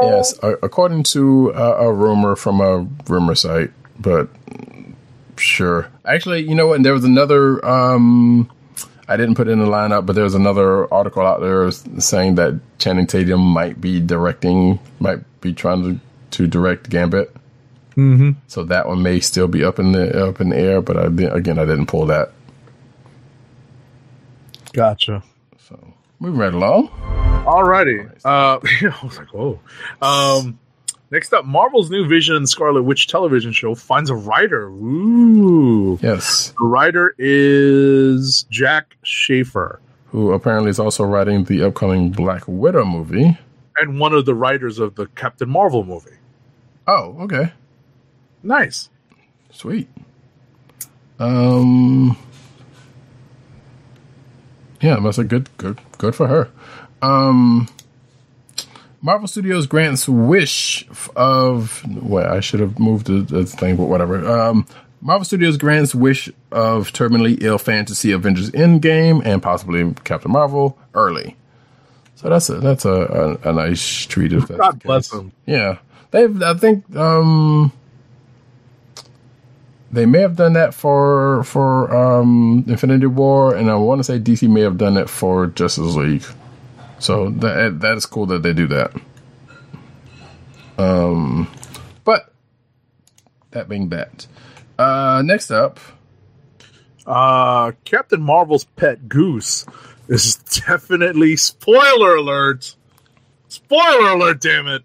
[0.03, 4.29] Yes, according to a, a rumor from a rumor site, but
[5.37, 5.91] sure.
[6.05, 6.83] Actually, you know what?
[6.83, 7.65] There was another.
[7.65, 8.51] Um,
[9.09, 12.35] I didn't put it in the lineup, but there was another article out there saying
[12.35, 16.01] that Channing Tatum might be directing, might be trying to,
[16.33, 17.35] to direct Gambit.
[17.97, 18.33] Mm-hmm.
[18.49, 21.07] So that one may still be up in the up in the air, but I,
[21.07, 22.33] again, I didn't pull that.
[24.79, 25.25] Gotcha.
[25.59, 25.77] So
[26.21, 26.87] moving right along.
[27.45, 28.09] Alrighty.
[28.25, 29.59] Uh, I was like, whoa.
[30.01, 30.57] Um,
[31.11, 34.69] next up, Marvel's new Vision and Scarlet Witch television show finds a writer.
[34.69, 35.99] Ooh.
[36.01, 39.81] Yes, The writer is Jac Schaeffer
[40.11, 43.37] who apparently is also writing the upcoming Black Widow movie.
[43.79, 46.17] and one of the writers of the Captain Marvel movie.
[46.87, 47.53] Oh, okay.
[48.45, 48.89] Nice.
[49.51, 49.89] Sweet.
[51.19, 52.17] Um.
[54.81, 56.49] Yeah, that's a good, good, good for her.
[57.03, 57.69] Um.
[59.01, 61.85] Marvel Studios grants wish of.
[62.03, 64.27] Well, I should have moved the, the thing, but whatever.
[64.29, 64.67] Um.
[65.01, 70.33] Marvel Studios grants wish of terminally ill fan to see Avengers Endgame and possibly Captain
[70.33, 71.37] Marvel early.
[72.17, 74.33] So that's a that's a a, a nice treat.
[74.33, 75.31] If God bless them.
[75.47, 75.79] Yeah,
[76.11, 76.43] they've.
[76.43, 77.73] I think um,
[79.91, 84.19] they may have done that for for um, Infinity War, and I want to say
[84.19, 86.25] DC may have done it for Justice League.
[86.99, 88.93] So that that is cool that they do that.
[90.79, 91.51] Um,
[92.05, 92.33] but
[93.51, 94.27] that being that,
[94.79, 95.81] uh, next up,
[97.07, 99.65] Uh, Captain Marvel's pet goose
[100.09, 102.77] is definitely spoiler alert.
[103.49, 104.41] Spoiler alert!
[104.43, 104.83] Damn it!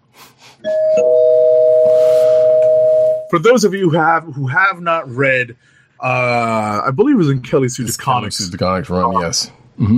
[3.30, 5.56] For those of you who have who have not read,
[6.00, 9.20] uh, I believe it was in Kelly Sue's comics, the comics run.
[9.20, 9.50] Yes,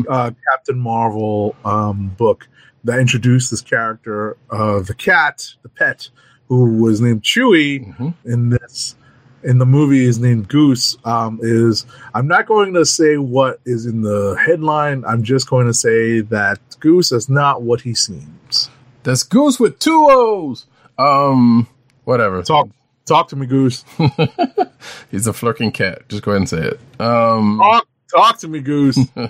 [0.08, 2.48] uh, Captain Marvel um, book
[2.84, 6.08] that introduced this character, uh, the cat, the pet,
[6.48, 8.14] who was named Chewie Mhm.
[8.24, 8.94] in this.
[9.42, 10.96] In the movie, is named Goose.
[11.04, 11.84] Um, is
[12.14, 15.04] I'm not going to say what is in the headline.
[15.06, 18.70] I'm just going to say that Goose is not what he seems.
[19.04, 20.66] that's Goose with two O's.
[20.98, 21.68] Um,
[22.04, 22.42] whatever.
[22.42, 22.68] Talk,
[23.06, 23.84] talk to me, Goose.
[25.10, 26.08] He's a Flerken cat.
[26.08, 27.00] Just go ahead and say it.
[27.00, 28.98] Um, Talk, talk to me, Goose.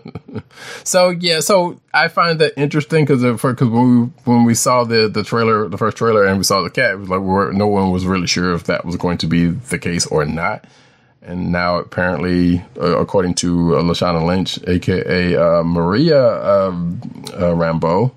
[0.84, 5.08] So yeah, so I find that interesting because because when we when we saw the
[5.08, 7.52] the trailer, the first trailer, and we saw the cat, it was like we were,
[7.52, 10.64] no one was really sure if that was going to be the case or not.
[11.22, 17.00] And now apparently, uh, according to uh, Lashana Lynch, aka uh, Maria um,
[17.34, 18.12] uh, Rambeau,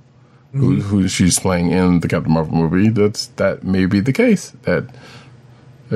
[0.53, 4.51] who, who she's playing in the Captain Marvel movie, that's that may be the case
[4.63, 4.85] that.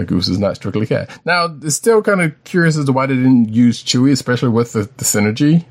[0.02, 1.10] Goose is not strictly cat.
[1.26, 4.74] Now, it's still kind of curious as to why they didn't use Chewie, especially with
[4.74, 5.65] the, the synergy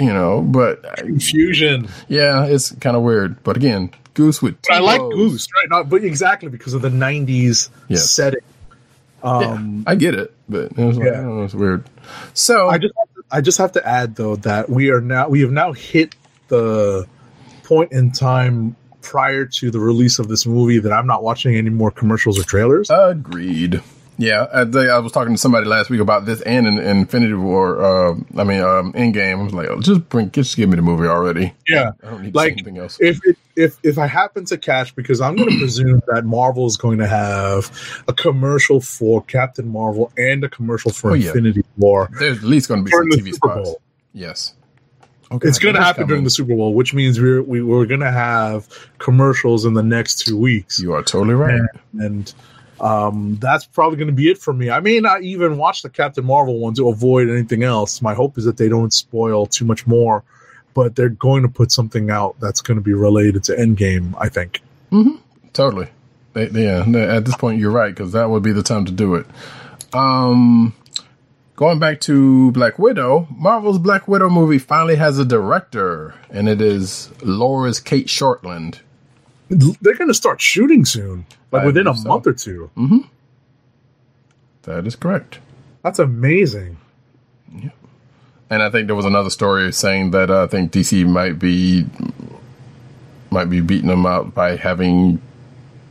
[0.00, 1.86] you know, but Confusion.
[2.08, 3.40] yeah, it's kind of weird.
[3.44, 5.68] But again, Goose with I like Goose, right?
[5.68, 8.10] Not, but exactly because of the '90s Yes.
[8.10, 8.40] setting.
[9.22, 11.12] Yeah, Um, I get it, but it was like, Yeah.
[11.12, 11.84] I don't know, it's weird.
[12.34, 12.94] So I just
[13.30, 16.16] I just have to add though that we are now we have now hit
[16.48, 17.06] the
[17.62, 21.70] point in time prior to the release of this movie that I'm not watching any
[21.70, 22.88] more commercials or trailers.
[22.90, 23.82] agreed.
[24.18, 27.82] Yeah, I, I was talking to somebody last week about this and in, Infinity War.
[27.82, 29.40] Uh, I mean, um, Endgame.
[29.40, 31.54] I was like, just bring, just give me the movie already.
[31.66, 31.92] yeah.
[32.04, 32.98] I don't need Like anything else.
[33.00, 36.66] if it, if if I happen to catch because I'm going to presume that Marvel
[36.66, 37.70] is going to have
[38.06, 41.28] a commercial for Captain Marvel and a commercial for Oh, yeah.
[41.28, 43.74] Infinity War There's at least going to be some TV spots.
[44.12, 44.54] Yes.
[45.32, 48.00] Okay, It's going to happen during the Super Bowl, which means we're we, we're going
[48.00, 48.68] to have
[48.98, 50.78] commercials in the next two weeks.
[50.78, 51.60] You are totally right.
[51.94, 52.32] and
[52.80, 54.68] um, that's probably going to be it for me.
[54.68, 58.02] I may not even watch the Captain Marvel one to avoid anything else.
[58.02, 60.24] My hope is that they don't spoil too much more,
[60.74, 64.14] but they're going to put something out that's going to be related to Endgame.
[64.18, 64.60] I think.
[65.52, 65.88] totally.
[66.34, 66.84] They, yeah,
[67.14, 69.26] at this point, you're right because that would be the time to do it.
[69.94, 70.74] Um,
[71.62, 76.60] going back to Black Widow, Marvel's Black Widow movie finally has a director, and it
[76.60, 78.80] is Laura's Cate Shortland.
[79.48, 82.08] They're going to start shooting soon, like I within a so.
[82.08, 82.68] month or two.
[84.62, 85.38] That is correct.
[85.84, 86.78] That's amazing.
[88.50, 91.86] And I think there was another story saying that uh, I think DC might be
[93.30, 95.22] might be beating them out by having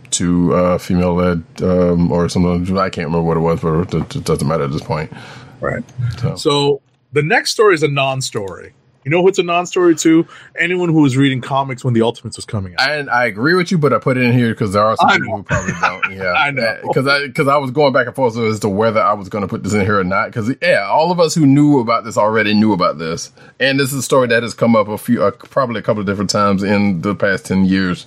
[0.10, 2.77] two uh, female led um, or something.
[2.77, 5.14] I can't remember what it was, but it doesn't matter at this point.
[5.61, 5.83] Right.
[6.19, 6.81] So, So
[7.13, 8.73] the next story is a non-story.
[9.03, 10.27] You know what's a non-story too?
[10.59, 12.88] Anyone who was reading comics when the Ultimates was coming out.
[12.88, 15.09] and I agree with you, but I put it in here because there are some
[15.09, 16.13] people who probably don't.
[16.15, 16.77] Yeah, I know.
[16.83, 19.41] because I because I was going back and forth as to whether I was going
[19.41, 20.27] to put this in here or not.
[20.27, 23.91] Because yeah, all of us who knew about this already knew about this, and this
[23.91, 26.29] is a story that has come up a few, uh, probably a couple of different
[26.29, 28.05] times in the past ten years.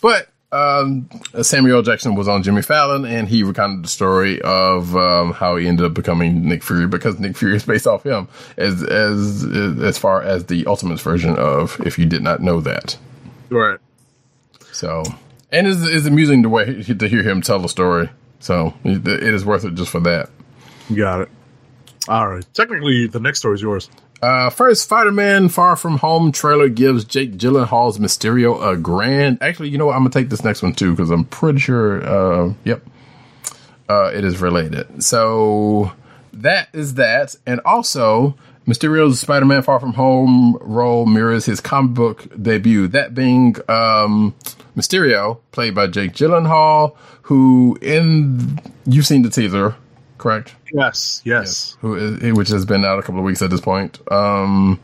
[0.00, 1.08] But um,
[1.42, 1.82] Samuel L.
[1.82, 5.86] Jackson was on Jimmy Fallon, and he recounted the story of um, how he ended
[5.86, 10.22] up becoming Nick Fury because Nick Fury is based off him, as as as far
[10.22, 11.80] as the Ultimates version of.
[11.86, 12.96] If you did not know that.
[13.50, 13.78] right.
[14.72, 15.02] So,
[15.50, 18.10] and it's, it's amusing the way to hear him tell the story.
[18.40, 20.30] So it is worth it just for that.
[20.94, 21.28] Got it.
[22.08, 22.44] All right.
[22.54, 23.88] Technically, the next story is yours.
[24.22, 29.38] Uh, first, Spider-Man Far From Home trailer gives Jake Gyllenhaal's Mysterio a grand.
[29.40, 29.96] Actually, you know what?
[29.96, 32.04] I'm gonna take this next one too because I'm pretty sure.
[32.04, 32.86] Uh, yep,
[33.88, 35.02] uh, it is related.
[35.02, 35.90] So
[36.34, 42.28] that is that, and also Mysterio's Spider-Man Far From Home role mirrors his comic book
[42.40, 42.86] debut.
[42.86, 44.36] That being um,
[44.76, 49.74] Mysterio, played by Jake Gyllenhaal, who in you've seen the teaser,
[50.22, 50.54] correct?
[50.72, 51.20] Yes.
[51.24, 51.76] Yes.
[51.80, 53.98] who is, which has been out a couple of weeks at this point.
[54.10, 54.80] Um,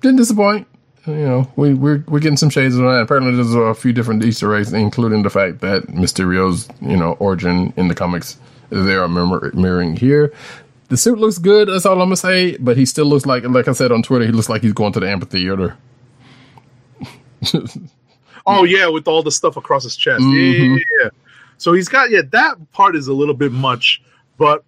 [0.00, 0.66] didn't disappoint.
[1.06, 3.00] You know, we, we're we're getting some shades of that.
[3.00, 7.72] Apparently, there's a few different Easter eggs, including the fact that Mysterio's you know origin
[7.76, 8.38] in the comics
[8.70, 10.32] they are mirror- mirroring here.
[10.88, 11.68] The suit looks good.
[11.68, 12.58] That's all I'm gonna say.
[12.58, 14.92] But he still looks like, like I said on Twitter, he looks like he's going
[14.94, 15.76] to the amphitheater.
[18.50, 20.22] Oh yeah, with all the stuff across his chest.
[20.24, 21.08] Yeah, yeah, yeah.
[21.58, 22.22] So he's got yeah.
[22.30, 24.00] That part is a little bit much,
[24.36, 24.64] but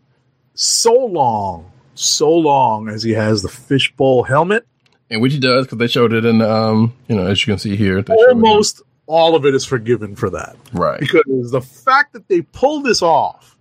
[0.54, 4.66] so long, so long as he has the fishbowl helmet,
[5.08, 7.58] And which he does because they showed it in, um, you know, as you can
[7.58, 8.02] see here.
[8.02, 8.28] they showed it.
[8.30, 10.56] almost all of it is forgiven for that.
[10.72, 11.00] right.
[11.00, 13.56] because the fact that they pull this off,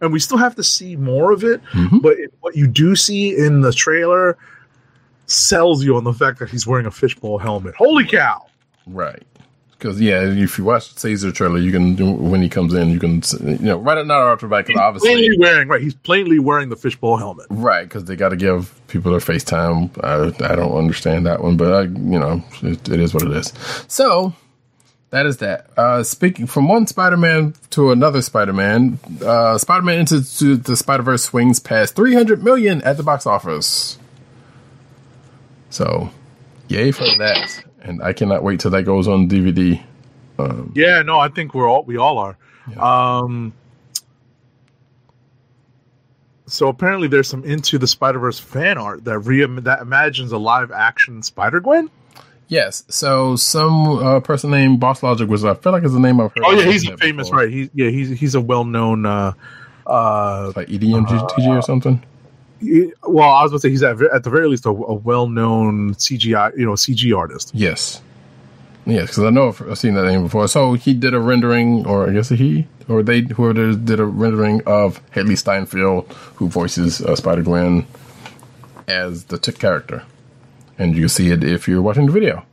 [0.00, 2.02] and we still have to see more of it, Mhm.
[2.02, 4.36] but it- what you do see in the trailer
[5.26, 7.74] sells you on the fact that he's wearing a fishbowl helmet.
[7.76, 8.46] Holy cow!
[8.86, 9.22] Right.
[9.78, 12.98] Because yeah, if you watch the teaser trailer, you can when he comes in, you
[12.98, 16.70] can you know right not after back because obviously Plainly wearing right, he's plainly wearing
[16.70, 17.46] the fishbowl helmet.
[17.50, 19.90] right because they got to give people their FaceTime.
[20.02, 23.32] I I don't understand that one, but I you know it, it is what it
[23.32, 23.52] is.
[23.86, 24.32] So
[25.10, 25.70] that is that.
[25.76, 31.94] Uh, speaking from one Spider-Man to another Spider-Man, uh, Spider-Man into the Spider-Verse swings past
[31.94, 33.98] 300 million at the box office.
[35.70, 36.10] So,
[36.68, 37.64] yay for that!
[37.82, 39.82] And I cannot wait till that goes on DVD.
[40.74, 42.36] Yeah, no, I think we're all we all are.
[42.78, 43.52] Um,
[46.46, 50.38] so apparently, there's some into the Spider Verse fan art that re that imagines a
[50.38, 51.90] live action Spider Gwen.
[52.48, 52.84] Yes.
[52.88, 56.32] So some uh, person named Boss Logic was I feel like is the name I've
[56.32, 56.44] heard.
[56.44, 57.44] Oh yeah, he's a famous, before.
[57.44, 57.50] right?
[57.50, 59.06] He's yeah, he's he's a well known.
[59.06, 59.32] Uh,
[59.86, 62.02] uh, Like EDM GTG or something.
[62.60, 65.28] Well, I was going to say he's at, at the very least a, a well
[65.28, 67.52] known CGI, you know, CG artist.
[67.54, 68.00] Yes.
[68.86, 70.46] Yes, because I know I've I've seen that name before.
[70.48, 74.62] So he did a rendering, or I guess he or they whoever did a rendering
[74.64, 77.86] of Hailee Steinfeld, who voices uh, Spider Gwen
[78.86, 80.04] as the tick character,
[80.78, 82.46] and you see it if you're watching the video.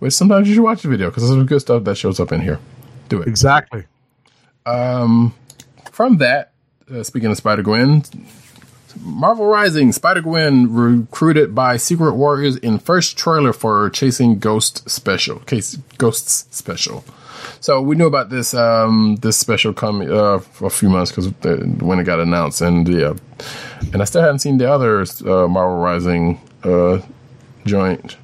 [0.00, 2.32] Which sometimes you should watch the video because there's some good stuff that shows up
[2.32, 2.58] in here.
[3.08, 3.28] Do it.
[3.28, 3.84] Exactly.
[5.92, 6.52] From that,
[6.92, 8.04] uh, speaking of Spider Gwen,
[9.02, 15.40] Marvel Rising, Spider Gwen recruited by Secret Warriors in first trailer for Chasing Ghost Special,
[15.40, 17.04] Case Ghosts Special.
[17.60, 21.28] So we knew about this um, this special coming uh, a few months because
[21.80, 23.14] when it got announced, and yeah,
[23.92, 27.00] and I still hadn't seen the other uh, Marvel Rising uh,
[27.66, 28.16] joint,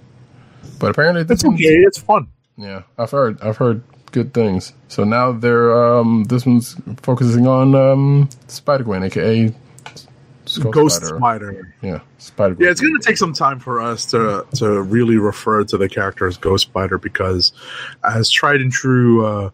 [0.78, 1.64] but apparently this It's okay.
[1.64, 2.28] It's fun.
[2.56, 3.82] yeah, I've heard I've heard
[4.12, 4.72] good things.
[4.88, 9.52] So now they're um this one's focusing on um Spider Gwen, aka
[10.46, 11.16] Skull Ghost Spider.
[11.16, 11.74] Spider.
[11.82, 15.64] Yeah, Spider Yeah, it's going to take some time for us to to really refer
[15.64, 17.52] to the character as Ghost Spider because,
[18.02, 19.50] as tried and true uh,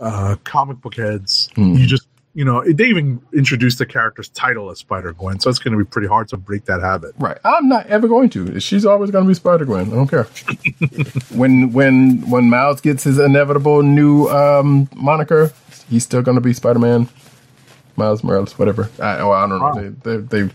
[0.00, 4.80] uh, comic book heads, you just you know, they even introduced the character's title as
[4.80, 7.14] Spider Gwen, so it's going to be pretty hard to break that habit.
[7.16, 7.38] Right.
[7.44, 8.58] I'm not ever going to.
[8.58, 9.92] She's always going to be Spider Gwen.
[9.92, 10.24] I don't care.
[11.38, 15.52] when when when Miles gets his inevitable new um, moniker,
[15.88, 17.08] he's still going to be Spider Man.
[17.96, 18.90] Miles Morales, whatever.
[18.98, 19.64] I, well, I don't know.
[19.64, 19.74] Wow.
[19.74, 20.54] They, they they've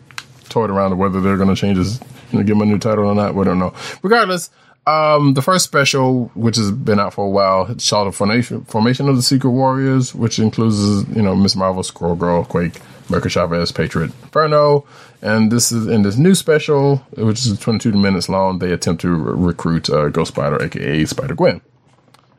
[0.50, 2.00] toyed around whether they're going to change his,
[2.32, 3.36] you know, give him a new title or not.
[3.36, 3.74] We don't know.
[4.02, 4.50] Regardless.
[4.88, 9.08] Um, the first special, which has been out for a while, shot the formation, formation
[9.08, 13.72] of the Secret Warriors, which includes, you know, Miss Marvel, Squirrel Girl, Quake, America Chavez,
[13.72, 14.86] Patriot, Inferno,
[15.22, 18.60] and this is in this new special, which is 22 minutes long.
[18.60, 21.62] They attempt to re- recruit uh, Ghost Spider, aka Spider Gwen,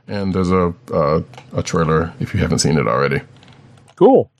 [0.09, 1.23] and there's a uh,
[1.53, 3.21] a trailer if you haven't seen it already.
[3.97, 4.31] Cool.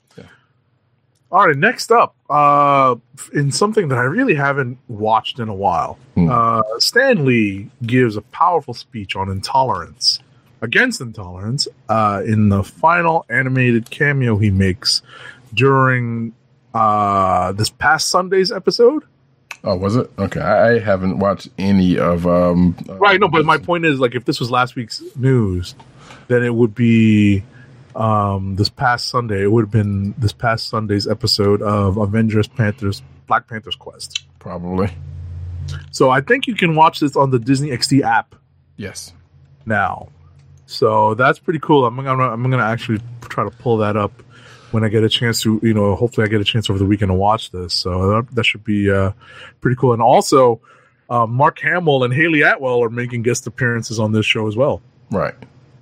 [1.31, 2.95] All right, next up, uh,
[3.33, 8.21] in something that I really haven't watched in a while, uh, Stan Lee gives a
[8.21, 10.19] powerful speech on intolerance,
[10.61, 15.01] against intolerance, uh, in the final animated cameo he makes
[15.53, 16.33] during
[16.73, 19.03] uh, this past Sunday's episode.
[19.63, 20.11] Oh, was it?
[20.17, 22.25] Okay, I, haven't watched any of.
[22.27, 25.75] um uh, Right, no, but my point is, like, if this was last week's news,
[26.27, 27.43] then it would be
[27.95, 29.43] um, this past Sunday.
[29.43, 34.25] It would have been this past Sunday's episode of Avengers Panthers Black Panther's Quest.
[34.39, 34.89] probably
[35.91, 38.35] So I think you can watch this on the Disney XD app
[38.77, 39.13] yes.
[39.65, 40.09] now.
[40.65, 41.85] So that's pretty cool.
[41.85, 44.11] I'm gonna I'm gonna actually try to pull that up
[44.71, 45.59] when I get a chance to.
[45.61, 47.73] You know, hopefully I get a chance over the weekend to watch this.
[47.73, 49.11] So that, that should be uh,
[49.59, 49.93] pretty cool.
[49.93, 50.61] And also,
[51.09, 54.81] uh, Mark Hamill and Hayley Atwell are making guest appearances on this show as well.
[55.11, 55.35] Right.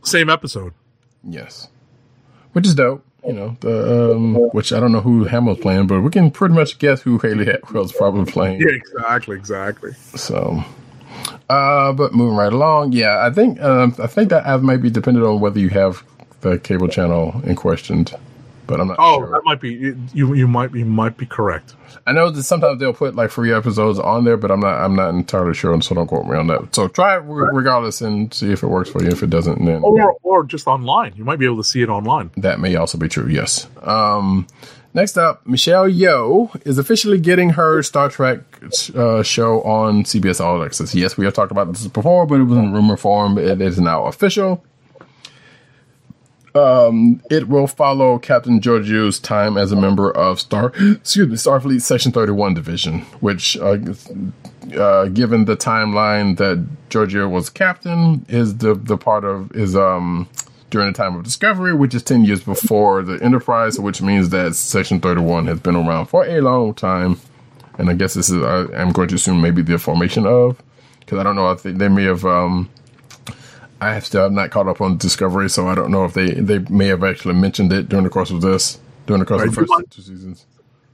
[0.04, 0.74] Same episode.
[1.24, 1.68] Yes.
[2.54, 3.06] Which is dope.
[3.26, 6.56] You know, the um, which I don't know who Hamill's playing, but we can pretty
[6.56, 8.62] much guess who Hayley Atwell's probably playing.
[8.62, 9.92] Yeah, exactly, exactly.
[10.16, 10.64] So,
[11.50, 14.90] uh, but moving right along, yeah, I think um, I think that ad might be
[14.90, 16.02] dependent on whether you have
[16.42, 18.06] the cable channel in question.
[18.70, 18.98] But I'm not.
[19.00, 19.32] Oh, sure.
[19.32, 19.74] that might be
[20.14, 20.34] you.
[20.34, 21.76] You might you might be correct.
[22.06, 24.80] I know that sometimes they'll put like free episodes on there, but I'm not.
[24.80, 26.76] I'm not entirely sure, and so don't quote me on that.
[26.76, 29.10] So try it regardless and see if it works for you.
[29.10, 31.14] If it doesn't, then Or or just online.
[31.16, 32.32] You might be able to see it online.
[32.38, 33.68] That may also be true, yes.
[33.82, 34.46] Um,
[34.94, 38.40] next up, Michelle Yeoh is officially getting her Star Trek
[38.96, 40.94] uh, show on CBS All Access.
[40.94, 43.38] Yes, we have talked about this before, but it was in rumor form.
[43.40, 44.64] It is now official.
[46.56, 51.82] Um, it will follow Captain Georgiou's time as a member of Star, excuse me, Starfleet
[51.82, 53.78] Section Thirty One Division, which, uh,
[54.76, 60.28] uh, given the timeline that Georgiou was captain, is the the part of is um
[60.72, 64.56] during the time of Discovery, which is ten years before the Enterprise, which means that
[64.56, 67.20] Section Thirty One has been around for a long time,
[67.78, 70.62] and I guess this is I, I'm going to assume maybe the formation of
[71.00, 72.70] because I don't know if they, they may have um
[73.82, 76.32] I have still have not caught up on Discovery, so I don't know if they
[76.32, 79.48] they may have actually mentioned it during the course of this during the course Right,
[79.48, 80.46] of the first mind- two seasons.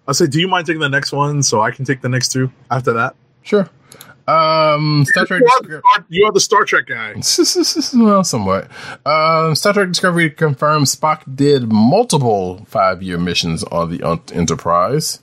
[0.08, 2.32] I say, do you mind taking the next one so I can take the next
[2.32, 3.16] two after that?
[3.42, 3.68] Sure.
[4.28, 5.42] Um, Star Trek.
[5.42, 7.14] You are, the Star, you are the Star Trek guy.
[8.06, 8.70] well, somewhat.
[9.06, 15.22] Um, Star Trek Discovery confirms Spock did multiple five-year missions on the Enterprise.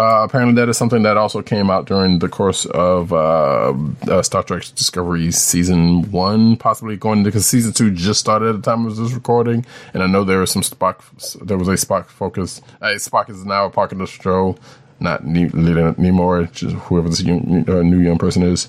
[0.00, 3.72] Uh, apparently, that is something that also came out during the course of uh,
[4.08, 8.56] uh, Star Trek Discovery season one, possibly going into because season two just started at
[8.56, 9.64] the time of this recording,
[9.94, 11.02] and I know there was some Spock.
[11.46, 12.60] There was a Spock focus.
[12.80, 14.56] Uh, Spock is now a part of the show,
[14.98, 18.68] not ne- Nimoy, just whoever this young, uh, new young person is.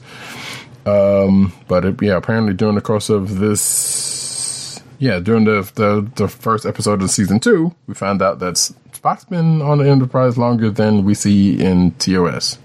[0.85, 6.27] Um, but it, yeah, apparently during the course of this, yeah, during the, the the
[6.27, 8.69] first episode of season two, we found out that
[9.03, 12.57] Spock's been on the Enterprise longer than we see in TOS.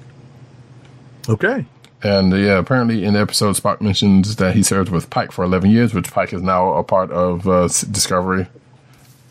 [1.29, 1.67] Okay.
[2.01, 5.71] And yeah, apparently in the episode, Spock mentions that he served with Pike for 11
[5.71, 8.47] years, which Pike is now a part of uh, Discovery.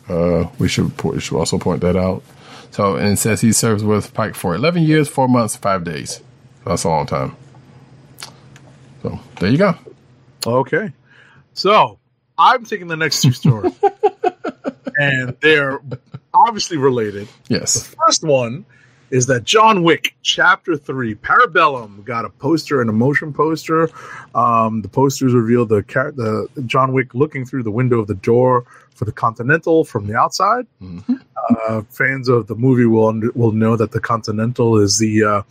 [0.09, 2.23] Uh, we should we should also point that out.
[2.71, 6.21] So, and it says he serves with Pike for 11 years, 4 months, 5 days.
[6.65, 7.37] That's a long time.
[9.01, 9.75] So, there you go.
[10.45, 10.91] Okay.
[11.53, 11.99] So
[12.37, 13.73] I'm taking the next two stories,
[14.97, 15.79] and they're
[16.47, 17.27] obviously related.
[17.47, 17.87] Yes.
[17.87, 18.65] The First one
[19.09, 23.89] is that John Wick Chapter Three Parabellum got a poster and a motion poster.
[24.35, 28.15] Um, the posters reveal the char- the John Wick looking through the window of the
[28.15, 28.65] door
[28.95, 30.67] for the Continental from the outside.
[31.59, 35.41] Uh, fans of the movie will under- will know that the Continental is the uh,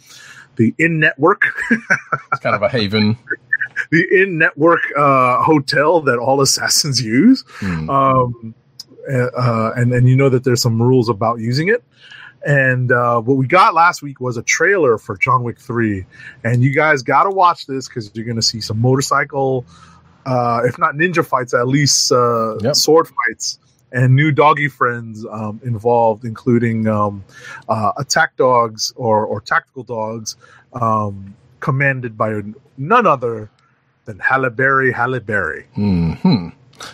[0.56, 3.16] the in network It's kind of a haven.
[3.90, 7.44] the in network uh, hotel that all assassins use.
[7.60, 7.88] Hmm.
[7.88, 8.54] Um,
[9.10, 11.82] uh, and and you know that there's some rules about using it.
[12.44, 16.06] And uh, what we got last week was a trailer for John Wick Three,
[16.44, 19.64] and you guys got to watch this because you're going to see some motorcycle,
[20.26, 22.76] uh, if not ninja fights, at least uh, Yep.
[22.76, 23.58] sword fights
[23.92, 27.24] and new doggy friends um, involved, including um,
[27.68, 30.36] uh, attack dogs or, or tactical dogs,
[30.72, 32.42] um, commanded by
[32.76, 33.50] none other
[34.04, 34.92] than Halle Berry.
[34.92, 35.64] Halle Berry.
[35.74, 36.48] Hmm.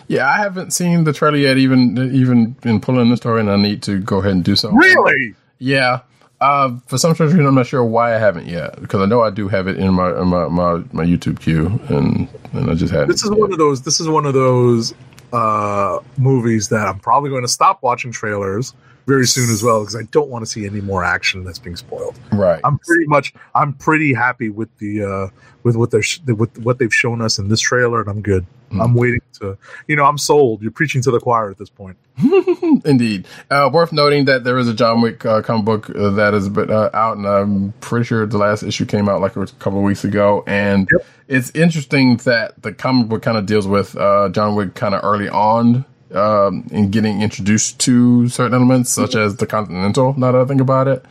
[0.07, 1.57] Yeah, I haven't seen the trailer yet.
[1.57, 4.71] Even even been pulling the story, and I need to go ahead and do so.
[4.71, 5.35] Really?
[5.59, 6.01] Yeah.
[6.41, 9.29] Uh, for some reason, I'm not sure why I haven't yet because I know I
[9.29, 12.91] do have it in my in my, my, my YouTube queue, and and I just
[12.91, 13.09] hadn't.
[13.09, 13.81] This is one of those.
[13.83, 14.93] This is one of those
[15.31, 18.73] uh, movies that I'm probably going to stop watching trailers
[19.05, 21.75] very soon as well because I don't want to see any more action that's being
[21.75, 22.17] spoiled.
[22.31, 22.61] right.
[22.63, 25.27] I'm pretty much I'm pretty happy with the uh
[25.63, 28.45] with what they're sh- with what they've shown us in this trailer and I'm good.
[28.81, 30.61] I'm waiting to you know I'm sold.
[30.61, 31.97] You're preaching to the choir at this point.
[32.85, 33.25] Indeed.
[33.49, 36.47] Uh, worth noting that there is a John Wick uh, comic book uh, that is
[36.49, 39.79] but, uh, out, and I'm pretty sure the last issue came out like a couple
[39.79, 40.43] of weeks ago.
[40.45, 41.05] And Yep.
[41.27, 45.03] it's interesting that the comic book kind of deals with uh, John Wick kind of
[45.03, 50.13] early on um, in getting introduced to certain elements, such as the Continental.
[50.17, 51.03] Now that I think about it.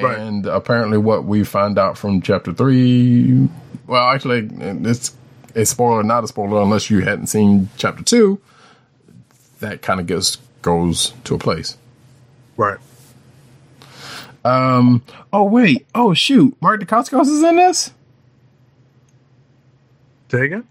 [0.00, 0.18] Right.
[0.18, 3.48] And apparently, what we find out from chapter three,
[3.86, 5.12] well, actually, it's
[5.58, 8.40] a spoiler, not a spoiler, unless you hadn't seen chapter two.
[9.60, 11.76] That kind of gets goes to a place.
[12.56, 12.78] Right.
[14.44, 15.02] Um.
[15.32, 15.86] Oh wait.
[15.94, 16.56] Oh shoot.
[16.60, 17.92] Mark Dacascos is in this.
[20.30, 20.64] Say again.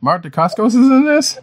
[0.00, 1.38] Mark Dacascos is in this.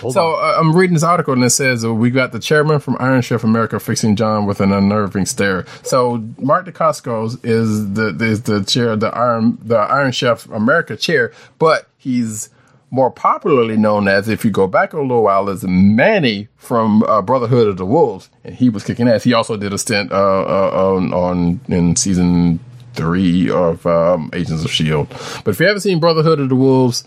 [0.00, 2.80] Hold So uh, I'm reading this article and it says uh, we got the chairman
[2.80, 5.66] from Iron Chef America fixing John with an unnerving stare.
[5.82, 10.96] So Mark Dacascos is the is the chair of the Iron the Iron Chef America
[10.96, 12.50] chair, but he's
[12.94, 17.20] more popularly known as, if you go back a little while, as Manny from uh,
[17.20, 19.24] Brotherhood of the Wolves, and he was kicking ass.
[19.24, 22.60] He also did a stint uh, uh, on, on in season
[22.92, 25.08] three of um, Agents of Shield.
[25.44, 27.02] But if you haven't seen Brotherhood of the Wolves,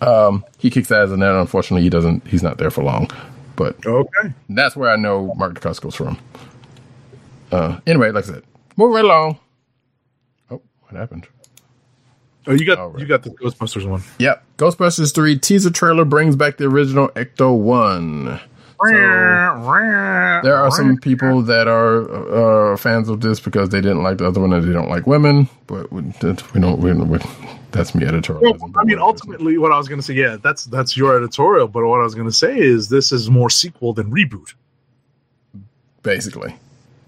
[0.00, 1.34] um, he kicks ass in that.
[1.34, 2.26] Unfortunately, he doesn't.
[2.26, 3.10] He's not there for long.
[3.56, 4.34] But Okay.
[4.50, 6.18] that's where I know Mark Dacascos from.
[7.50, 8.42] Uh, anyway, like I said,
[8.76, 9.38] move right along.
[10.50, 11.26] Oh, what happened?
[12.46, 13.00] Oh, you got right.
[13.00, 14.02] you got the Ghostbusters one.
[14.18, 14.44] Yep.
[14.58, 17.56] Ghostbusters 3 teaser trailer brings back the original Ecto
[18.78, 20.42] 1.
[20.42, 24.26] There are some people that are uh, fans of this because they didn't like the
[24.26, 26.78] other one and they don't like women, but we, we don't.
[26.80, 27.18] We, we,
[27.72, 28.60] that's me editorializing.
[28.60, 31.68] Well, I mean, ultimately, what I was going to say, yeah, that's that's your editorial.
[31.68, 34.54] But what I was going to say is, this is more sequel than reboot.
[36.02, 36.54] basically.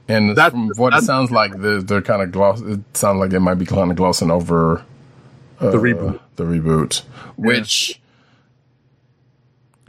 [0.09, 2.61] And That- from what it sounds like, they're, they're kind of gloss.
[2.63, 4.83] It sounds like they might be kind of glossing over
[5.61, 6.19] uh, The reboot.
[6.37, 7.03] the reboot,
[7.37, 8.01] which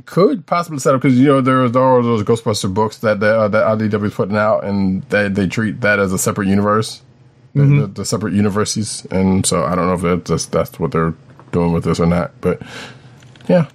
[0.09, 3.19] could possibly set up because you know there are, there are those Ghostbuster books that
[3.19, 6.47] the, uh, that IDW is putting out, and they they treat that as a separate
[6.47, 7.01] universe,
[7.53, 7.79] the- Mm-hmm.
[7.81, 11.13] the, the separate universes, and so I don't know if that, that's that's what they're
[11.51, 12.61] doing with this or not, but
[13.47, 13.69] yeah.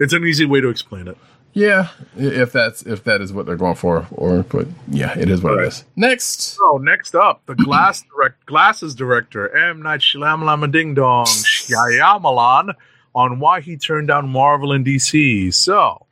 [0.00, 1.16] It's an easy way to explain it.
[1.52, 5.40] Yeah, if that's if that is what they're going for, or but yeah, it is
[5.40, 5.66] what Right.
[5.66, 5.84] it is.
[5.94, 12.74] Next, So next up, the Glass direct Glasses director M Night Shyamalan Ding Dong Shyamalan
[13.14, 15.52] on why he turned down Marvel and DC.
[15.54, 16.06] So,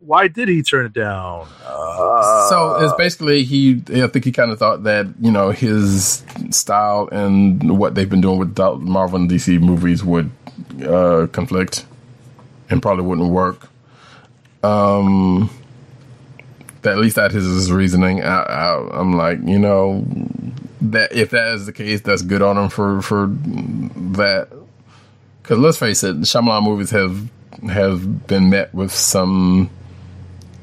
[0.00, 1.46] why did he turn it down?
[1.64, 3.82] Uh, so it's basically he.
[3.88, 8.20] I think he kind of thought that you know his style and what they've been
[8.20, 10.30] doing with Marvel and DC movies would
[10.84, 11.86] uh, conflict,
[12.70, 13.68] and probably wouldn't work.
[14.64, 15.50] Um,
[16.84, 18.22] at least that is his reasoning.
[18.22, 20.04] I, I, I'm like, you know,
[20.80, 24.48] that if that is the case, that's good on him for for that.
[25.42, 27.28] Because let's face it, Shyamalan movies have
[27.68, 29.70] have been met with some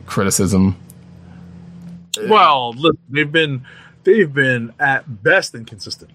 [0.06, 0.76] criticism.
[2.28, 3.66] well, look, they've been
[4.04, 6.12] they've been at best inconsistent.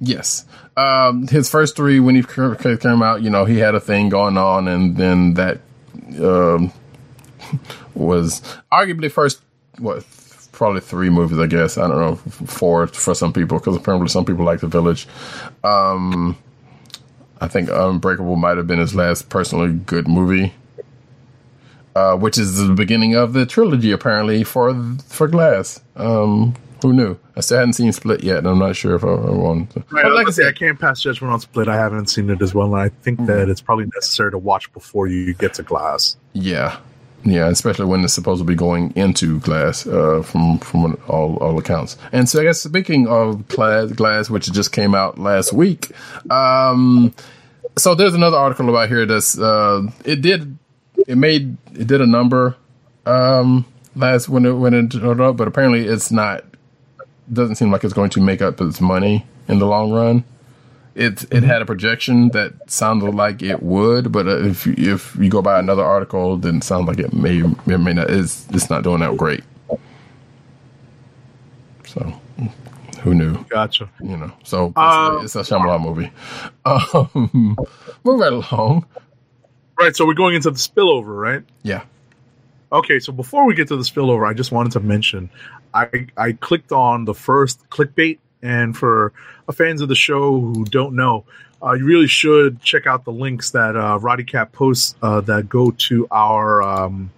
[0.00, 0.44] Yes,
[0.76, 4.36] um, his first three when he came out, you know, he had a thing going
[4.36, 5.60] on, and then that
[6.20, 6.72] um,
[7.94, 9.40] was arguably first
[9.78, 10.04] what
[10.52, 11.78] probably three movies, I guess.
[11.78, 15.06] I don't know, four for some people because apparently some people like The Village.
[15.62, 16.36] Um,
[17.44, 20.54] I think Unbreakable might have been his last personally good movie.
[21.94, 24.74] Uh, which is the beginning of the trilogy, apparently for
[25.06, 25.80] for Glass.
[25.94, 27.16] Um, who knew?
[27.36, 29.70] I still hadn't seen Split yet, and I'm not sure if I, I want.
[29.70, 29.84] To.
[29.92, 31.68] Right, like I say, I can't pass judgment on Split.
[31.68, 34.72] I haven't seen it as well, and I think that it's probably necessary to watch
[34.72, 36.16] before you get to Glass.
[36.32, 36.78] yeah,
[37.24, 41.58] yeah, especially when it's supposed to be going into Glass, uh, from from all all
[41.58, 41.96] accounts.
[42.12, 45.92] And so, I guess speaking of Glass, Glass, which just came out last week,
[46.30, 47.14] um,
[47.76, 50.56] so there's another article about here that's uh, it did
[51.06, 52.56] it made it did a number
[53.06, 53.64] um
[53.96, 56.44] last when it when it up, but apparently it's not
[57.32, 60.24] doesn't seem like it's going to make up its money in the long run.
[60.94, 65.28] it it had a projection that sounded like it would, but uh, if if you
[65.28, 68.10] go by another article, then it sounds like it may it may not.
[68.10, 69.42] It's it's not doing that great.
[71.86, 72.12] So,
[73.04, 73.44] who knew?
[73.44, 73.88] Gotcha.
[74.02, 74.32] You know.
[74.42, 76.10] So Uh, it's, a Shyamalan movie.
[76.66, 77.56] Um,
[78.02, 78.86] move right along.
[79.78, 79.94] Right.
[79.94, 81.42] So we're going into the spillover, right?
[81.62, 81.82] Yeah.
[82.72, 85.30] Okay, so before we get to the spillover, I just wanted to mention
[85.74, 89.12] I I clicked on the first clickbait, and for
[89.48, 91.24] uh, fans of the show who don't know,
[91.62, 95.70] uh, you really should check out the links that uh, Roddykat posts uh, that go
[95.70, 97.10] to our um,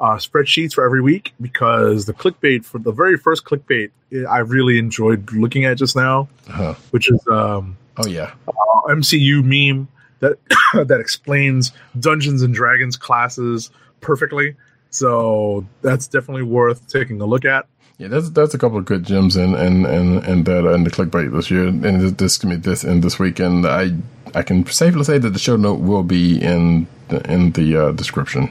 [0.00, 3.90] uh, spreadsheets for every week because the clickbait for the very first clickbait
[4.28, 6.74] I really enjoyed looking at just now, Uh-huh.
[6.90, 8.32] which is um, Oh yeah.
[8.46, 8.52] uh,
[8.88, 9.88] MCU meme
[10.20, 10.38] that
[10.88, 13.70] that explains Dungeons and Dragons classes
[14.00, 14.54] perfectly.
[14.90, 17.66] So that's definitely worth taking a look at.
[17.98, 20.84] Yeah, that's that's a couple of good gems in and and and that uh, in
[20.84, 23.66] the clickbait this year, and this this me this in this weekend.
[23.66, 23.90] I
[24.34, 27.92] I can safely say that the show note will be in the, in the uh,
[27.92, 28.50] description.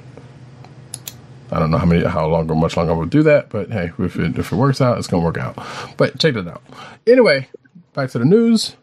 [1.52, 3.91] I don't know how many how long or much longer we'll do that, but hey,
[3.99, 5.57] if it if it works out, it's gonna work out.
[5.98, 6.61] But check that out.
[7.06, 7.48] Anyway,
[7.94, 8.76] back to the news.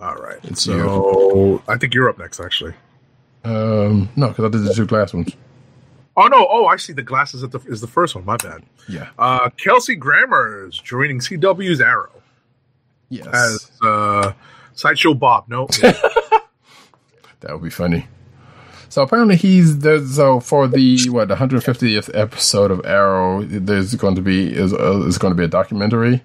[0.00, 0.38] All right.
[0.42, 2.74] It's so I think you're up next, actually.
[3.44, 5.32] Um, no, because I did the two glass ones.
[6.16, 6.46] Oh no!
[6.50, 6.92] Oh, I see.
[6.92, 8.24] The glasses at the is the first one.
[8.24, 8.64] My bad.
[8.88, 9.08] Yeah.
[9.18, 12.10] Uh, Kelsey Grammer is joining CW's Arrow
[13.08, 13.26] Yes.
[13.32, 14.32] as uh,
[14.74, 15.44] sideshow Bob.
[15.48, 15.66] No,
[17.40, 18.06] That would be funny.
[18.92, 24.20] So apparently he's there's so for the what 150th episode of Arrow, there's going to
[24.20, 26.20] be is uh, is going to be a documentary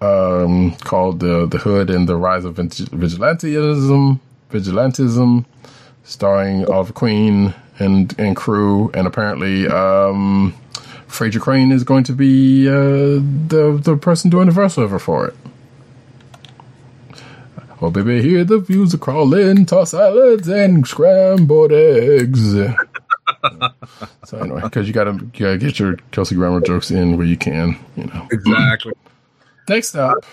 [0.00, 4.20] um, called the the Hood and the Rise of Vigilantism,
[4.52, 5.44] Vigilantism,
[6.04, 10.54] starring of Queen and and crew, and apparently um,
[11.08, 15.34] Frasier Crane is going to be uh, the the person doing the voiceover for it.
[17.82, 22.52] Oh, baby, hear the views are crawling, toss salads and scrambled eggs.
[24.24, 27.38] so anyway, because you gotta, you gotta get your Kelsey Grammer jokes in where you
[27.38, 28.28] can, you know.
[28.30, 28.92] exactly.
[29.68, 30.24] Next up,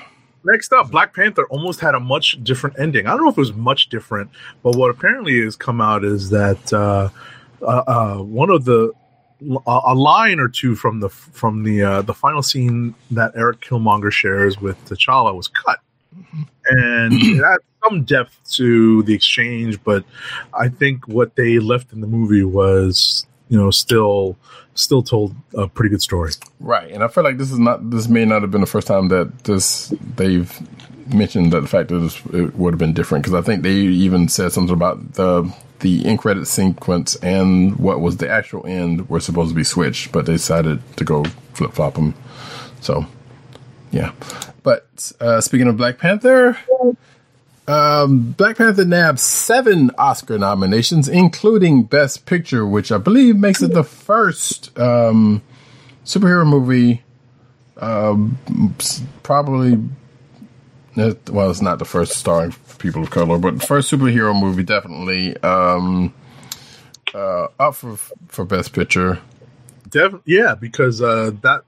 [0.47, 3.05] Next up, Black Panther almost had a much different ending.
[3.05, 4.29] I don't know if it was much different,
[4.63, 7.09] but what apparently has come out is that uh,
[7.61, 8.93] uh, uh, one of the
[9.41, 13.59] a a line or two from the from the uh, the final scene that Eric
[13.59, 15.79] Killmonger shares with T'Challa was cut,
[16.69, 19.83] and it had some depth to the exchange.
[19.83, 20.03] But
[20.53, 24.37] I think what they left in the movie was, you know, still
[24.73, 26.31] still told a pretty good story.
[26.59, 26.91] right?
[26.91, 29.07] And I feel like this is not, this may not have been the first time
[29.09, 30.51] that this they've
[31.13, 33.73] mentioned that the fact that this, it would have been different because I think they
[33.73, 39.09] even said something about the the end credit sequence and what was the actual end
[39.09, 41.23] were supposed to be switched, but they decided to go
[41.53, 42.15] flip flop them.
[42.81, 43.05] So,
[43.91, 44.11] yeah.
[44.63, 46.57] But uh, speaking of Black Panther,
[47.67, 53.73] um, Black Panther nabbed seven Oscar nominations, including Best Picture, which I believe makes it
[53.73, 55.41] the first um,
[56.05, 57.03] superhero movie.
[57.77, 58.37] Um,
[59.21, 59.73] probably,
[60.95, 64.63] uh, well, it's not the first starring people of color, but the first superhero movie
[64.63, 66.13] definitely um,
[67.13, 67.97] uh, up for
[68.27, 69.19] for Best Picture.
[69.89, 71.63] Def- yeah, because uh, that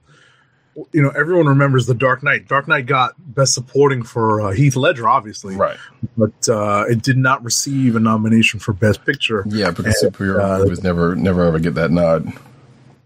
[0.92, 2.48] you know everyone remembers the Dark Knight.
[2.48, 5.76] Dark Knight got Best Supporting for uh, Heath Ledger, obviously, Right.
[6.16, 9.44] but uh, it did not receive a nomination for Best Picture.
[9.48, 12.32] Yeah, because superhero uh, movies never never ever get that nod.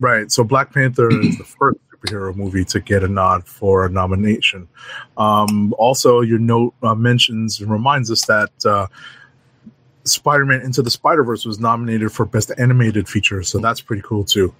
[0.00, 0.30] Right.
[0.30, 4.68] So Black Panther is the first superhero movie to get a nod for a nomination.
[5.16, 8.88] Um, also, your note uh, mentions and reminds us that uh,
[10.04, 13.42] Spider Man Into the Spider Verse was nominated for Best Animated Feature.
[13.42, 14.52] So that's pretty cool, too.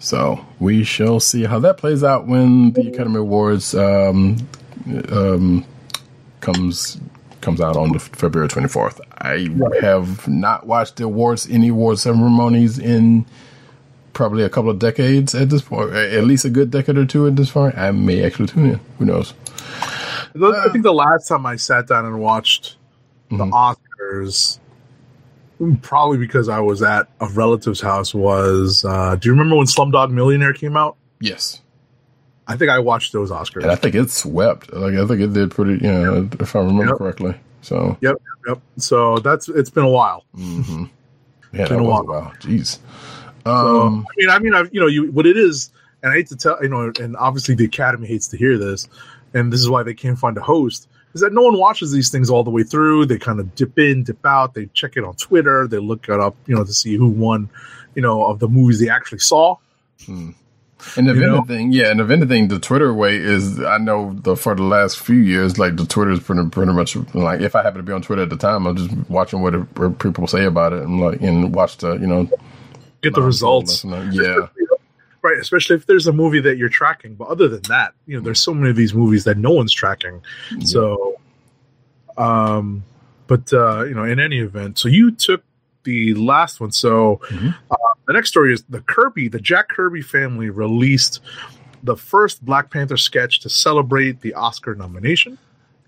[0.00, 4.38] So we shall see how that plays out when the Academy Awards um,
[5.10, 5.64] um,
[6.40, 6.98] comes
[7.42, 8.98] comes out on the February twenty fourth.
[9.18, 9.48] I
[9.82, 13.26] have not watched the awards any awards ceremonies in
[14.14, 17.26] probably a couple of decades at this point, at least a good decade or two
[17.26, 17.76] at this point.
[17.76, 18.80] I may actually tune in.
[18.98, 19.34] Who knows?
[20.34, 22.76] I think the last time I sat down and watched
[23.28, 24.59] the Oscars,
[25.82, 30.10] probably because I was at a relative's house, was uh, do you remember when Slumdog
[30.10, 30.96] Millionaire came out?
[31.20, 31.60] Yes,
[32.46, 33.62] I think I watched those Oscars.
[33.62, 34.72] and I think it swept.
[34.72, 35.84] Like I think it did pretty.
[35.84, 36.96] You know, if I remember Yep.
[36.96, 37.34] correctly.
[37.62, 38.16] So Yep,
[38.48, 38.60] yep.
[38.78, 40.24] So that's it's been a while.
[40.34, 40.86] yeah,
[41.52, 42.04] that Been a was a while.
[42.04, 42.32] while.
[42.40, 42.78] Jeez.
[43.44, 43.50] So,
[43.82, 45.70] Um, I mean, I mean, I've, you know, you what it is,
[46.02, 48.88] and I hate to tell, you know, and obviously the Academy hates to hear this,
[49.34, 50.88] and this is why they can't find a host.
[51.14, 53.06] Is that no one watches these things all the way through?
[53.06, 54.54] They kind of dip in, dip out.
[54.54, 55.66] They check it on Twitter.
[55.66, 57.50] They look it up, you know, to see who won,
[57.94, 59.56] you know, of the movies they actually saw.
[60.06, 60.30] Hmm.
[60.96, 61.36] And if You know?
[61.38, 64.98] anything, yeah, and if anything, the Twitter way is I know the for the last
[64.98, 67.92] few years, like the Twitter is pretty pretty much like if I happen to be
[67.92, 71.00] on Twitter at the time, I'm just watching what, what people say about it and
[71.00, 72.30] like and watch the you know
[73.02, 73.84] Get the results.
[73.84, 74.46] Uh, yeah,
[75.22, 77.14] Right, especially if there's a movie that you're tracking.
[77.14, 79.72] But other than that, you know, there's so many of these movies that no one's
[79.72, 80.22] tracking.
[80.64, 81.16] So,
[82.16, 82.82] um,
[83.26, 85.42] but uh, you know, in any event, so you took
[85.84, 86.72] the last one.
[86.72, 87.54] So Mhm.
[87.70, 87.76] uh,
[88.06, 91.20] the next story is the Kirby, the Jack Kirby family released
[91.82, 95.38] the first Black Panther sketch to celebrate the Oscar nomination.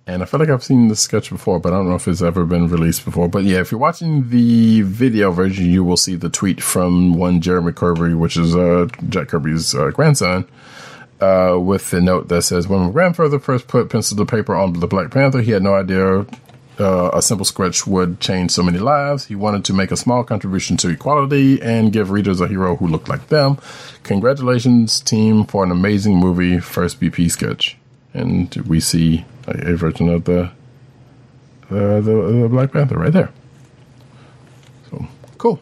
[0.07, 2.23] And I feel like I've seen this sketch before, but I don't know if it's
[2.23, 3.29] ever been released before.
[3.29, 7.41] But yeah, if you're watching the video version, you will see the tweet from one
[7.41, 10.47] Jeremy Kirby, which is uh, Jack Kirby's uh, grandson.
[11.23, 14.73] uh, with the note that says, "When my grandfather first put pencil to paper on
[14.75, 16.27] the Black Panther, he had no idea
[16.81, 19.27] uh, a simple sketch would change so many lives.
[19.27, 22.89] He wanted to make a small contribution to equality and give readers a hero who
[22.89, 23.59] looked like them.
[24.03, 27.77] Congratulations, team, for an amazing movie, first BP sketch."
[28.15, 29.25] And we see
[29.55, 30.43] a, a version of the,
[31.71, 33.31] uh, the the Black Panther right there.
[34.91, 35.07] So
[35.39, 35.61] cool.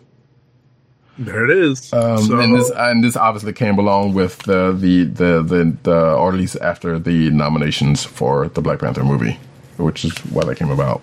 [1.18, 1.92] There it is.
[1.92, 6.14] Um, So- and this and this obviously came along with the the, the the the
[6.14, 9.38] or at least after the nominations for the Black Panther movie,
[9.76, 11.02] which is why that came about.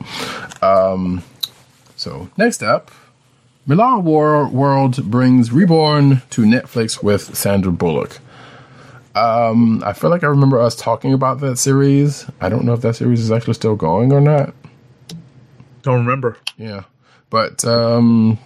[0.64, 1.24] Um,
[1.96, 2.92] so next up,
[3.68, 8.20] Millar War World brings Reborn to Netflix with Sandra Bullock.
[9.18, 12.26] Um, I feel like I remember us talking about that series.
[12.40, 14.54] I don't know if that series is actually still going or not.
[15.82, 16.38] don't remember.
[16.58, 16.84] Yeah,
[17.30, 18.38] but um,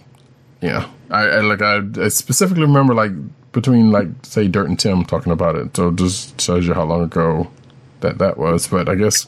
[0.60, 3.12] yeah, I, I like I, I specifically remember like
[3.52, 5.76] between like say Dirt and Tim talking about it.
[5.76, 7.50] So it just shows you how long ago
[8.00, 8.66] that that was.
[8.68, 9.26] But I guess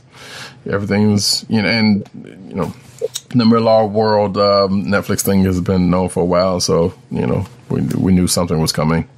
[0.70, 2.08] everything's you know, and
[2.48, 2.72] you know,
[3.30, 6.60] the Millar World um, Netflix thing has been known for a while.
[6.60, 9.08] So you know, we we knew something was coming.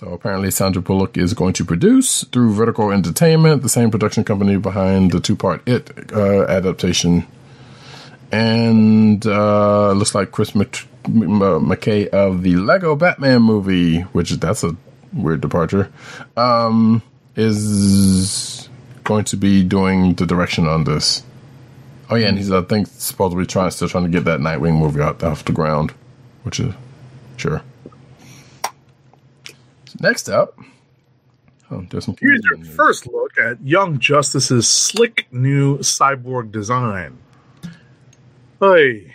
[0.00, 4.56] So apparently, Sandra Bullock is going to produce through Vertical Entertainment, the same production company
[4.56, 7.26] behind the two-part It uh, adaptation
[8.32, 14.64] and uh, looks like Chris Mc- uh, McKay of the Lego Batman movie, which that's
[14.64, 14.74] a
[15.12, 15.92] weird departure,
[16.34, 17.02] um,
[17.36, 18.70] is
[19.04, 21.24] going to be doing the direction on this.
[22.08, 25.02] Oh yeah, and he's I think supposedly trying still trying to get that Nightwing movie
[25.02, 25.92] out off the ground,
[26.42, 26.72] which is
[27.36, 27.60] sure.
[30.00, 30.58] Next up,
[31.70, 32.16] oh, there's some.
[32.20, 37.18] Here's your first look at Young Justice's slick new cyborg design.
[38.60, 39.12] Hey,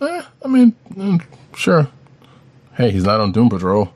[0.00, 1.22] Eh, I mean, mm,
[1.54, 1.88] sure.
[2.76, 3.90] Hey, he's not on Doom Patrol.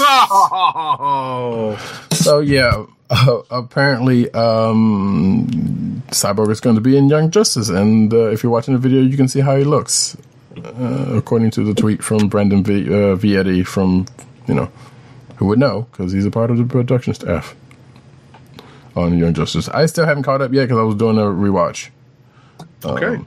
[0.00, 1.76] oh,
[2.12, 8.26] So yeah, uh, apparently um, Cyborg is going to be in Young Justice, and uh,
[8.30, 10.16] if you're watching the video, you can see how he looks,
[10.62, 14.04] uh, according to the tweet from Brandon v- uh, Vietti from
[14.46, 14.70] you know
[15.42, 17.56] who would know because he's a part of the production staff
[18.94, 19.68] on Young Justice.
[19.68, 21.90] I still haven't caught up yet because I was doing a rewatch.
[22.84, 23.22] okay.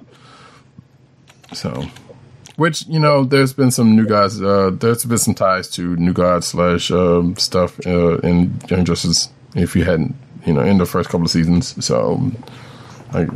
[1.53, 1.85] So,
[2.55, 4.41] which you know, there's been some new guys.
[4.41, 9.29] Uh, there's been some ties to New God slash um, stuff uh, in Young Justice.
[9.53, 10.15] If you hadn't,
[10.45, 12.31] you know, in the first couple of seasons, so
[13.13, 13.27] like,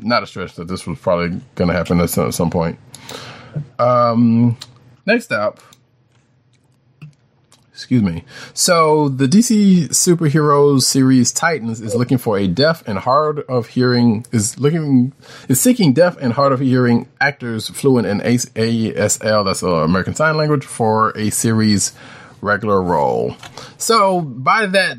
[0.00, 2.78] not a stretch that this was probably going to happen at some, at some point.
[3.78, 4.56] Um,
[5.04, 5.60] next up.
[7.74, 8.22] Excuse me.
[8.52, 14.24] So the DC superheroes series Titans is looking for a deaf and hard of hearing
[14.30, 15.12] is looking
[15.48, 20.14] is seeking deaf and hard of hearing actors fluent in AS- ASL that's uh, American
[20.14, 21.92] Sign Language for a series
[22.40, 23.36] regular role.
[23.76, 24.96] So by that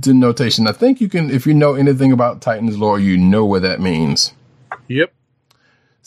[0.00, 3.62] denotation, I think you can if you know anything about Titans lore, you know what
[3.62, 4.34] that means.
[4.86, 5.12] Yep.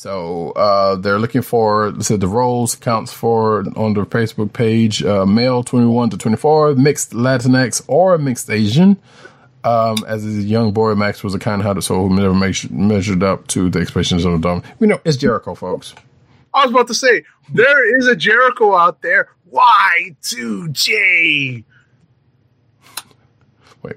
[0.01, 5.27] So uh, they're looking for so the roles counts for on the Facebook page uh,
[5.27, 8.97] male twenty one to twenty four, mixed Latinx or mixed Asian.
[9.63, 13.45] Um, as a young boy, Max was a kind-hearted soul who never measured, measured up
[13.49, 14.63] to the expectations of the dumb.
[14.79, 15.93] You know, it's Jericho, folks.
[16.51, 17.23] I was about to say
[17.53, 19.29] there is a Jericho out there.
[19.45, 21.63] Y two J.
[23.83, 23.95] Wait,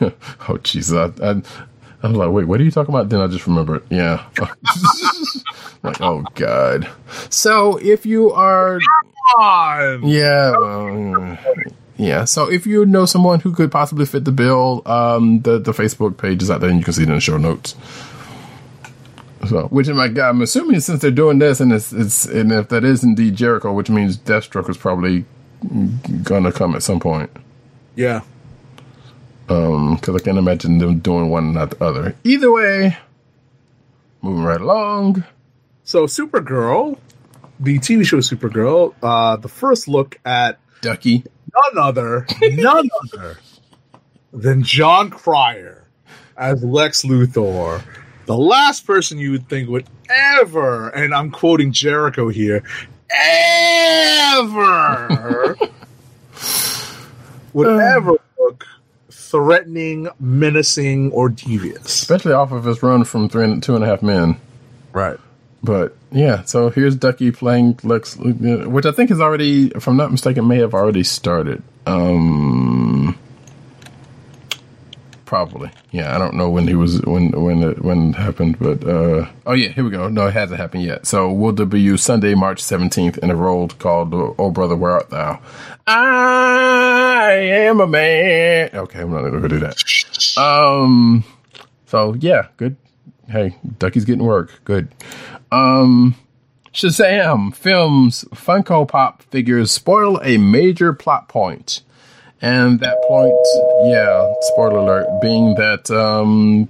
[0.48, 0.96] oh Jesus!
[0.96, 1.42] I, I,
[2.06, 3.08] I'm like, wait, what are you talking about?
[3.08, 3.82] Then I just remembered.
[3.90, 4.24] Yeah.
[5.82, 6.88] like, oh God.
[7.30, 8.80] So if you are
[9.34, 10.06] On.
[10.06, 11.38] Yeah, well,
[11.96, 12.24] yeah.
[12.24, 16.16] So if you know someone who could possibly fit the bill, um, the the Facebook
[16.16, 17.74] page is out there, and you can see it in the show notes.
[19.48, 22.68] So, which my God, I'm assuming since they're doing this, and it's it's and if
[22.68, 25.24] that is indeed Jericho, which means Deathstroke is probably
[26.22, 27.30] gonna come at some point.
[27.96, 28.22] Yeah.
[29.48, 32.16] Um, because I can't imagine them doing one not the other.
[32.24, 32.96] Either way,
[34.22, 35.24] moving right along.
[35.84, 36.98] So Supergirl,
[37.60, 41.24] the TV show Supergirl, uh, the first look at Ducky.
[41.54, 43.38] none other, none other
[44.32, 45.84] than Jon Cryer
[46.36, 47.82] as Lex Luthor.
[48.26, 52.64] The last person you would think would ever, and I'm quoting Jericho here,
[54.28, 54.36] ever
[57.52, 58.66] would ever look
[59.30, 61.84] threatening, menacing, or devious.
[61.84, 64.40] Especially off of his run from three and two and a half men.
[64.92, 65.18] Right.
[65.62, 70.12] But yeah, so here's Ducky playing Lex, which I think is already, if I'm not
[70.12, 71.62] mistaken, may have already started.
[71.86, 73.18] Um,
[75.26, 75.70] probably.
[75.90, 79.26] Yeah, I don't know when he was when when it when it happened, but uh,
[79.44, 80.08] oh yeah, here we go.
[80.08, 81.06] No, it hasn't happened yet.
[81.06, 85.40] So we'll debut Sunday, March 17th in a role called "Oh Brother, Where Art Thou."
[85.86, 88.70] I am a man.
[88.72, 89.76] Okay, I'm not to go do that.
[90.38, 91.24] Um,
[91.86, 92.76] so yeah, good.
[93.28, 94.60] Hey, Ducky's getting work.
[94.64, 94.88] Good.
[95.50, 96.14] Um,
[96.72, 101.82] Shazam films Funko Pop figures spoil a major plot point.
[102.42, 103.34] And that point,
[103.90, 106.68] yeah, spoiler alert, being that um,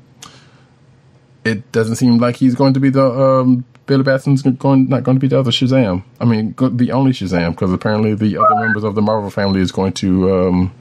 [1.45, 5.17] it doesn't seem like he's going to be the um, Billy Batson's going not going
[5.17, 6.03] to be the other Shazam.
[6.21, 9.61] I mean, go- the only Shazam because apparently the other members of the Marvel family
[9.61, 10.73] is going to um,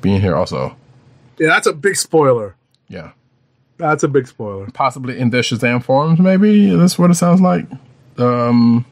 [0.00, 0.76] be in here also.
[1.38, 2.56] Yeah, that's a big spoiler.
[2.88, 3.12] Yeah,
[3.76, 4.66] That's a big spoiler.
[4.72, 6.18] possibly in their Shazam forms.
[6.18, 7.66] Maybe that's what it sounds like.
[8.18, 8.84] Um,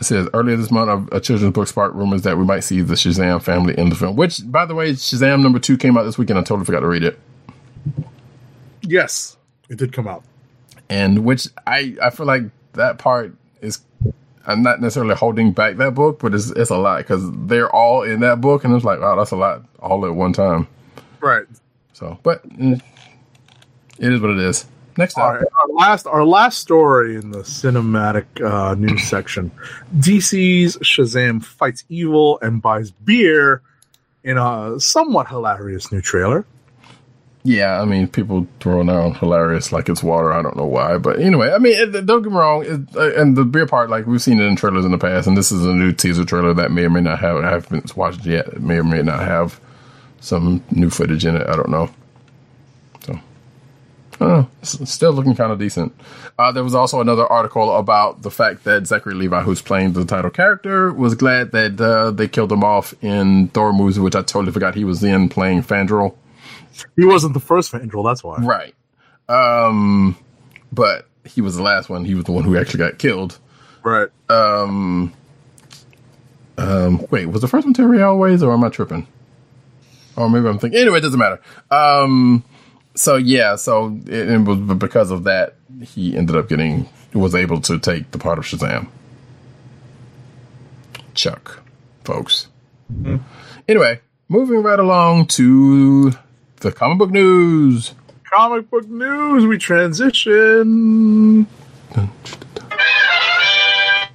[0.00, 2.94] it says earlier this month, a, children's book sparked rumors that we might see the
[2.94, 4.14] Shazam family in the film.
[4.16, 6.38] Which, by the way, Shazam number two came out this weekend.
[6.38, 7.18] I totally forgot to read it.
[8.82, 9.36] Yes,
[9.68, 10.22] it did come out.
[10.88, 12.44] and which I I feel like
[12.74, 13.80] that part is
[14.46, 18.02] I'm not necessarily holding back that book, but it's it's a lot because they're all
[18.02, 20.66] in that book, and it's like wow, that's a lot all at one time.
[21.20, 21.44] Right.
[21.92, 22.80] So, but mm,
[23.98, 24.66] it is what it is.
[24.98, 29.52] Next All up, our last our last story in the cinematic uh, news section:
[29.96, 33.62] DC's Shazam fights evil and buys beer
[34.24, 36.44] in a somewhat hilarious new trailer.
[37.44, 40.32] yeah, I mean people throwing out hilarious like it's water.
[40.32, 43.14] I don't know why, but anyway, I mean it, don't get me wrong, it, uh,
[43.14, 45.52] and the beer part like we've seen it in trailers in the past, and this
[45.52, 48.48] is a new teaser trailer that may or may not have I haven't watched yet.
[48.48, 49.60] It may or may not have
[50.20, 51.46] some new footage in it.
[51.46, 51.88] I don't know.
[54.18, 54.24] So.
[54.24, 54.50] I don't know.
[54.60, 55.94] It's still looking kind of decent.
[56.38, 60.04] Uh, there was also another article about the fact that Zachary Levi, who's playing the
[60.04, 64.22] title character, was glad that uh, they killed him off in Thor movies, which I
[64.22, 66.16] totally forgot he was in playing Fandral.
[66.96, 68.38] He wasn't the first Fandral, that's why.
[68.38, 68.74] Right.
[69.28, 70.16] Um,
[70.72, 72.04] but he was the last one.
[72.04, 73.38] He was the one who actually got killed.
[73.82, 74.08] Right.
[74.28, 75.12] Um,
[76.56, 79.06] um, wait, was the first one Terry Always, or am I tripping?
[80.16, 80.80] Or maybe I'm thinking.
[80.80, 81.40] Anyway, it doesn't matter.
[81.70, 82.44] Um,
[82.98, 87.60] so yeah, so it, it was because of that he ended up getting was able
[87.62, 88.88] to take the part of Shazam.
[91.14, 91.62] Chuck,
[92.04, 92.48] folks.
[93.68, 96.12] Anyway, moving right along to
[96.60, 97.94] the comic book news.
[98.24, 99.46] Comic book news.
[99.46, 101.46] We transition.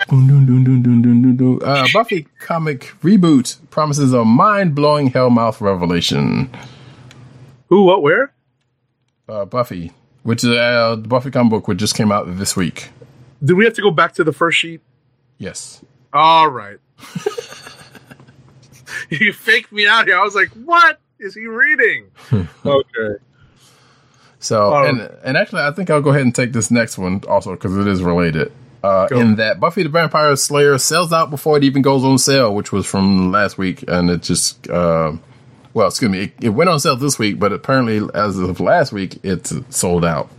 [0.10, 6.49] Uh, Buffy comic reboot promises a mind blowing Hellmouth revelation.
[7.69, 7.85] Who?
[7.85, 8.01] What?
[8.01, 8.32] Where?
[9.29, 9.91] Uh, Buffy,
[10.23, 12.89] which is uh, the Buffy comic book, which just came out this week.
[13.43, 14.81] Do we have to go back to the first sheet?
[15.37, 15.83] Yes.
[16.11, 16.77] All right.
[19.09, 20.17] you faked me out here.
[20.17, 22.05] I was like, "What is he reading?"
[22.65, 23.15] okay.
[24.39, 24.83] So, Oh.
[24.85, 27.75] and and actually, I think I'll go ahead and take this next one also because
[27.77, 28.51] it is related.
[28.83, 32.53] Uh, in that Buffy the Vampire Slayer sells out before it even goes on sale,
[32.53, 35.13] which was from last week, and it just uh,
[35.73, 38.91] well, excuse me, it, it went on sale this week, but apparently as of last
[38.91, 40.29] week, it's sold out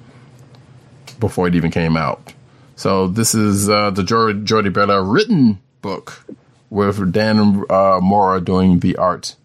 [1.19, 2.33] before it even came out.
[2.77, 6.25] So this is uh, the Jor- Jordie Bellaire written book
[6.71, 9.37] with Dan uh, Mora doing the art,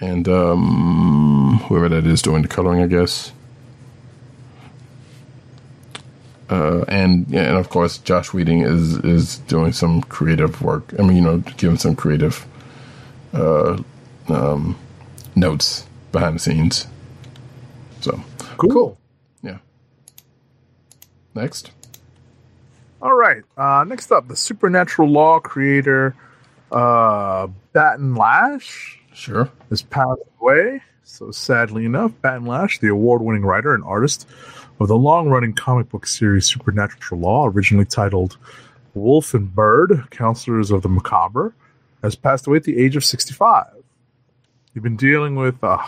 [0.00, 3.32] and um, whoever that is doing the coloring, I guess.
[6.48, 10.94] Uh, and and of course, Joss Whedon is is doing some creative work.
[10.98, 12.46] I mean, you know, giving some creative
[13.32, 13.82] uh,
[14.28, 14.76] um,
[15.34, 16.86] notes behind the scenes.
[18.00, 18.20] So
[18.58, 18.96] Cool.
[19.42, 19.58] yeah.
[21.34, 21.70] Next,
[23.02, 23.42] All right.
[23.56, 26.14] Uh, next up, the supernatural law creator,
[26.72, 29.50] uh, Batton Lash, sure.
[29.70, 30.82] has passed away.
[31.04, 34.26] So sadly enough, Batton Lash, the award-winning writer and artist
[34.80, 38.36] of the long-running comic book series Supernatural Law, originally titled
[38.94, 41.54] Wolff and Byrd: Counselors of the Macabre,
[42.02, 43.66] has passed away at the age of 65.
[44.76, 45.78] He'd been dealing with uh,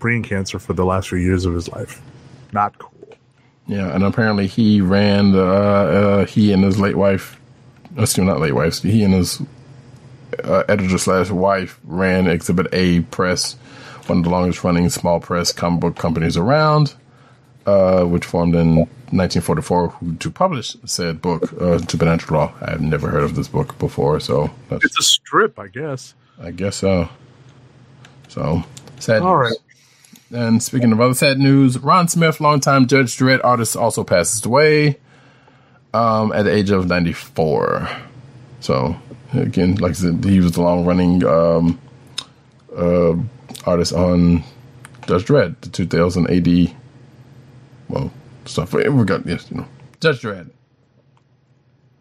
[0.00, 2.02] brain cancer for the last few years of his life.
[2.50, 3.16] Not cool.
[3.68, 5.36] Yeah, and apparently he ran.
[5.36, 7.38] Uh, uh, he and his late wife,
[7.96, 8.82] excuse me, not late wife.
[8.82, 9.40] He and his
[10.42, 13.52] uh, editor slash wife ran Exhibit A Press,
[14.08, 16.94] one of the longest running small press comic book companies around,
[17.64, 22.54] uh, which formed in 1944 to publish said book, uh, Supernatural Law.
[22.60, 26.16] I have never heard of this book before, so that's, It's a strip, I guess.
[26.40, 27.08] I guess so.
[28.32, 28.64] So,
[28.98, 29.50] sad All news.
[30.30, 30.40] right.
[30.40, 34.98] And speaking of other sad news, Ron Smith, longtime Judge Dredd artist, also passes away
[35.92, 37.90] um, at the age of 94.
[38.60, 38.96] So,
[39.34, 41.78] again, like I said, he was the long running um,
[42.74, 43.16] uh,
[43.66, 44.42] artist on
[45.06, 46.74] Judge Dredd, the 2000 AD.
[47.88, 48.10] Well,
[48.46, 48.72] stuff.
[48.72, 49.66] We got, yes, you know,
[50.00, 50.48] Judge Dredd.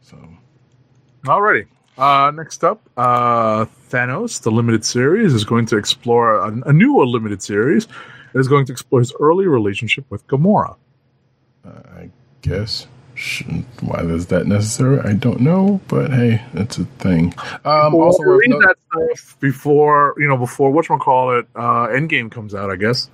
[0.02, 0.18] So,
[1.26, 1.68] Alrighty.
[2.02, 6.98] Uh, next up, uh, Thanos, the limited series, is going to explore a, a new
[7.06, 7.88] limited series.
[8.34, 10.78] It is going to explore his early relationship with Gamora.
[11.64, 12.10] I
[12.42, 12.88] guess.
[13.82, 15.00] Why is that necessary?
[15.02, 17.36] I don't know, but hey, it's a thing.
[17.66, 22.32] Um, Well, also, read that stuff before you know before what call it uh, Endgame
[22.32, 22.72] comes out.
[22.72, 23.10] I guess.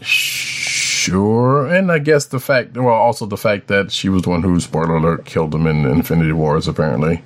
[0.00, 4.42] Sure, and I guess the fact, well, also the fact that she was the one
[4.42, 6.66] who, spoiler alert, killed him in Infinity Wars.
[6.66, 7.22] Apparently,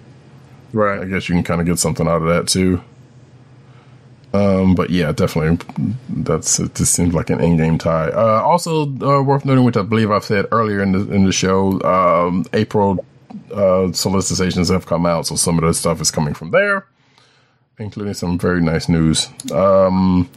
[0.74, 2.82] I guess you can kind of get something out of that too.
[4.32, 5.64] Um, but yeah, definitely,
[6.08, 6.74] that's it.
[6.74, 8.08] Just seems like an in-game tie.
[8.08, 11.32] Uh, also uh, worth noting, which I believe I've said earlier in the in the
[11.32, 13.04] show, um, April
[13.52, 16.86] uh, solicitations have come out, so some of the stuff is coming from there,
[17.78, 19.28] including some very nice news.
[19.52, 20.28] Um,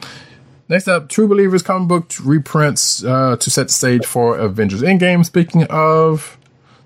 [0.69, 5.25] Next up, True Believers comic book reprints uh, to set the stage for Avengers Endgame.
[5.25, 6.36] Speaking of,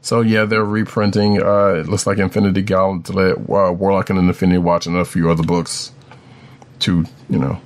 [0.02, 1.42] so yeah, they're reprinting.
[1.42, 5.44] Uh, it looks like Infinity Gauntlet, uh, Warlock and Infinity Watch, and a few other
[5.44, 5.92] books
[6.80, 7.62] to you know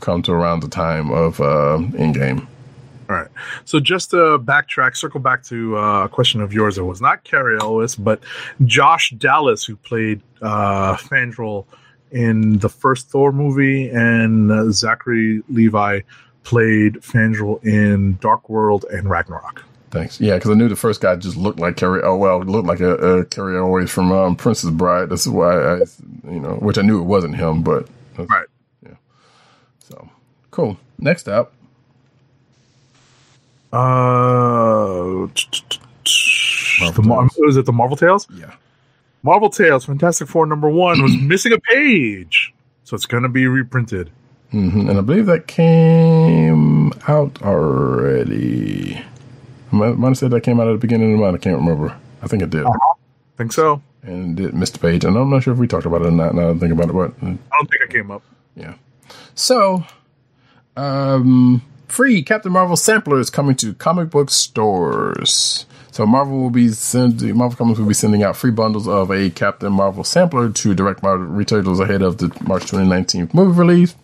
[0.00, 2.46] come to around the time of uh, Endgame.
[3.08, 3.28] All right.
[3.66, 6.78] So just to backtrack, circle back to uh, a question of yours.
[6.78, 8.20] It was not Cary Elwes, but
[8.64, 11.66] Josh Dallas, who played uh, Fandral
[12.10, 16.00] in the first Thor movie, and uh, Zachary Levi
[16.44, 19.64] played Fandral in Dark World and Ragnarok.
[19.94, 20.20] Thanks.
[20.20, 22.02] Yeah, because I knew the first guy just looked like Cary.
[22.02, 25.08] Oh well, looked like a, a Cary Elwes from um, Princess Bride.
[25.08, 25.76] That's why I,
[26.28, 27.88] you know, which I knew it wasn't him, but
[28.18, 28.46] Right.
[28.82, 28.94] Yeah.
[29.78, 30.08] So
[30.50, 30.76] cool.
[30.98, 31.52] Next up,
[33.72, 35.26] Uh,
[36.92, 38.26] the Mar- was it the Marvel Tales?
[38.34, 38.52] yeah.
[39.22, 42.52] Marvel Tales, Fantastic Four number one was missing a page,
[42.84, 44.10] so it's gonna be reprinted.
[44.50, 49.02] hmm And I believe that came out already.
[49.74, 51.34] Might, might have said that came out at the beginning of the month.
[51.34, 51.96] I can't remember.
[52.22, 52.66] I think it did.
[53.36, 53.82] Think so?
[54.02, 55.04] And it missed the page.
[55.04, 56.90] And I'm not sure if we talked about it or not now I think about
[56.90, 56.92] it.
[56.92, 58.22] But uh, I don't think it came up.
[58.54, 58.74] yeah.
[59.34, 59.84] So,
[60.76, 65.66] um, free Captain Marvel sampler is coming to comic book stores.
[65.90, 69.30] So Marvel will be sending Marvel Comics will be sending out free bundles of a
[69.30, 73.94] Captain Marvel sampler to direct retailers ahead of the March 2019 movie release.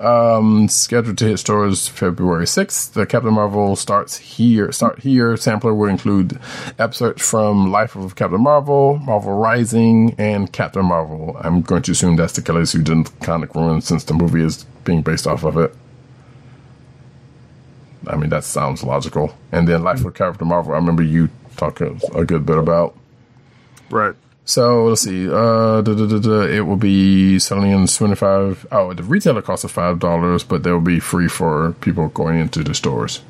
[0.00, 2.94] Um, scheduled to hit stores February 6th.
[2.94, 4.72] The Captain Marvel starts here.
[4.72, 5.36] Start here.
[5.36, 6.40] Sampler will include
[6.78, 11.36] excerpts from Life of Captain Marvel, Marvel Rising, and Captain Marvel.
[11.42, 14.42] I'm going to assume that's the Kelly's who did the comic run since the movie
[14.42, 15.76] is being based off of it.
[18.06, 19.34] I mean, that sounds logical.
[19.52, 21.28] And then Life of Captain Marvel, I remember you
[21.58, 22.96] talking a good bit about.
[23.90, 24.14] Right.
[24.50, 25.28] So let's see.
[25.28, 28.66] Uh, da, da, da, da, it will be selling in twenty five.
[28.72, 32.64] Oh, the retailer costs of five dollars, but they'll be free for people going into
[32.64, 33.22] the stores.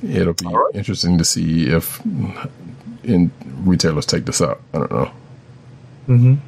[0.00, 0.70] It'll be right.
[0.74, 2.00] interesting to see if
[3.02, 3.32] in
[3.64, 4.60] retailers take this up.
[4.72, 5.10] I don't know.
[6.06, 6.38] Mhm.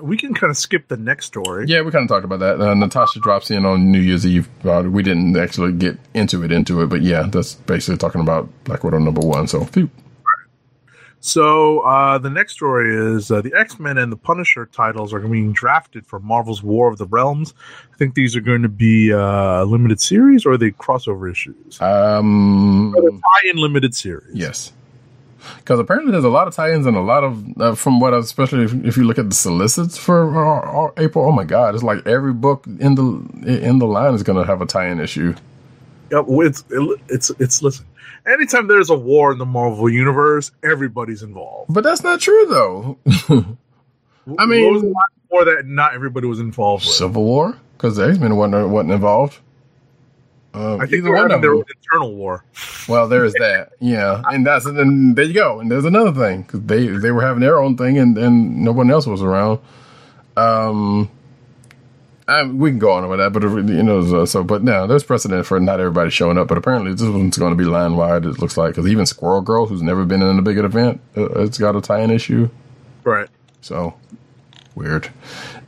[0.00, 1.64] We can kind of skip the next story.
[1.66, 2.60] Yeah, we kind of talked about that.
[2.60, 4.48] Uh, Natasha drops in on New Year's Eve.
[4.64, 8.48] Uh, we didn't actually get into it, into it, but yeah, that's basically talking about
[8.62, 9.48] Black Widow number one.
[9.48, 9.90] So, phew.
[11.20, 15.20] So uh, the next story is uh, the X Men and the Punisher titles are
[15.20, 17.52] being drafted for Marvel's War of the Realms.
[17.92, 21.80] I think these are going to be uh, limited series or are they crossover issues?
[21.82, 24.34] um, tie-in limited series.
[24.34, 24.72] Yes,
[25.58, 28.18] because apparently there's a lot of tie-ins and a lot of uh, from what, I,
[28.18, 31.26] especially if, if you look at the solicits for uh, uh, April.
[31.26, 34.44] Oh my God, it's like every book in the in the line is going to
[34.44, 35.34] have a tie-in issue.
[36.10, 37.84] Well, it's it's it's listen.
[38.26, 41.72] Anytime there's a war in the Marvel universe, everybody's involved.
[41.72, 42.98] But that's not true though.
[44.38, 46.94] I mean- What was the last war that not everybody was involved with.
[46.94, 49.38] Civil War, because the X Men wasn't wasn't involved.
[50.52, 51.62] Uh, I think either one of them.
[51.76, 52.44] internal war.
[52.88, 56.12] Well, there is that, yeah, and that's and then there you go, and there's another
[56.12, 59.22] thing because they they were having their own thing, and and no one else was
[59.22, 59.60] around.
[60.36, 61.08] Um,
[62.30, 65.02] I, we can go on with that, but you know, so, so but now there's
[65.02, 66.46] precedent for not everybody showing up.
[66.46, 68.24] But apparently, this one's going to be line wide.
[68.24, 71.42] It looks like because even Squirrel Girl, who's never been in a big event, uh,
[71.42, 72.48] it's got a tie-in issue.
[73.02, 73.28] Right.
[73.60, 73.94] So
[74.76, 75.10] weird.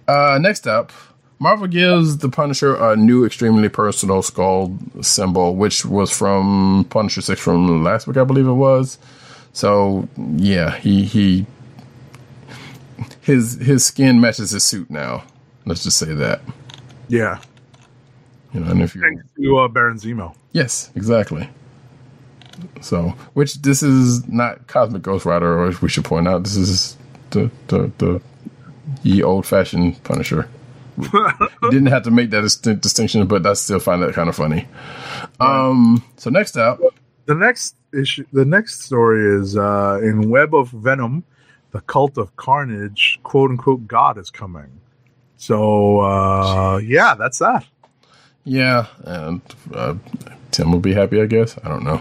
[0.07, 0.93] Uh, next up,
[1.41, 7.41] Marvel gives the Punisher a new, extremely personal skull symbol, which was from Punisher Six
[7.41, 8.99] from last week, I believe it was.
[9.53, 11.47] So yeah, he he
[13.21, 15.25] his his skin matches his suit now.
[15.67, 16.43] Let's just say that.
[17.09, 17.41] Yeah.
[18.53, 20.35] You know, and if you Thanks to uh, Baron Zemo.
[20.53, 21.49] yes, exactly.
[22.81, 26.97] So, which this is not Cosmic Ghost Rider, or we should point out, this is
[27.31, 28.23] the the the
[29.03, 30.49] ye old fashioned Punisher.
[31.71, 34.69] Didn't have to make that dis- distinction, but I still find that kind of funny.
[35.41, 36.05] Um.
[36.19, 36.81] So next up,
[37.27, 41.25] The next issue, the next story is uh, in Web of Venom,
[41.73, 44.82] the Cult of Carnage, quote unquote, God is coming.
[45.43, 47.67] So uh, yeah, that's that.
[48.45, 49.41] yeah, and
[49.75, 49.97] uh,
[50.53, 51.59] Tim will be happy, I guess.
[51.65, 52.01] I don't know.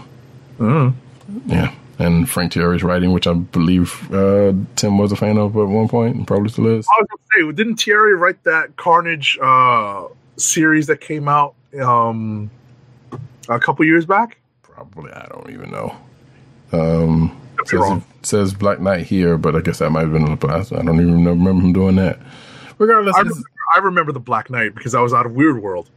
[0.60, 0.94] Mm.
[1.46, 5.66] Yeah, and Frank Tieri's writing, which I believe uh, Tim was a fan of at
[5.66, 6.86] one point, and probably still is.
[6.86, 10.04] I was gonna say, didn't Thierry write that Carnage uh,
[10.36, 12.48] series that came out um,
[13.48, 14.38] a couple years back?
[14.62, 15.96] Probably, I don't even know.
[16.70, 20.46] Um, says, says Black Knight here, but I guess that might have been in the
[20.46, 20.72] past.
[20.72, 22.20] I don't even remember him doing that.
[22.82, 25.62] Regardless, I it's- remember, I remember the Black Knight because I was out of Weird
[25.62, 25.88] World.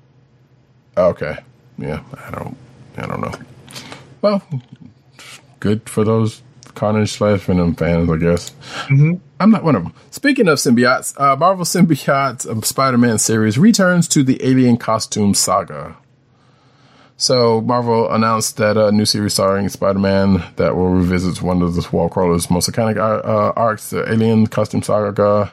[0.96, 1.40] okay,
[1.78, 2.56] yeah, I don't,
[2.98, 3.34] I don't know.
[4.22, 4.42] Well,
[5.60, 6.42] good for those
[6.76, 8.52] Carnage slash Venom fans, I guess.
[8.88, 9.20] Mhm.
[9.40, 9.94] I'm not one of them.
[10.12, 15.96] Speaking of symbiotes, uh, Marvel Symbiotes um, Spider-Man series returns to the Alien Costume Saga.
[17.18, 21.88] So Marvel announced that a new series starring Spider-Man that will revisit one of the
[21.92, 25.52] Wall Crawler's most iconic uh, arcs, the Alien Costume Saga.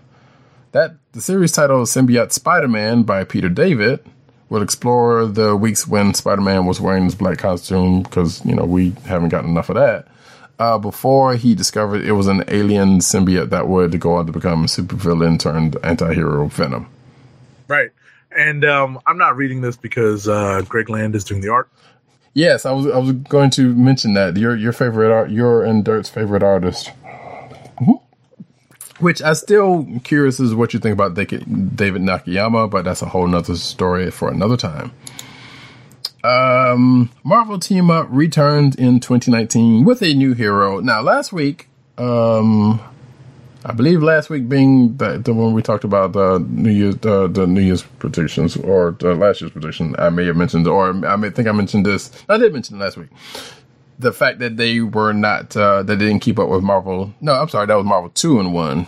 [0.72, 4.00] That the series titled Symbiote Spider-Man by Peter David
[4.48, 8.90] will explore the weeks when Spider-Man was wearing his black costume because you know we
[9.06, 10.06] haven't gotten enough of that.
[10.58, 14.64] Uh, before he discovered it was an alien symbiote that would go on to become
[14.64, 16.86] a supervillain turned anti-hero Venom.
[17.68, 17.90] Right.
[18.36, 21.68] And um, I'm not reading this because uh, Greg Land is doing the art.
[22.34, 25.84] Yes, I was I was going to mention that your your favorite art, your and
[25.84, 26.90] Dirt's favorite artist.
[27.78, 28.00] Mhm.
[29.02, 33.26] Which I still curious is what you think about David Nakayama, but that's a whole
[33.26, 34.92] nother story for another time.
[36.22, 40.78] Um, Marvel Team Up returned in 2019 with a new hero.
[40.78, 41.66] Now, last week,
[41.98, 42.80] um,
[43.64, 47.28] I believe last week being the, the one we talked about the New Year's the
[47.48, 49.96] New Year's predictions or the last year's prediction.
[49.98, 52.12] I may have mentioned, or I may think I mentioned this.
[52.28, 53.08] I did mention it last week.
[54.02, 57.14] The fact that they were not uh, that didn't keep up with Marvel.
[57.20, 58.86] No, I'm sorry, that was Marvel Two-in-One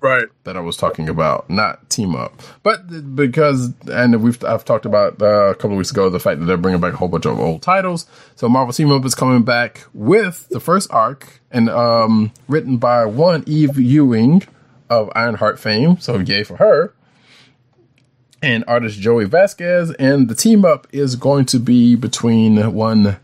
[0.00, 0.26] Right.
[0.44, 2.40] that I was talking about, not team up.
[2.62, 6.38] But because, and we've I've talked about uh, a couple of weeks ago the fact
[6.40, 8.06] that they're bringing back a whole bunch of old titles.
[8.34, 13.04] So Marvel Team Up is coming back with the first arc and um, written by
[13.06, 14.42] one Eve Ewing
[14.90, 15.98] of Ironheart fame.
[15.98, 16.92] So yay for her.
[18.42, 23.16] And artist Joey Vazquez, and the team up is going to be between one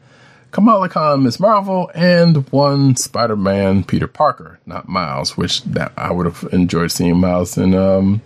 [0.52, 6.26] Kamala Khan, Miss Marvel, and one Spider-Man, Peter Parker, not Miles, which that I would
[6.26, 8.22] have enjoyed seeing Miles in, um,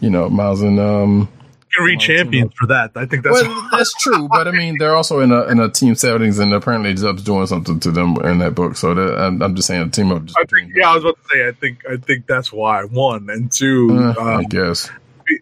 [0.00, 1.28] you know, Miles in, um,
[1.70, 2.90] You can read champions for that.
[2.96, 5.68] I think that's well, that's true, but I mean, they're also in a in a
[5.68, 8.76] team settings, and apparently Zub's doing something to them in that book.
[8.76, 10.24] So that, I'm, I'm just saying, a team up.
[10.24, 11.46] Just I think, yeah, I was about to say.
[11.46, 13.88] I think I think that's why one and two.
[13.92, 14.90] Uh, Uh, I guess.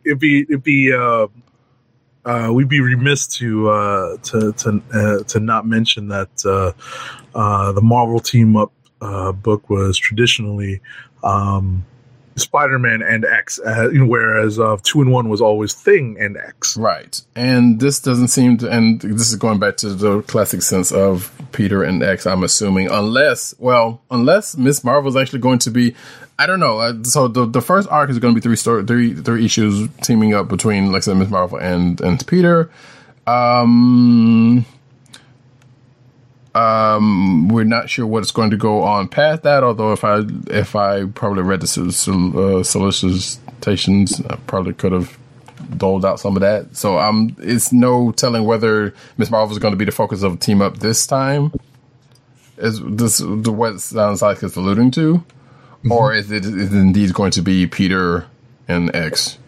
[0.05, 1.29] it'd be it'd be uh,
[2.27, 6.73] uh, we'd be remiss to uh, to to uh, to not mention that uh,
[7.35, 10.81] uh, the Marvel Team Up uh, book was traditionally
[11.23, 11.85] um,
[12.35, 16.77] Spider-Man and X, whereas Two-in-One was always Thing and X.
[16.77, 17.19] Right.
[17.35, 21.33] And this doesn't seem to, and this is going back to the classic sense of
[21.53, 25.95] Peter and X, I'm assuming, unless, well, unless Miss Marvel is actually going to be,
[26.39, 26.79] I don't know.
[26.79, 29.89] Uh, so the the first arc is going to be three story, three, three issues
[30.03, 32.71] teaming up between, like said, Miss Marvel and, and Peter.
[33.27, 34.67] Um,
[36.55, 39.65] um, we're not sure what's going to go on past that.
[39.65, 45.19] Although if I if I probably read the uh, solicitations, I probably could have
[45.77, 46.77] doled out some of that.
[46.77, 50.39] So um, it's no telling whether Miss Marvel is going to be the focus of
[50.39, 51.53] team up this time.
[52.59, 55.23] Is this the what sounds like it's alluding to,
[55.91, 58.27] or is it is indeed going to be Peter
[58.69, 59.39] and X?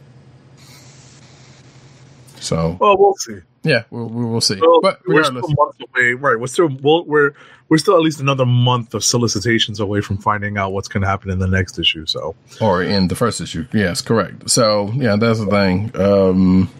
[2.41, 3.41] So Well, we'll see.
[3.65, 4.59] yeah, we'll, we will see.
[4.61, 6.39] Well, but we're still months away, right?
[6.39, 7.33] We're still we'll, we're
[7.69, 11.09] we're still at least another month of solicitations away from finding out what's going to
[11.09, 12.07] happen in the next issue.
[12.07, 14.49] So, or in the first issue, yes, correct.
[14.51, 15.91] So yeah, that's the thing.
[16.01, 16.71] Um,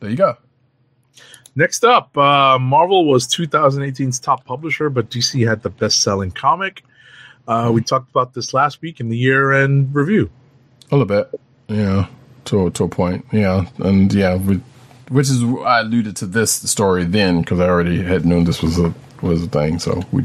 [0.00, 0.36] there you go.
[1.56, 6.82] next up, uh, Marvel was 2018's top publisher, but DC had the best-selling comic.
[7.46, 10.30] Uh, we talked about this last week in the year-end review.
[10.90, 12.06] A little bit, yeah,
[12.46, 14.60] to to a point, yeah, and yeah, we,
[15.08, 18.78] which is I alluded to this story then because I already had known this was
[18.78, 19.78] a was a thing.
[19.78, 20.24] So we,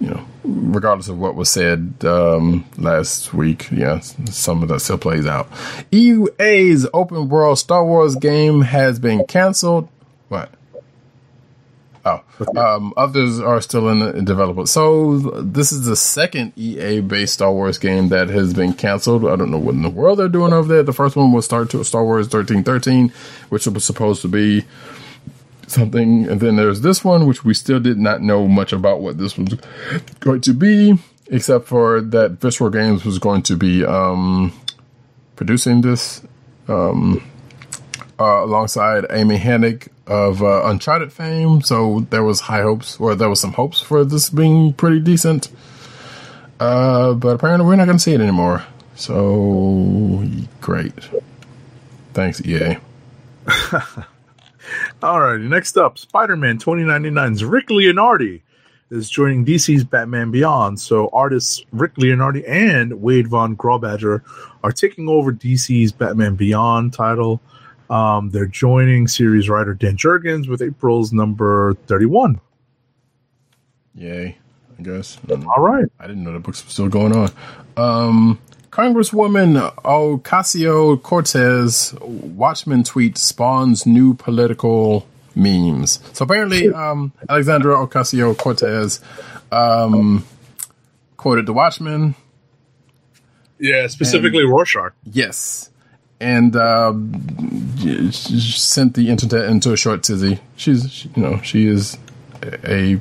[0.00, 4.98] you know, regardless of what was said um, last week, yeah, some of that still
[4.98, 5.48] plays out.
[5.92, 9.88] EA's open world Star Wars game has been canceled.
[10.28, 10.50] What?
[12.06, 12.22] Oh,
[12.56, 14.68] um, others are still in, development.
[14.68, 19.24] So this is the second EA-based Star Wars game that has been canceled.
[19.24, 20.82] I don't know what in the world they're doing over there.
[20.82, 23.10] The first one was Star Star Wars thirteen thirteen,
[23.48, 24.64] which was supposed to be
[25.66, 29.16] something, and then there's this one, which we still did not know much about what
[29.16, 29.54] this was
[30.20, 30.98] going to be,
[31.28, 34.52] except for that Visceral Games was going to be um,
[35.36, 36.22] producing this
[38.18, 41.62] uh, alongside Amy Hennig of uh, Uncharted fame.
[41.62, 45.48] So there was high hopes, or there was some hopes for this being pretty decent.
[46.60, 48.64] Uh, but apparently, we're not going to see it anymore.
[48.94, 50.24] So
[50.60, 50.92] great.
[52.12, 52.76] Thanks, EA.
[55.02, 58.40] All right, next up, Spider-Man 2099's Rick Leonardi
[58.90, 60.80] is joining DC's Batman Beyond.
[60.80, 64.22] So artists Rick Leonardi and Wade Von Grawbadger
[64.62, 67.40] are taking over DC's Batman Beyond title.
[67.90, 72.40] Um, they're joining series writer Dan Jurgens with April's number 31.
[73.94, 74.36] Yay,
[74.78, 75.18] I guess.
[75.26, 75.46] Mm.
[75.46, 75.86] All right.
[76.00, 77.30] I didn't know the books were still going on.
[77.76, 78.38] Um,
[78.70, 85.06] Congresswoman Ocasio Cortez Watchmen tweet spawns new political
[85.36, 86.00] memes.
[86.12, 89.00] So apparently, um, Alexandra Ocasio Cortez
[89.52, 90.24] um,
[91.16, 92.16] quoted the Watchmen.
[93.58, 94.92] Yeah, specifically Rorschach.
[95.04, 95.70] Yes.
[96.20, 97.12] And um,
[97.78, 100.40] she sent the internet into a short tizzy.
[100.56, 101.98] She's, you know, she is
[102.42, 103.00] a.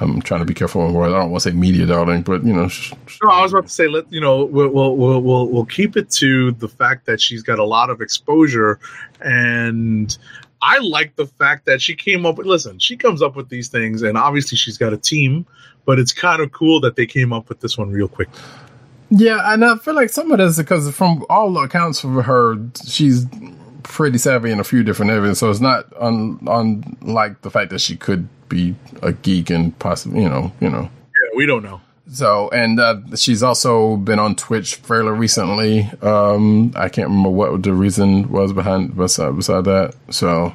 [0.00, 1.12] I'm trying to be careful on words.
[1.12, 3.52] I don't want to say media darling, but you know, sh- sh- No, I was
[3.52, 7.06] about to say, let you know, we'll we'll we'll, we'll keep it to the fact
[7.06, 8.78] that she's got a lot of exposure,
[9.20, 10.16] and
[10.62, 12.46] I like the fact that she came up with.
[12.46, 15.46] Listen, she comes up with these things, and obviously she's got a team,
[15.84, 18.28] but it's kind of cool that they came up with this one real quick.
[19.10, 23.26] Yeah, and I feel like some of this because from all accounts of her, she's
[23.82, 25.38] pretty savvy in a few different areas.
[25.38, 30.22] So it's not un, unlike the fact that she could be a geek and possibly,
[30.22, 30.82] you know, you know.
[30.82, 31.80] Yeah, we don't know.
[32.10, 35.90] So and uh, she's also been on Twitch fairly recently.
[36.02, 39.94] Um, I can't remember what the reason was behind beside, beside that.
[40.10, 40.54] So,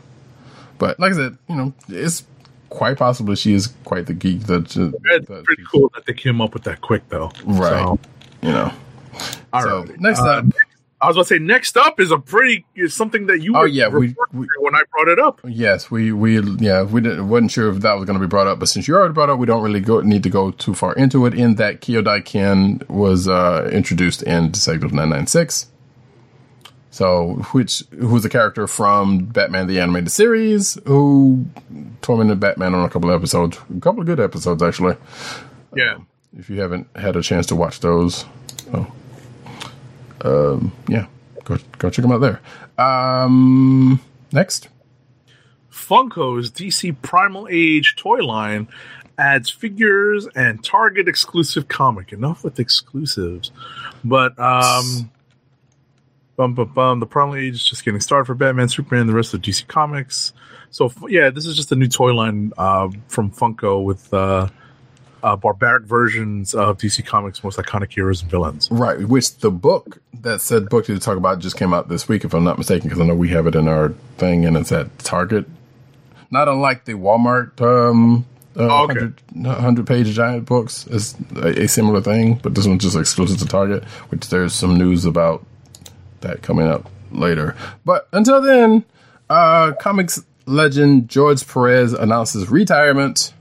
[0.77, 2.23] but like I said, you know, it's
[2.69, 4.65] quite possibly she is quite the geek that.
[4.65, 7.31] It's that pretty cool that they came up with that quick, though.
[7.45, 7.83] Right.
[7.83, 7.99] So,
[8.43, 8.71] You know.
[9.53, 9.99] all so right.
[9.99, 10.45] next Uh, up.
[11.01, 13.61] I was going to say next up is a pretty is something that you Oh,
[13.61, 15.41] were yeah, we- we- when I brought it up.
[15.43, 18.47] Yes, we we yeah we didn't, wasn't sure if that was going to be brought
[18.47, 20.51] up, but since you already brought it up, we don't really go need to go
[20.51, 21.33] too far into it.
[21.33, 25.67] In that Kyodai Ken was uh, introduced in Detective Nine Nine Six,
[26.89, 31.45] so which who's a character from Batman the Animated Series who
[32.01, 34.95] tormented Batman on a couple of episodes, a couple of good episodes actually.
[35.75, 35.97] Yeah.
[36.37, 38.25] If you haven't had a chance to watch those,
[38.73, 38.91] oh,
[40.21, 41.07] um, yeah,
[41.43, 42.41] go go check them out there.
[42.77, 43.99] Um,
[44.31, 44.69] next.
[45.71, 48.67] Funko's DC Primal Age toy line
[49.17, 52.13] adds figures and Target exclusive comic.
[52.13, 53.51] Enough with exclusives.
[54.03, 55.11] But um
[56.35, 59.33] bum bum bum the Primal Age is just getting started for Batman, Superman, the rest
[59.33, 60.33] of DC Comics.
[60.69, 64.49] So yeah, this is just a new toy line uh, from Funko with uh,
[65.23, 68.69] uh, barbaric versions of DC Comics' most iconic heroes and villains.
[68.69, 72.25] Right, which the book that said book to talk about just came out this week,
[72.25, 74.71] if I'm not mistaken, because I know we have it in our thing and it's
[74.71, 75.45] at Target.
[76.29, 78.25] Not unlike the Walmart um,
[78.55, 78.99] uh, Oh, okay.
[78.99, 83.39] 100, 100 page giant books, is a, a similar thing, but this one's just exclusive
[83.39, 85.45] to Target, which there's some news about
[86.21, 87.55] that coming up later.
[87.85, 88.83] But until then,
[89.29, 93.33] uh, comics legend George Perez announces retirement.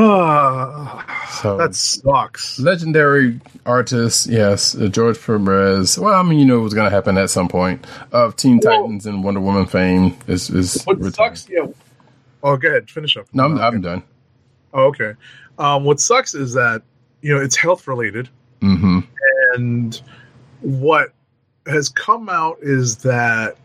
[0.00, 2.58] Ah, So that sucks.
[2.60, 5.98] legendary artist, yes, uh, George Perez.
[5.98, 7.84] Well, I mean, you know it was going to happen at some point.
[8.12, 10.82] Of Teen Well- Titans and Wonder Woman fame is is.
[10.84, 11.36] What retired.
[11.38, 11.48] sucks?
[11.50, 11.66] Yeah.
[12.42, 12.88] Oh, go ahead.
[12.90, 13.26] Finish up.
[13.32, 14.02] No, I'm, I'm done.
[14.72, 15.14] Oh, okay.
[15.58, 16.82] Um, what sucks is that
[17.22, 18.28] you know it's health related,
[18.60, 19.00] hmm
[19.54, 20.00] and
[20.60, 21.08] what
[21.66, 23.56] has come out is that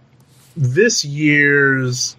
[0.58, 2.16] this year's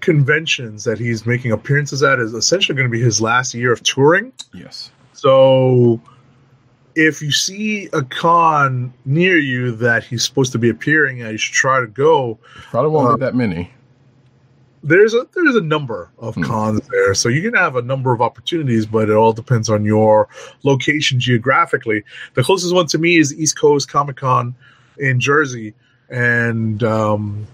[0.00, 3.82] conventions that he's making appearances at is essentially going to be his last year of
[3.82, 4.32] touring.
[4.52, 4.90] Yes.
[5.12, 6.00] So
[6.94, 11.38] if you see a con near you that he's supposed to be appearing at, you
[11.38, 12.38] should try to go.
[12.70, 13.72] Probably won't Uh, be that many.
[14.84, 16.44] There's a there's a number of Hmm.
[16.44, 19.84] cons there, so you can have a number of opportunities, but it all depends on
[19.84, 20.28] your
[20.62, 22.04] location geographically.
[22.34, 24.54] The closest one to me is East Coast Comic Con
[24.98, 25.74] in Jersey,
[26.10, 27.44] and um,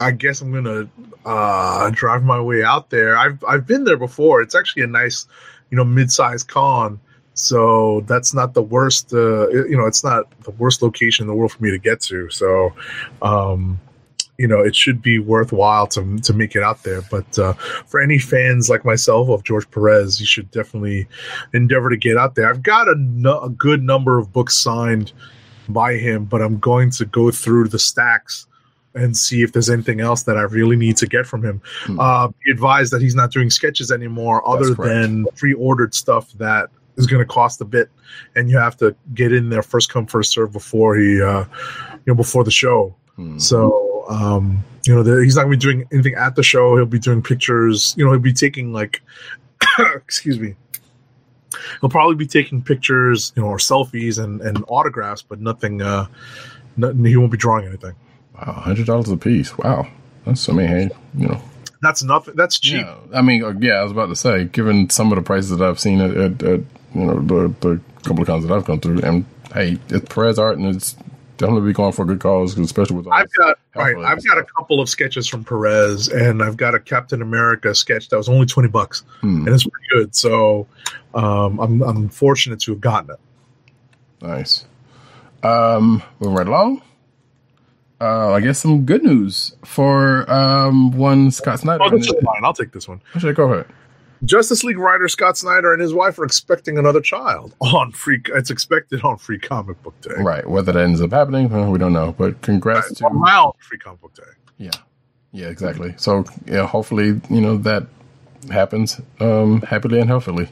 [0.00, 0.88] I guess I'm gonna
[1.24, 3.16] uh, drive my way out there.
[3.16, 4.42] I've I've been there before.
[4.42, 5.26] It's actually a nice,
[5.70, 7.00] you know, mid-sized con.
[7.34, 9.12] So that's not the worst.
[9.12, 12.00] Uh, you know, it's not the worst location in the world for me to get
[12.02, 12.30] to.
[12.30, 12.72] So,
[13.22, 13.80] um,
[14.38, 17.02] you know, it should be worthwhile to to make it out there.
[17.02, 17.54] But uh,
[17.86, 21.08] for any fans like myself of George Perez, you should definitely
[21.52, 22.48] endeavor to get out there.
[22.48, 25.12] I've got a, nu- a good number of books signed
[25.68, 28.46] by him, but I'm going to go through the stacks
[28.94, 31.60] and see if there's anything else that I really need to get from him.
[31.84, 32.00] Hmm.
[32.00, 37.06] Uh, be advised that he's not doing sketches anymore, other than pre-ordered stuff that is
[37.06, 37.90] going to cost a bit,
[38.36, 41.44] and you have to get in there first come first serve before he, uh,
[41.90, 42.94] you know, before the show.
[43.16, 43.38] Hmm.
[43.38, 46.76] So, um, you know, the, he's not going to be doing anything at the show.
[46.76, 47.94] He'll be doing pictures.
[47.96, 49.02] You know, he'll be taking like,
[49.78, 50.54] excuse me.
[51.80, 55.82] He'll probably be taking pictures, you know, or selfies and, and autographs, but nothing.
[55.82, 56.06] Uh,
[56.76, 57.04] nothing.
[57.04, 57.94] He won't be drawing anything.
[58.34, 59.56] Wow, hundred dollars a piece.
[59.58, 59.86] Wow,
[60.24, 61.40] that's I mean, hey, you know,
[61.82, 62.34] That's nothing.
[62.36, 62.84] That's cheap.
[62.86, 62.96] yeah.
[63.14, 65.62] I mean, uh, yeah, I was about to say, given some of the prices that
[65.62, 66.60] I've seen at, at, at
[66.94, 70.38] you know the the couple of cons that I've gone through, and hey, it's Perez
[70.38, 70.96] art, and it's
[71.36, 73.96] definitely be going for a good cause, especially with all I've got right.
[73.98, 78.08] I've got a couple of sketches from Perez, and I've got a Captain America sketch
[78.08, 80.14] that was only twenty bucks, Hmm, and it's pretty good.
[80.16, 80.66] So,
[81.14, 83.20] um, I'm I'm fortunate to have gotten it.
[84.22, 84.64] nice.
[85.42, 86.82] Um, moving right along.
[88.00, 91.84] Uh, I guess some good news for um one Scott Snyder.
[91.84, 92.14] Oh, this is.
[92.42, 93.00] I'll take this one.
[93.14, 93.66] Actually, go ahead.
[94.24, 98.20] Justice League writer Scott Snyder and his wife are expecting another child on free.
[98.28, 100.14] It's expected on Free Comic Book Day.
[100.18, 102.14] Right, whether that ends up happening, we don't know.
[102.16, 104.22] But congrats Right, to around Free Comic Book Day.
[104.58, 104.70] Yeah,
[105.32, 105.94] yeah, exactly.
[105.98, 107.86] So yeah, hopefully you know that
[108.50, 110.48] happens um, happily and healthily.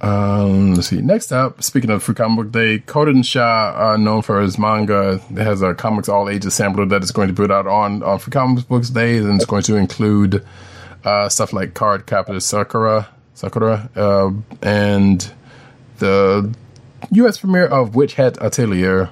[0.00, 1.02] Um, let's see.
[1.02, 5.60] Next up, speaking of Free Comic Book Day, Kodansha, uh, known for his manga, has
[5.60, 8.66] a comics all ages sampler that is going to put out on on Free Comic
[8.66, 10.44] Books Day, and it's going to include
[11.04, 14.30] uh, stuff like Card Captor Sakura, Sakura, uh,
[14.62, 15.30] and
[15.98, 16.54] the
[17.12, 17.38] U.S.
[17.38, 19.10] premiere of Witch Hat Atelier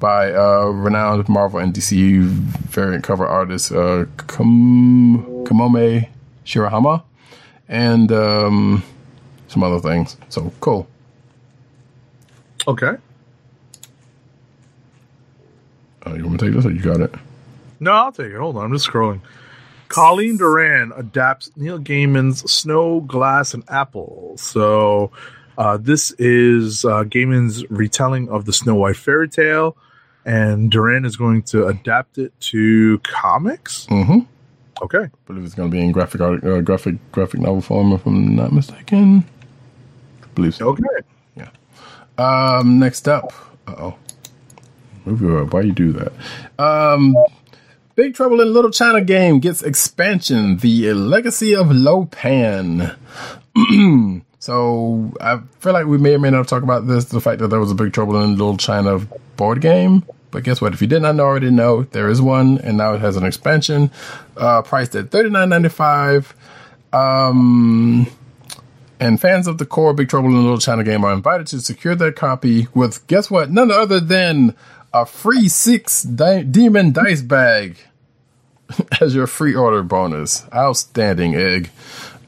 [0.00, 6.08] by uh, renowned Marvel and DC variant cover artist uh, Kamome
[6.44, 7.04] Shirahama,
[7.68, 8.82] and um,
[9.50, 10.16] some other things.
[10.28, 10.86] So cool.
[12.66, 12.94] Okay.
[16.06, 17.14] Uh, you want me to take this or you got it?
[17.80, 18.36] No, I'll take it.
[18.38, 19.20] Hold on, I'm just scrolling.
[19.88, 24.34] Colleen Doran adapts Neil Gaiman's Snow, Glass, and Apple.
[24.36, 25.10] So,
[25.58, 29.76] uh, this is uh, Gaiman's retelling of the Snow White fairy tale,
[30.24, 33.86] and Duran is going to adapt it to comics.
[33.86, 34.20] Mm-hmm.
[34.82, 35.04] Okay.
[35.04, 38.06] I believe it's going to be in graphic art, uh, graphic graphic novel form, if
[38.06, 39.24] I'm not mistaken.
[40.40, 40.68] Believe so.
[40.68, 40.82] Okay.
[41.36, 41.50] Yeah.
[42.16, 43.32] Um, next up,
[43.68, 43.96] uh oh,
[45.04, 46.12] why you do that?
[46.58, 47.14] Um,
[47.94, 52.96] Big Trouble in Little China game gets expansion, the Legacy of Lo Pan.
[54.38, 57.48] so I feel like we may or may not talk about this, the fact that
[57.48, 58.98] there was a Big Trouble in Little China
[59.36, 60.02] board game.
[60.30, 60.72] But guess what?
[60.72, 63.90] If you did not already know, there is one, and now it has an expansion,
[64.38, 66.34] uh, priced at thirty nine ninety five.
[66.94, 68.06] Um,
[69.00, 71.94] and fans of the core Big Trouble in Little China game are invited to secure
[71.94, 73.50] their copy with, guess what?
[73.50, 74.54] None other than
[74.92, 77.78] a free six di- demon dice bag
[79.00, 80.44] as your free order bonus.
[80.54, 81.70] Outstanding egg.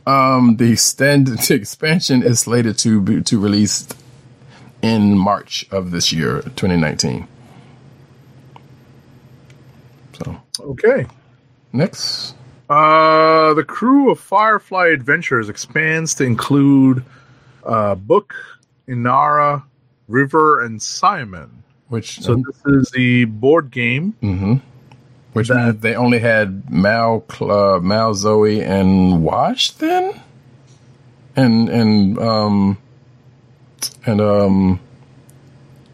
[0.07, 3.86] Um, the stand the expansion is slated to be to release
[4.81, 7.28] in March of this year, 2019.
[10.15, 11.07] So Okay.
[11.73, 12.34] next,
[12.69, 17.05] Uh, the crew of Firefly Adventures expands to include
[17.65, 18.35] uh, Book,
[18.89, 19.63] Inara,
[20.09, 21.63] River, and Simon.
[21.89, 24.13] which So this is the board game.
[24.21, 24.55] hmm
[25.35, 30.21] Which That- means they only had Mal, Cl- uh, Mal, Zoe, and Wash then,
[31.37, 32.79] and and um
[34.07, 34.81] and um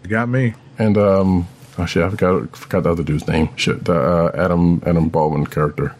[0.04, 0.54] You got me.
[0.78, 1.46] and um
[1.78, 5.46] oh shit I forgot forgot the other dude's name shit the uh, Adam Adam Baldwin
[5.46, 5.94] character.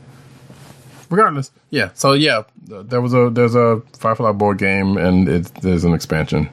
[1.10, 1.90] Regardless, yeah.
[1.94, 6.50] So yeah, there was a there's a Firefly board game and it there's an expansion.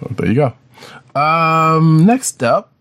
[0.00, 1.20] So there you go.
[1.20, 2.72] Um, next up,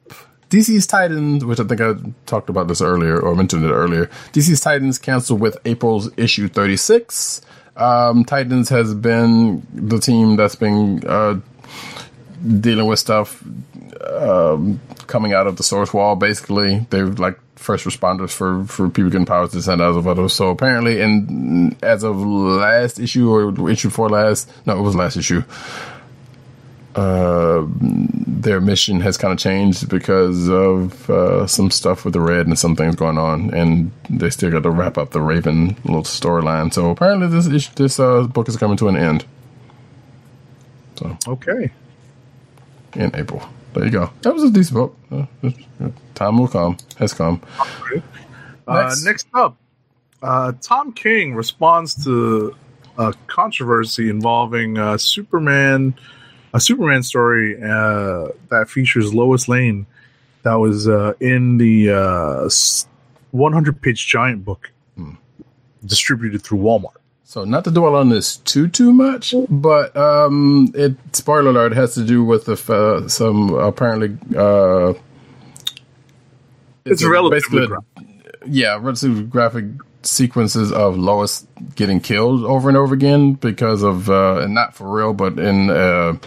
[0.49, 1.93] DC's Titans, which I think I
[2.25, 4.07] talked about this earlier or mentioned it earlier.
[4.33, 7.41] DC's Titans canceled with April's issue 36.
[7.75, 11.39] Um, Titans has been the team that's been uh,
[12.43, 13.43] dealing with stuff
[14.07, 16.15] um, coming out of the source wall.
[16.15, 20.33] Basically, they're like first responders for for people getting powers to send out of others.
[20.33, 25.17] So apparently, and as of last issue or issue four last, no, it was last
[25.17, 25.43] issue.
[26.95, 32.45] Uh, their mission has kind of changed because of uh, some stuff with the red
[32.45, 36.03] and some things going on, and they still got to wrap up the Raven little
[36.03, 36.71] storyline.
[36.71, 39.25] So apparently, this this uh, book is coming to an end.
[40.97, 41.71] So Okay.
[42.95, 43.41] In April.
[43.73, 44.11] There you go.
[44.21, 44.97] That was a decent book.
[45.11, 45.25] Uh,
[46.15, 46.77] time will come.
[46.97, 47.41] Has come.
[48.67, 49.27] Uh, Next.
[49.33, 49.57] up,
[50.21, 52.55] uh, Tom King responds to
[52.97, 55.95] a controversy involving uh, Superman,
[56.53, 59.85] a Superman story uh, that features Lois Lane
[60.43, 62.49] that was uh, in the uh,
[63.31, 64.69] 100 page giant book
[65.85, 66.97] distributed through Walmart.
[67.33, 71.95] So not to dwell on this too too much, but um, it spoiler alert has
[71.95, 74.93] to do with the uh, some apparently uh,
[76.85, 77.67] It's a- relatively
[78.45, 79.65] yeah, relatively graphic
[80.03, 84.87] sequences of Lois getting killed over and over again because of uh, and not for
[84.95, 86.17] real, but in uh,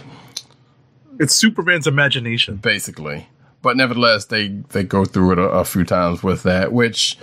[1.21, 2.57] It's Superman's imagination.
[2.57, 3.29] basically.
[3.61, 7.17] But nevertheless, they they go through it a, a few times with that, which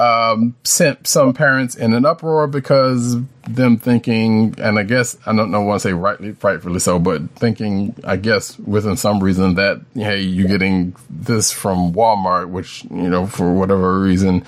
[0.00, 3.16] um, sent some parents in an uproar because
[3.48, 7.30] them thinking, and I guess I don't know want to say rightly, rightfully so, but
[7.36, 13.08] thinking, I guess within some reason that hey, you're getting this from Walmart, which you
[13.08, 14.44] know for whatever reason,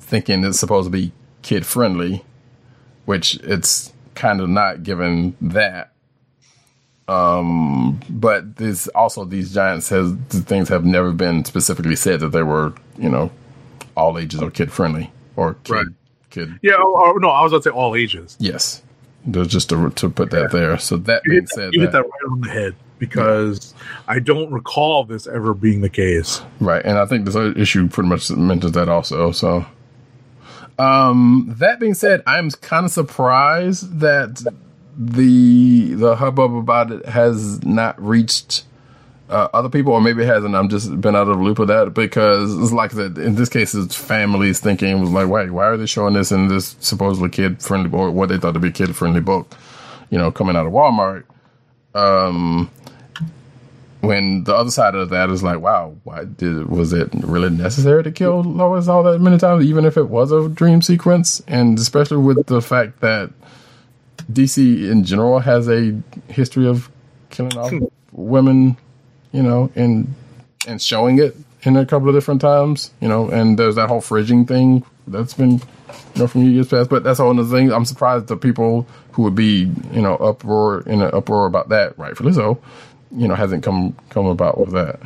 [0.00, 1.12] thinking it's supposed to be
[1.42, 2.24] kid friendly,
[3.04, 5.92] which it's kind of not given that.
[7.06, 12.42] Um, but this also these giants has things have never been specifically said that they
[12.42, 13.30] were you know
[14.00, 15.86] all ages or kid friendly or kid Right.
[16.30, 18.36] kid Yeah, or, or no, I was going to say all ages.
[18.40, 18.82] yes
[19.30, 22.02] just to, to put that there so that You being hit, said you hit that,
[22.02, 23.74] that right on the head because
[24.08, 26.40] I don't recall this ever being the case.
[26.58, 29.66] right and i think this issue pretty much mentions that also so
[30.78, 34.42] um that being said i'm kind of surprised that
[34.96, 38.64] the the hubbub about it has not reached
[39.30, 40.54] uh, other people, or maybe it hasn't.
[40.54, 43.16] I'm just been out of the loop of that because it's like that.
[43.16, 46.48] In this case, it's families thinking was like, wait, why are they showing this in
[46.48, 49.54] this supposedly kid friendly or what they thought to be a kid friendly book?
[50.10, 51.24] You know, coming out of Walmart.
[51.94, 52.70] Um,
[54.00, 58.02] when the other side of that is like, wow, why did was it really necessary
[58.02, 61.78] to kill Lois all that many times, even if it was a dream sequence, and
[61.78, 63.30] especially with the fact that
[64.32, 66.90] DC in general has a history of
[67.30, 67.72] killing off
[68.12, 68.76] women,
[69.32, 70.14] you know, and
[70.66, 74.00] and showing it in a couple of different times, you know, and there's that whole
[74.00, 75.60] fridging thing that's been, you
[76.16, 76.90] know, from years past.
[76.90, 77.72] But that's a whole other thing.
[77.72, 81.98] I'm surprised the people who would be, you know, uproar in an uproar about that,
[81.98, 82.60] rightfully so,
[83.14, 85.00] you know, hasn't come come about with that.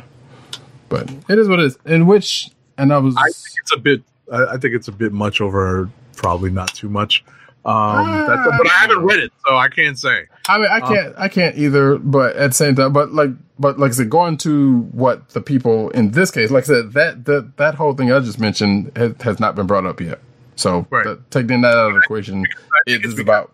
[0.89, 1.77] But it is what it is.
[1.85, 4.03] In which, and I was, I think it's a bit.
[4.31, 5.89] I think it's a bit much over.
[6.15, 7.23] Probably not too much.
[7.65, 10.25] Um, that's, but I haven't read it, so I can't say.
[10.47, 11.97] I mean, I can't, I can't either.
[11.97, 15.41] But at the same time, but like, but like I said, going to what the
[15.41, 18.91] people in this case, like I said, that that that whole thing I just mentioned
[18.95, 20.19] has, has not been brought up yet.
[20.55, 21.05] So Right.
[21.05, 22.45] that, taking that out of the equation,
[22.85, 23.51] it's about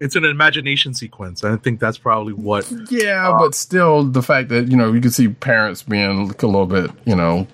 [0.00, 1.44] It's an imagination sequence.
[1.44, 2.70] I think that's probably what.
[2.90, 6.66] yeah, but still the fact that you know you can see parents being a little
[6.66, 7.46] bit, you know.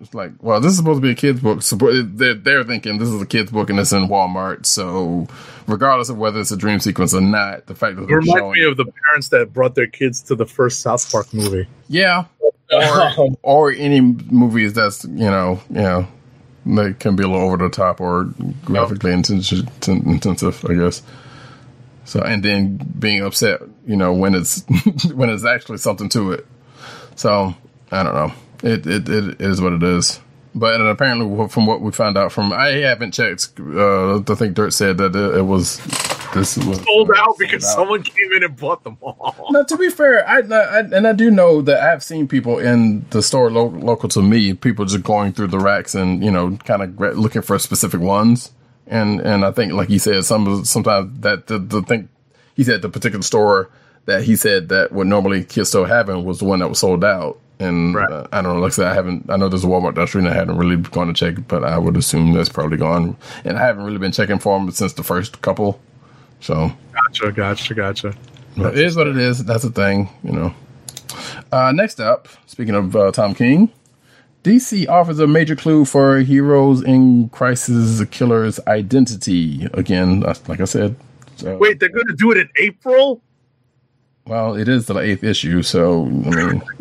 [0.00, 1.60] It's like, well, this is supposed to be a kid's book.
[1.60, 4.64] So they're, they're thinking this is a kid's book and it's in Walmart.
[4.64, 5.28] So,
[5.66, 8.64] regardless of whether it's a dream sequence or not, the fact that It reminds me
[8.64, 11.68] of the parents that brought their kids to the first South Park movie.
[11.88, 12.24] Yeah.
[12.72, 16.06] Or, or any movies that's, you know, you know,
[16.64, 18.32] they can be a little over the top or
[18.64, 21.02] graphically intensive, intensive, I guess.
[22.04, 24.64] So, and then being upset, you know, when it's,
[25.14, 26.46] when it's actually something to it.
[27.16, 27.56] So,
[27.90, 28.32] I don't know.
[28.62, 30.20] It, it, it is what it is.
[30.54, 33.50] But apparently, from what we found out from, I haven't checked.
[33.60, 35.78] Uh, I think Dirt said that it, it was
[36.34, 37.76] this was Sold out because sold out.
[37.76, 39.46] someone came in and bought them all.
[39.50, 43.06] Now, to be fair, I, I and I do know that I've seen people in
[43.10, 46.56] the store lo- local to me, people just going through the racks and you know,
[46.64, 48.50] kind of looking for specific ones.
[48.88, 52.08] And and I think, like he said, some sometimes that the, the thing
[52.56, 53.70] he said the particular store
[54.06, 57.04] that he said that would normally kids still having was the one that was sold
[57.04, 57.38] out.
[57.58, 58.10] And Right.
[58.10, 58.60] uh, I don't know.
[58.60, 59.26] Like I said, I haven't.
[59.28, 61.46] I know there's a Walmart down the street, and I hadn't really gone to check,
[61.46, 63.16] but I would assume that's probably gone.
[63.44, 65.78] And I haven't really been checking for them since the first couple.
[66.40, 68.14] So Gotcha, gotcha, gotcha.
[68.56, 69.44] It is what it is.
[69.44, 70.54] That's the thing, you know.
[71.52, 73.70] Uh, next up, speaking of uh, Tom King,
[74.42, 79.66] DC offers a major clue for heroes in crisis killer's identity.
[79.74, 80.96] Again, like I said.
[81.36, 83.22] So, Wait, they're going to do it in April?
[84.26, 86.62] Well, it is the eighth issue, so I mean,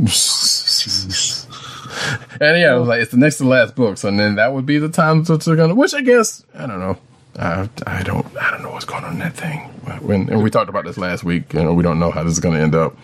[2.39, 4.77] and yeah, it like it's the next to last book, so then that would be
[4.77, 5.75] the time that they're gonna.
[5.75, 6.97] Which I guess I don't know.
[7.37, 9.59] I, I don't I don't know what's going on in that thing.
[10.01, 12.33] When and we talked about this last week, you know, we don't know how this
[12.33, 12.97] is to end up.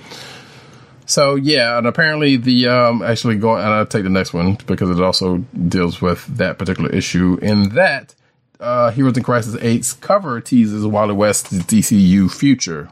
[1.05, 4.89] So yeah, and apparently the um actually going and I'll take the next one because
[4.89, 7.37] it also deals with that particular issue.
[7.41, 8.13] In that,
[8.59, 12.89] uh Heroes in Crisis 8's cover teases Wally West's DCU future.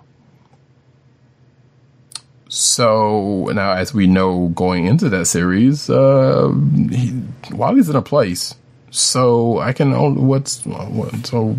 [2.53, 6.53] So now, as we know, going into that series, uh,
[6.91, 8.53] he, Wally's in a place.
[8.91, 11.57] So I can only what's what so.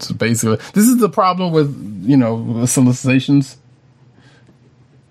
[0.00, 1.70] So basically, this is the problem with
[2.04, 3.58] you know solicitations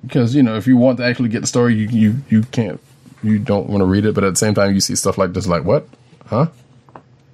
[0.05, 2.81] because you know if you want to actually get the story, you you you can't
[3.23, 5.31] you don't want to read it, but at the same time, you see stuff like
[5.31, 5.87] this, like what,
[6.25, 6.47] huh?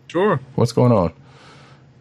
[0.09, 0.39] Sure.
[0.53, 1.11] What's going on?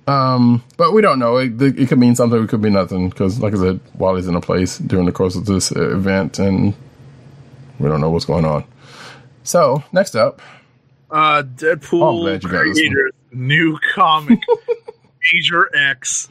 [0.06, 1.38] Um, but we don't know.
[1.38, 2.42] It, it could mean something.
[2.42, 3.08] It could be nothing.
[3.08, 6.74] Because, like I said, Wally's in a place during the course of this event, and
[7.78, 8.64] we don't know what's going on.
[9.44, 10.40] So next up,
[11.10, 12.92] Uh, Oh, Deadpool I'm glad you got this one.
[12.92, 14.40] creator's new comic,
[15.34, 16.28] Major X,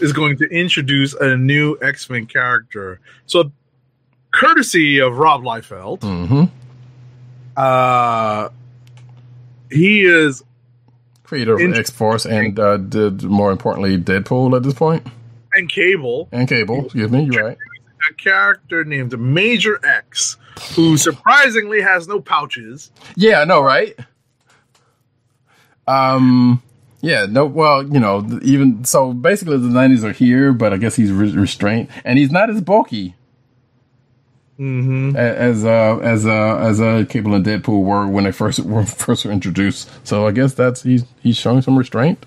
[0.00, 3.00] is going to introduce a new X Men character.
[3.26, 3.52] So,
[4.32, 6.44] courtesy of Rob Liefeld, hmm
[7.56, 8.48] uh,
[9.70, 10.42] he is
[11.24, 11.74] creator of.
[11.74, 15.06] X Force, and uh, did more importantly Deadpool at this point,
[15.54, 16.84] and Cable, and Cable.
[16.84, 17.58] Excuse me, you're right.
[18.10, 20.36] a character named Major X,
[20.74, 22.92] who surprisingly has no pouches.
[23.16, 23.98] Yeah, I know, right?
[25.86, 26.62] Um,
[27.00, 30.94] yeah, no, well, you know, even so, basically the nineties are here, but I guess
[30.94, 33.14] he's re- restrained, and he's not as bulky
[34.58, 35.16] Mm-hmm.
[35.16, 38.84] a- as uh as uh as uh Cable and Deadpool were when they first were
[38.86, 39.90] first were introduced.
[40.06, 42.24] So I guess that's he's he's showing some restraint.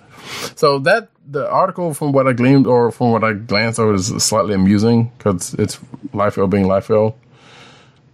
[0.56, 4.08] So that the article, from what I gleaned or from what I glanced over, is
[4.24, 5.78] slightly amusing because it's
[6.14, 7.16] Liefeld being Liefeld.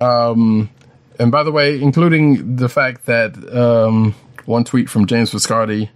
[0.01, 0.69] Um,
[1.19, 5.89] and by the way, including the fact that um, one tweet from James Viscardi.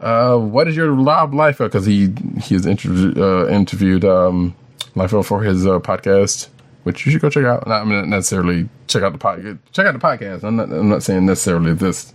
[0.00, 1.66] Uh, what is your Rob Liefeld?
[1.66, 4.54] Because he he has interviewed uh, interviewed um,
[4.96, 6.48] Liefeld for his uh, podcast,
[6.84, 7.66] which you should go check out.
[7.66, 9.58] Not, I mean, not necessarily check out the podcast.
[9.72, 10.44] Check out the podcast.
[10.44, 12.12] I'm not I'm not saying necessarily this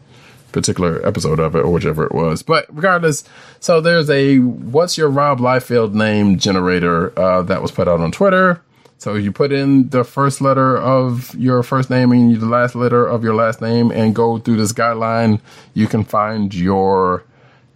[0.52, 2.42] particular episode of it or whichever it was.
[2.42, 3.24] But regardless,
[3.60, 8.12] so there's a what's your Rob Liefeld name generator uh, that was put out on
[8.12, 8.62] Twitter.
[9.00, 13.06] So you put in the first letter of your first name and the last letter
[13.06, 15.40] of your last name and go through this guideline,
[15.76, 17.24] you can find your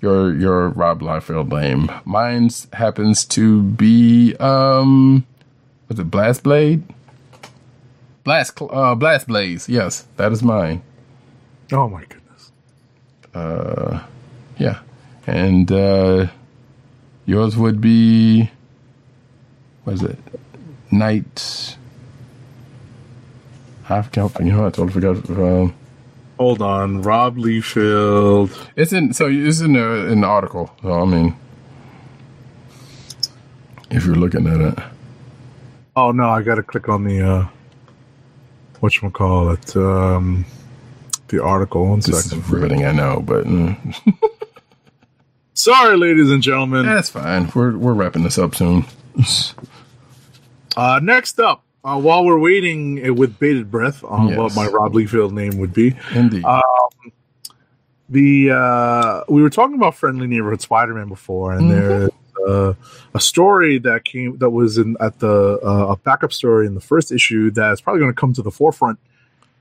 [0.02, 1.92] your your Rob Liefeld name.
[2.06, 5.28] Mine happens to be um
[5.92, 6.84] was it Blast Blade?
[8.24, 9.68] Blast uh Blast Blaze.
[9.68, 10.82] Yes, that is mine.
[11.74, 12.52] Oh my goodness!
[13.34, 14.00] Uh,
[14.58, 14.80] Yeah.
[15.28, 16.28] And uh
[17.26, 18.50] yours would be
[19.84, 20.18] what is it?
[20.92, 21.76] Night
[23.90, 25.74] I forgot you know I totally forgot um
[26.40, 28.50] Hold on, Rob Liefeld.
[28.78, 30.72] it's in so it's in the in the article.
[30.82, 31.36] So I mean
[33.90, 34.80] if you're looking at it.
[35.96, 37.48] Oh no, I got to click on the uh,
[38.80, 40.46] what you call it, um,
[41.28, 41.86] the article.
[41.88, 42.50] One This is second.
[42.50, 43.96] riveting, I know, but mm,
[45.54, 46.86] Sorry, ladies and gentlemen.
[46.86, 47.52] that's fine.
[47.54, 48.86] We're we're wrapping this up soon.
[50.78, 54.38] Uh, next up, uh, while we're waiting uh, with bated breath on Yes.
[54.38, 56.46] what my Rob Liefeld name would be, Indeed.
[56.46, 56.62] um,
[58.08, 62.10] the uh, we were talking about friendly neighborhood Spider-Man before, and there's
[62.48, 62.74] uh,
[63.14, 66.82] a story that came that was in at the uh, a backup story in the
[66.82, 69.00] first issue that's probably going to come to the forefront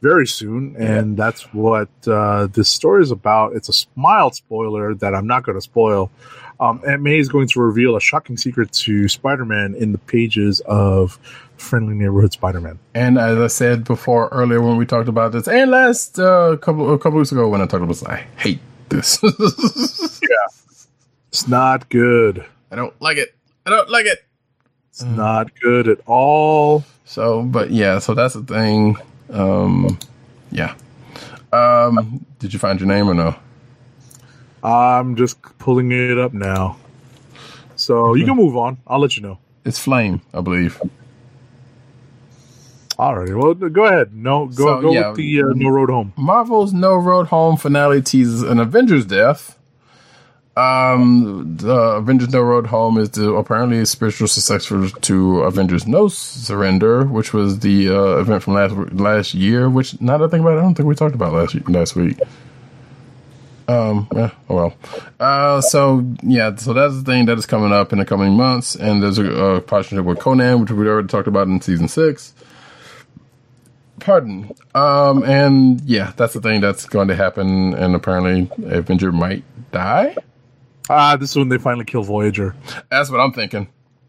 [0.03, 3.55] very soon, and that's what uh, this story is about.
[3.55, 6.11] It's a mild spoiler that I'm not going to spoil.
[6.59, 10.61] Um, Aunt May is going to reveal a shocking secret to Spider-Man in the pages
[10.61, 11.19] of
[11.57, 12.79] Friendly Neighborhood Spider-Man.
[12.95, 16.93] And as I said before earlier when we talked about this, and last uh, couple
[16.93, 19.23] a couple weeks ago when I talked about this, I hate this.
[20.23, 20.37] Yeah,
[21.29, 22.45] it's not good.
[22.71, 23.35] I don't like it.
[23.67, 24.25] I don't like it.
[24.91, 26.85] It's not good at all.
[27.05, 28.97] So, but yeah, so that's the thing.
[29.31, 29.99] Um,
[30.51, 30.75] yeah.
[31.53, 33.35] Um, did you find your name or no?
[34.63, 36.77] I'm just pulling it up now.
[37.77, 38.79] So you can move on.
[38.87, 39.39] I'll let you know.
[39.65, 40.81] It's Flame, I believe.
[42.99, 43.35] All right.
[43.35, 44.15] Well, go ahead.
[44.15, 45.09] No, go So, go yeah.
[45.09, 46.13] with the uh, No Road Home.
[46.17, 49.57] Marvel's No Road Home finale teases an Avengers death.
[50.61, 56.09] Um, the Avengers No Road Home is the apparently a spiritual successor to Avengers No
[56.09, 59.71] Surrender, which was the uh, event from last last year.
[59.71, 61.97] Which now that I think about it, I don't think we talked about last last
[61.97, 62.19] week.
[63.69, 64.75] Um, yeah, oh well.
[65.19, 68.75] Uh, so yeah, so that's the thing that is coming up in the coming months,
[68.75, 72.35] and there's a, a partnership with Conan, which we already talked about in season six.
[74.01, 74.53] Pardon.
[74.75, 80.17] Um, and yeah, that's the thing that's going to happen, and apparently Avenger might die.
[80.93, 82.53] Ah, this is when they finally kill Voyager.
[82.91, 83.69] That's what I'm thinking.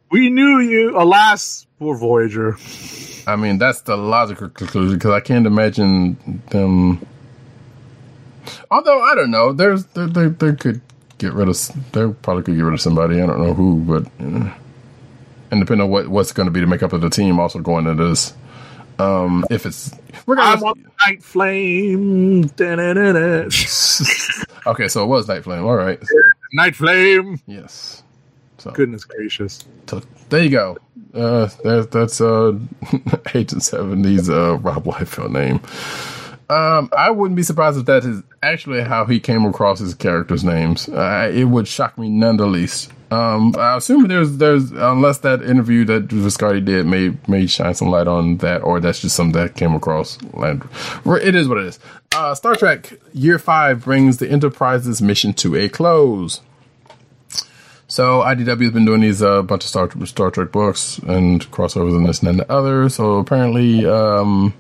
[0.09, 0.97] We knew you.
[0.99, 2.57] Alas, poor Voyager.
[3.27, 7.05] I mean, that's the logical conclusion because I can't imagine them.
[8.71, 10.81] Although I don't know, there's they, they, they could
[11.19, 11.55] get rid of
[11.91, 13.21] they probably could get rid of somebody.
[13.21, 14.51] I don't know who, but uh,
[15.51, 17.85] and depending on what what's going to be the makeup of the team, also going
[17.85, 18.33] into this.
[18.97, 19.93] Um, if it's
[20.27, 22.49] I'm gonna on Night Flame.
[24.67, 25.65] Okay, so it was Night Flame.
[25.65, 25.99] All right,
[26.53, 27.39] Night Flame.
[27.47, 28.03] yes.
[28.57, 29.65] So Goodness gracious.
[29.87, 30.77] So there you go.
[31.15, 32.51] Uh, that, that's uh,
[33.33, 35.59] Agent 70's uh, Rob Liefeld name.
[36.49, 40.43] Um, I wouldn't be surprised if that is actually how he came across his characters'
[40.43, 40.89] names.
[40.89, 42.91] Uh, it would shock me none the least.
[43.11, 47.89] Um, I assume there's there's unless that interview that Viscardi did may may shine some
[47.89, 50.17] light on that, or that's just something that came across.
[50.23, 51.79] It is what it is.
[52.15, 56.39] Uh, Star Trek Year Five brings the Enterprise's mission to a close.
[57.89, 61.93] So IDW has been doing these uh, bunch of Star Star Trek books and crossovers
[61.93, 62.87] and this and the other.
[62.87, 64.53] So apparently, um,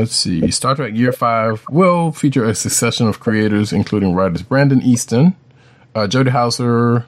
[0.00, 4.82] let's see, Star Trek Year Five will feature a succession of creators, including writers Brandon
[4.82, 5.36] Easton,
[5.94, 7.06] uh, Jody Houser,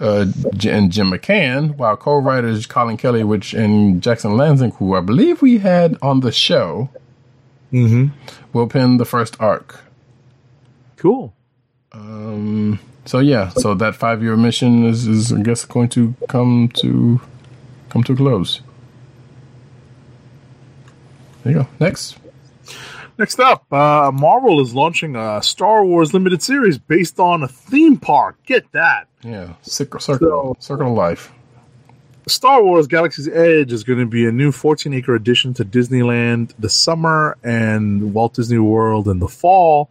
[0.00, 0.26] uh,
[0.66, 5.58] and Jim McCann, while co-writers Collin Kelly, which and Jackson Lanzing, who I believe we
[5.58, 6.88] had on the show,
[7.72, 8.06] Mm-hmm.
[8.52, 9.80] will pen the first arc.
[10.96, 11.34] Cool.
[11.92, 16.68] Um, so yeah, so that five year mission is, is I guess going to come
[16.76, 17.20] to
[17.90, 18.60] come to a close.
[21.46, 21.68] There you go.
[21.78, 22.16] Next.
[23.18, 27.98] Next up, uh, Marvel is launching a Star Wars limited series based on a theme
[27.98, 28.36] park.
[28.46, 29.06] Get that.
[29.22, 29.54] Yeah.
[29.62, 31.32] Circle circle circle of life.
[32.26, 36.52] Star Wars Galaxy's Edge is going to be a new 14 acre addition to Disneyland
[36.58, 39.88] the summer and Walt Disney World in the fall.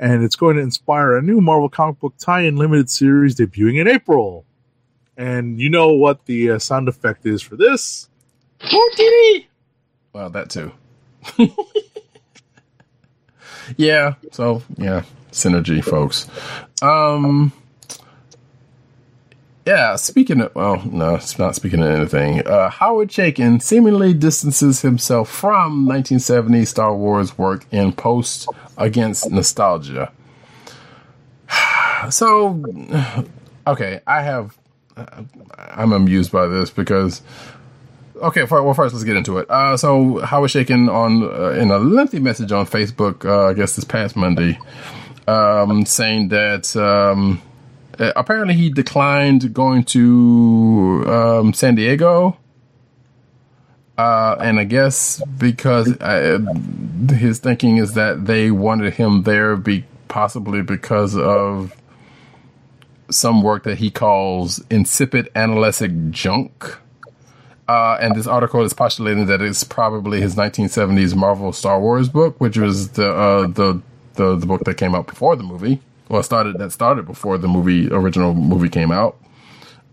[0.00, 3.80] And it's going to inspire a new Marvel comic book tie in limited series debuting
[3.80, 4.44] in April.
[5.16, 8.08] And you know what the uh, sound effect is for this?
[10.12, 10.72] Well, that too.
[13.76, 14.14] yeah.
[14.32, 16.28] So yeah, synergy, folks.
[16.82, 17.52] Um.
[19.68, 22.40] Yeah, speaking of, well, no, it's not speaking of anything.
[22.46, 28.48] Uh, Howard Chaykin seemingly distances himself from 1970 Star Wars work in Post
[28.78, 30.10] Against Nostalgia.
[32.10, 32.64] So,
[33.66, 34.56] okay, I have,
[35.58, 37.20] I'm amused by this because,
[38.22, 39.50] okay, well, first let's get into it.
[39.50, 43.76] Uh, so Howard Chaykin on, uh, in a lengthy message on Facebook, uh, I guess
[43.76, 44.58] this past Monday,
[45.26, 47.42] um, saying that, um,
[47.98, 52.36] uh, apparently he declined going to um, San Diego.
[53.96, 56.38] Uh, and I guess because uh,
[57.10, 61.74] his thinking is that they wanted him there, be possibly because of
[63.10, 66.78] some work that he calls insipid analytic junk.
[67.68, 72.40] Uh, and this article is postulating that it's probably his 1970s Marvel Star Wars book,
[72.40, 73.80] which was the uh, the,
[74.14, 75.80] the the book that came out before the movie.
[76.08, 79.18] Well started that started before the movie original movie came out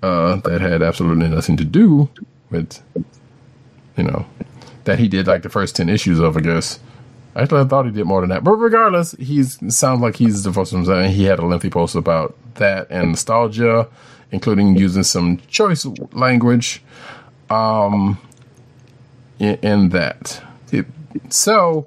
[0.02, 2.10] uh, that had absolutely nothing to do
[2.50, 2.82] with
[3.98, 4.26] you know
[4.86, 6.80] that he did like the first 10 issues of i guess.
[7.36, 8.46] Actually i thought he did more than that.
[8.46, 12.38] But regardless he's sounds like he's devoted himself and he had a lengthy post about
[12.56, 13.90] that and nostalgia
[14.32, 16.82] including using some choice language
[17.50, 18.20] um
[19.40, 20.42] in, in that
[20.72, 20.86] it,
[21.30, 21.86] so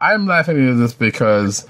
[0.00, 1.66] i'm laughing at this because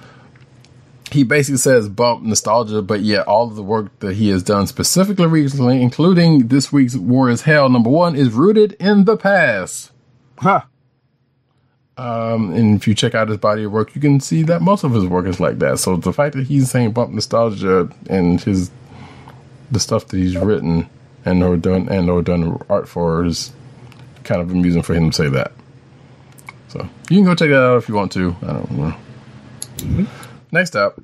[1.13, 4.67] he basically says bump nostalgia, but yet all of the work that he has done
[4.67, 9.91] specifically recently, including this week's War is Hell number one, is rooted in the past.
[10.39, 10.63] Huh.
[11.97, 14.85] Um, and if you check out his body of work, you can see that most
[14.85, 15.79] of his work is like that.
[15.79, 18.71] So the fact that he's saying bump nostalgia and his
[19.71, 20.89] the stuff that he's written
[21.29, 23.53] and or done and or done art for is
[24.25, 25.53] kind of amusing for him to say that.
[26.69, 28.37] So you can go check that out if you want to.
[28.43, 28.95] I don't know.
[30.53, 31.01] Next up,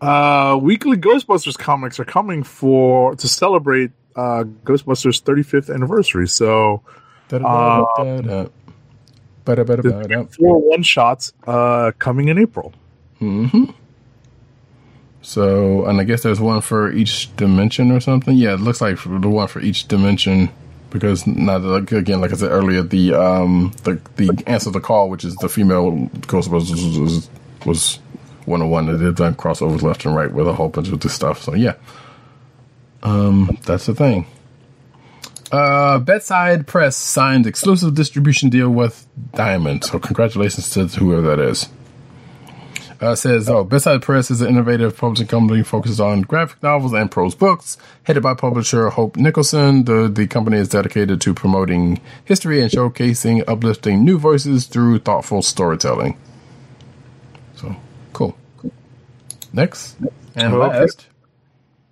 [0.00, 6.28] Uh, weekly Ghostbusters comics are coming for to celebrate uh, Ghostbusters 35th anniversary.
[6.28, 6.82] So
[7.28, 8.48] Da-da-da-da-da.
[10.38, 12.72] Four one shots uh, coming in April.
[13.20, 13.64] Mm-hmm.
[15.24, 18.36] So, and I guess there's one for each dimension or something.
[18.36, 20.50] Yeah, it looks like the one for each dimension
[20.90, 25.08] because now again, like I said earlier, the um the the answer to the call,
[25.08, 25.92] which is the female
[26.28, 27.30] Ghostbusters, was,
[27.64, 27.98] was
[28.44, 28.86] one on one.
[28.86, 31.42] They've done crossovers left and right with a whole bunch of this stuff.
[31.42, 31.76] So yeah,
[33.02, 34.26] um, that's the thing.
[35.50, 39.84] Uh, Bedside Press signed exclusive distribution deal with Diamond.
[39.84, 41.68] So congratulations to whoever that is.
[43.04, 47.10] Uh, says, oh, Bedside Press is an innovative publishing company focused on graphic novels and
[47.10, 47.76] prose books.
[48.04, 53.44] Headed by publisher Hope Nicholson, the, the company is dedicated to promoting history and showcasing
[53.46, 56.16] uplifting new voices through thoughtful storytelling.
[57.56, 57.76] So,
[58.14, 58.38] cool.
[59.52, 59.96] Next.
[60.34, 60.80] And Okay.
[60.80, 61.06] last.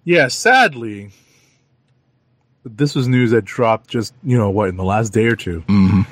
[0.05, 1.11] Yeah, sadly,
[2.65, 5.63] this was news that dropped just you know what in the last day or 2
[5.69, 6.07] Um,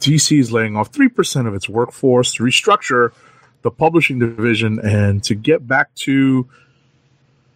[0.00, 3.12] DC is laying off three percent of its workforce to restructure
[3.62, 6.48] the publishing division and to get back to.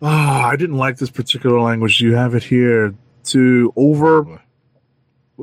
[0.04, 2.00] Ah, I didn't like this particular language.
[2.00, 2.92] You have it here
[3.24, 4.40] to over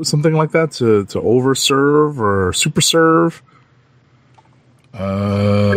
[0.04, 3.42] something like that to to overserve or super serve
[4.94, 5.76] Uh,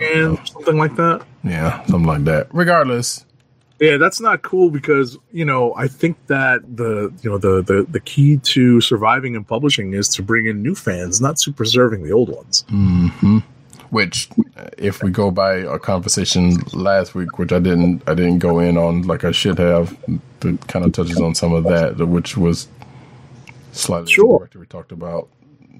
[0.00, 1.22] and something like that.
[1.44, 2.48] yeah, something like that.
[2.52, 3.26] Regardless,
[3.80, 7.86] Yeah, that's not cool because you know I think that the you know the the
[7.90, 12.02] the key to surviving in publishing is to bring in new fans, not to preserving
[12.04, 12.64] the old ones.
[12.68, 13.38] hmm
[13.90, 14.28] Which,
[14.78, 18.76] if we go by a conversation last week, which I didn't, I didn't go in
[18.76, 19.96] on like I should have,
[20.40, 22.68] that kind of touches on some of that, which was
[23.72, 24.48] slightly Sure.
[24.54, 25.28] we talked about.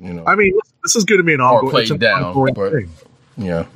[0.00, 2.54] You know, I mean, this is going to be an ongoing, played an down, ongoing
[2.54, 2.90] but- thing.
[3.36, 3.66] yeah,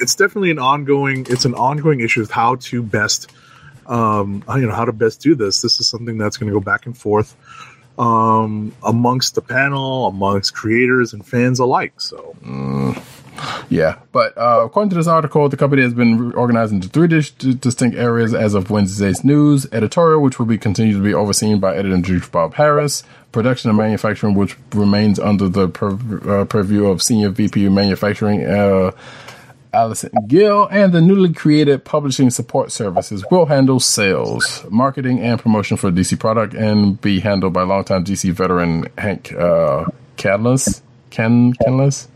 [0.00, 1.24] It's definitely an ongoing.
[1.30, 3.30] It's an ongoing issue of how to best,
[3.86, 5.62] um, you know, how to best do this.
[5.62, 7.34] This is something that's going to go back and forth
[7.98, 12.00] um, amongst the panel, amongst creators and fans alike.
[12.00, 12.34] So.
[13.68, 13.98] yeah.
[14.12, 17.96] But uh, according to this article, the company has been organized into three dis- distinct
[17.96, 21.94] areas as of Wednesday's news: editorial, which will be continued to be overseen by editor
[21.94, 23.02] in chief Bob Harras;
[23.32, 28.44] production and manufacturing, which remains under the pur- uh, purview of senior VP manufacturing.
[28.44, 28.92] Uh,
[29.72, 35.76] Alison Gill and the newly created publishing support services will handle sales, marketing, and promotion
[35.76, 39.84] for DC product and be handled by longtime DC veteran Hank uh,
[40.16, 40.42] Ken
[41.10, 42.08] Kanalz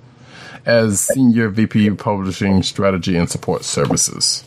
[0.64, 4.44] as senior VP publishing strategy and support services.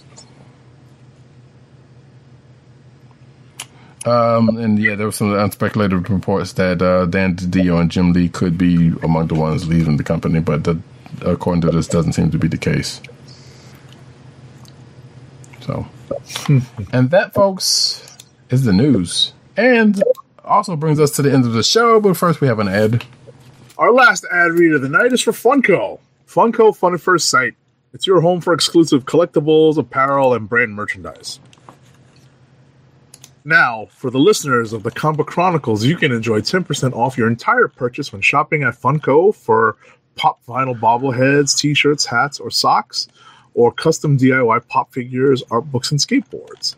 [4.06, 8.30] Um, and yeah, there were some unspeculated reports that uh, Dan DiDio and Jim Lee
[8.30, 10.64] could be among the ones leaving the company, but
[11.22, 13.02] according to this, doesn't seem to be the case.
[15.62, 15.88] So,
[16.46, 16.60] hmm.
[16.94, 18.18] and that, folks,
[18.50, 20.04] is the news, and
[20.44, 22.00] also brings us to the end of the show.
[22.00, 23.04] But first, we have an ad.
[23.78, 26.00] Our last ad read of the night is for Funko.
[26.28, 27.56] Funko Fun at First Sight.
[27.94, 31.40] It's your home for exclusive collectibles, apparel, and brand merchandise.
[33.48, 37.68] Now, for the listeners of the Comic Chronicles, you can enjoy 10% off your entire
[37.68, 39.78] purchase when shopping at Funko for
[40.16, 43.08] pop vinyl bobbleheads, t shirts, hats, or socks,
[43.54, 46.76] or custom DIY pop figures, art books, and skateboards.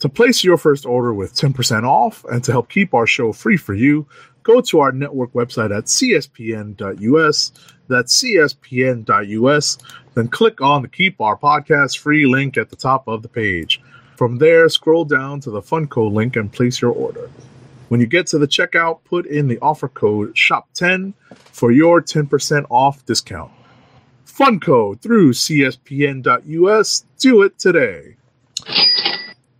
[0.00, 3.56] To place your first order with 10% off and to help keep our show free
[3.56, 4.06] for you,
[4.44, 7.52] go to our network website at cspn.us.
[7.88, 9.78] That's cspn.us.
[10.14, 13.80] Then click on the Keep Our Podcast free link at the top of the page.
[14.16, 17.30] From there, scroll down to the Funko link and place your order.
[17.88, 22.66] When you get to the checkout, put in the offer code SHOP10 for your 10%
[22.70, 23.50] off discount.
[24.26, 27.04] Funko through cspn.us.
[27.18, 28.16] Do it today.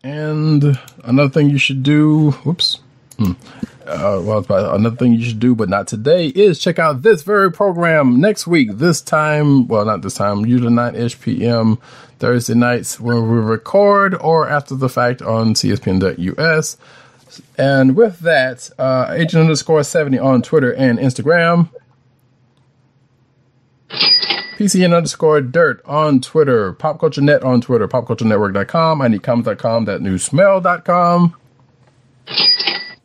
[0.05, 2.81] And another thing you should do, whoops.
[3.19, 3.33] Hmm.
[3.85, 7.51] Uh, well, another thing you should do, but not today, is check out this very
[7.51, 8.69] program next week.
[8.75, 11.79] This time, well, not this time, usually 9 ish p.m.
[12.19, 16.77] Thursday nights when we record or after the fact on CSPN.us.
[17.57, 21.71] And with that, uh, agent underscore 70 on Twitter and Instagram.
[24.59, 30.03] PCN underscore dirt on Twitter, Pop Culture Net on Twitter, popculturenetwork.com, I need comments.com, that
[30.03, 31.37] new smell.com.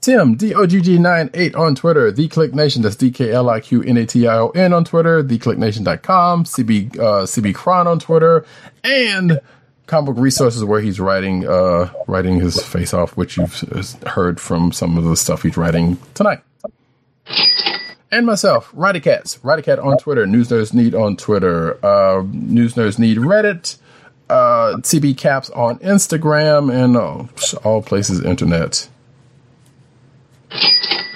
[0.01, 7.55] Tim, DOGG98 on Twitter, The KLIQ Nation, that's D-K-L-I-Q-N-A-T-I-O-N on Twitter, TheKLIQNation.com, CB, uh, CB
[7.55, 8.45] Cron on Twitter,
[8.83, 9.39] and
[9.93, 13.53] comic book resources where he's writing, uh, writing his face off, which you've
[14.07, 16.39] heard from some of the stuff he's writing tonight
[18.13, 22.99] and myself, Roddy Cats, Roddykat on Twitter, News Nerds Need on Twitter, uh, News Nerds
[22.99, 23.77] Need Reddit,
[24.29, 27.25] uh, TB Caps on Instagram, and uh,
[27.67, 28.87] all places internet.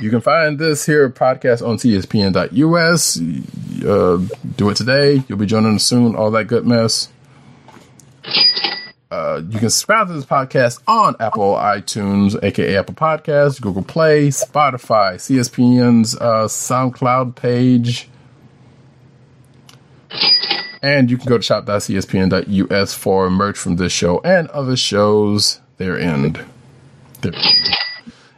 [0.01, 3.19] You can find this here podcast on CSPN.us.
[3.85, 5.23] Uh, do it today.
[5.27, 6.15] You'll be joining us soon.
[6.15, 7.09] All that good mess.
[9.09, 14.27] Uh, you can subscribe to this podcast on Apple iTunes, aka Apple Podcasts, Google Play,
[14.27, 18.09] Spotify, CSPN's uh, SoundCloud page.
[20.81, 26.38] And you can go to shop.cspn.us for merch from this show and other shows therein.
[27.22, 27.33] There.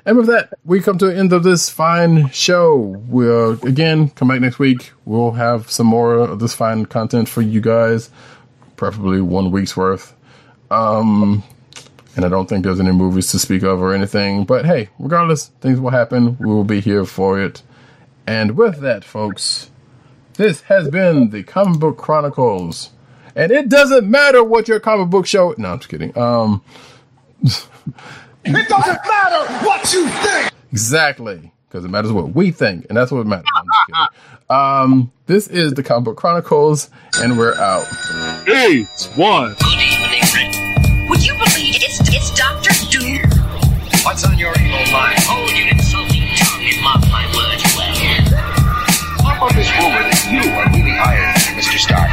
[0.05, 2.75] And with that, we come to the end of this fine show.
[2.75, 4.91] We'll again come back next week.
[5.05, 8.09] We'll have some more of this fine content for you guys,
[8.79, 10.15] preferably one week's worth.
[10.71, 11.43] Um,
[12.15, 14.45] and I don't think there's any movies to speak of or anything.
[14.45, 16.37] But hey, regardless, things will happen.
[16.39, 17.61] We will be here for it.
[18.25, 19.69] And with that, folks,
[20.35, 22.91] this has been the Comic Book Chronicles.
[23.35, 25.53] And it doesn't matter what your comic book show.
[25.57, 26.17] No, I'm just kidding.
[26.17, 26.63] Um,
[28.45, 30.53] It doesn't matter what you think.
[30.71, 31.51] Exactly.
[31.67, 33.45] Because it matters what we think, and that's what matters.
[34.49, 36.89] Um, this is the Comic Book Chronicles,
[37.21, 37.85] and we're out.
[38.47, 39.53] Eight, one.
[39.59, 41.09] Good evening, Rick.
[41.09, 43.29] Would you believe it's, it's Doctor Doom?
[44.03, 45.21] What's on your evil mind?
[45.29, 47.93] Oh, Hold your insulting tongue and mock my words well.
[49.21, 51.77] How about this rumor that you are really hired, Mr.
[51.77, 52.09] Stark?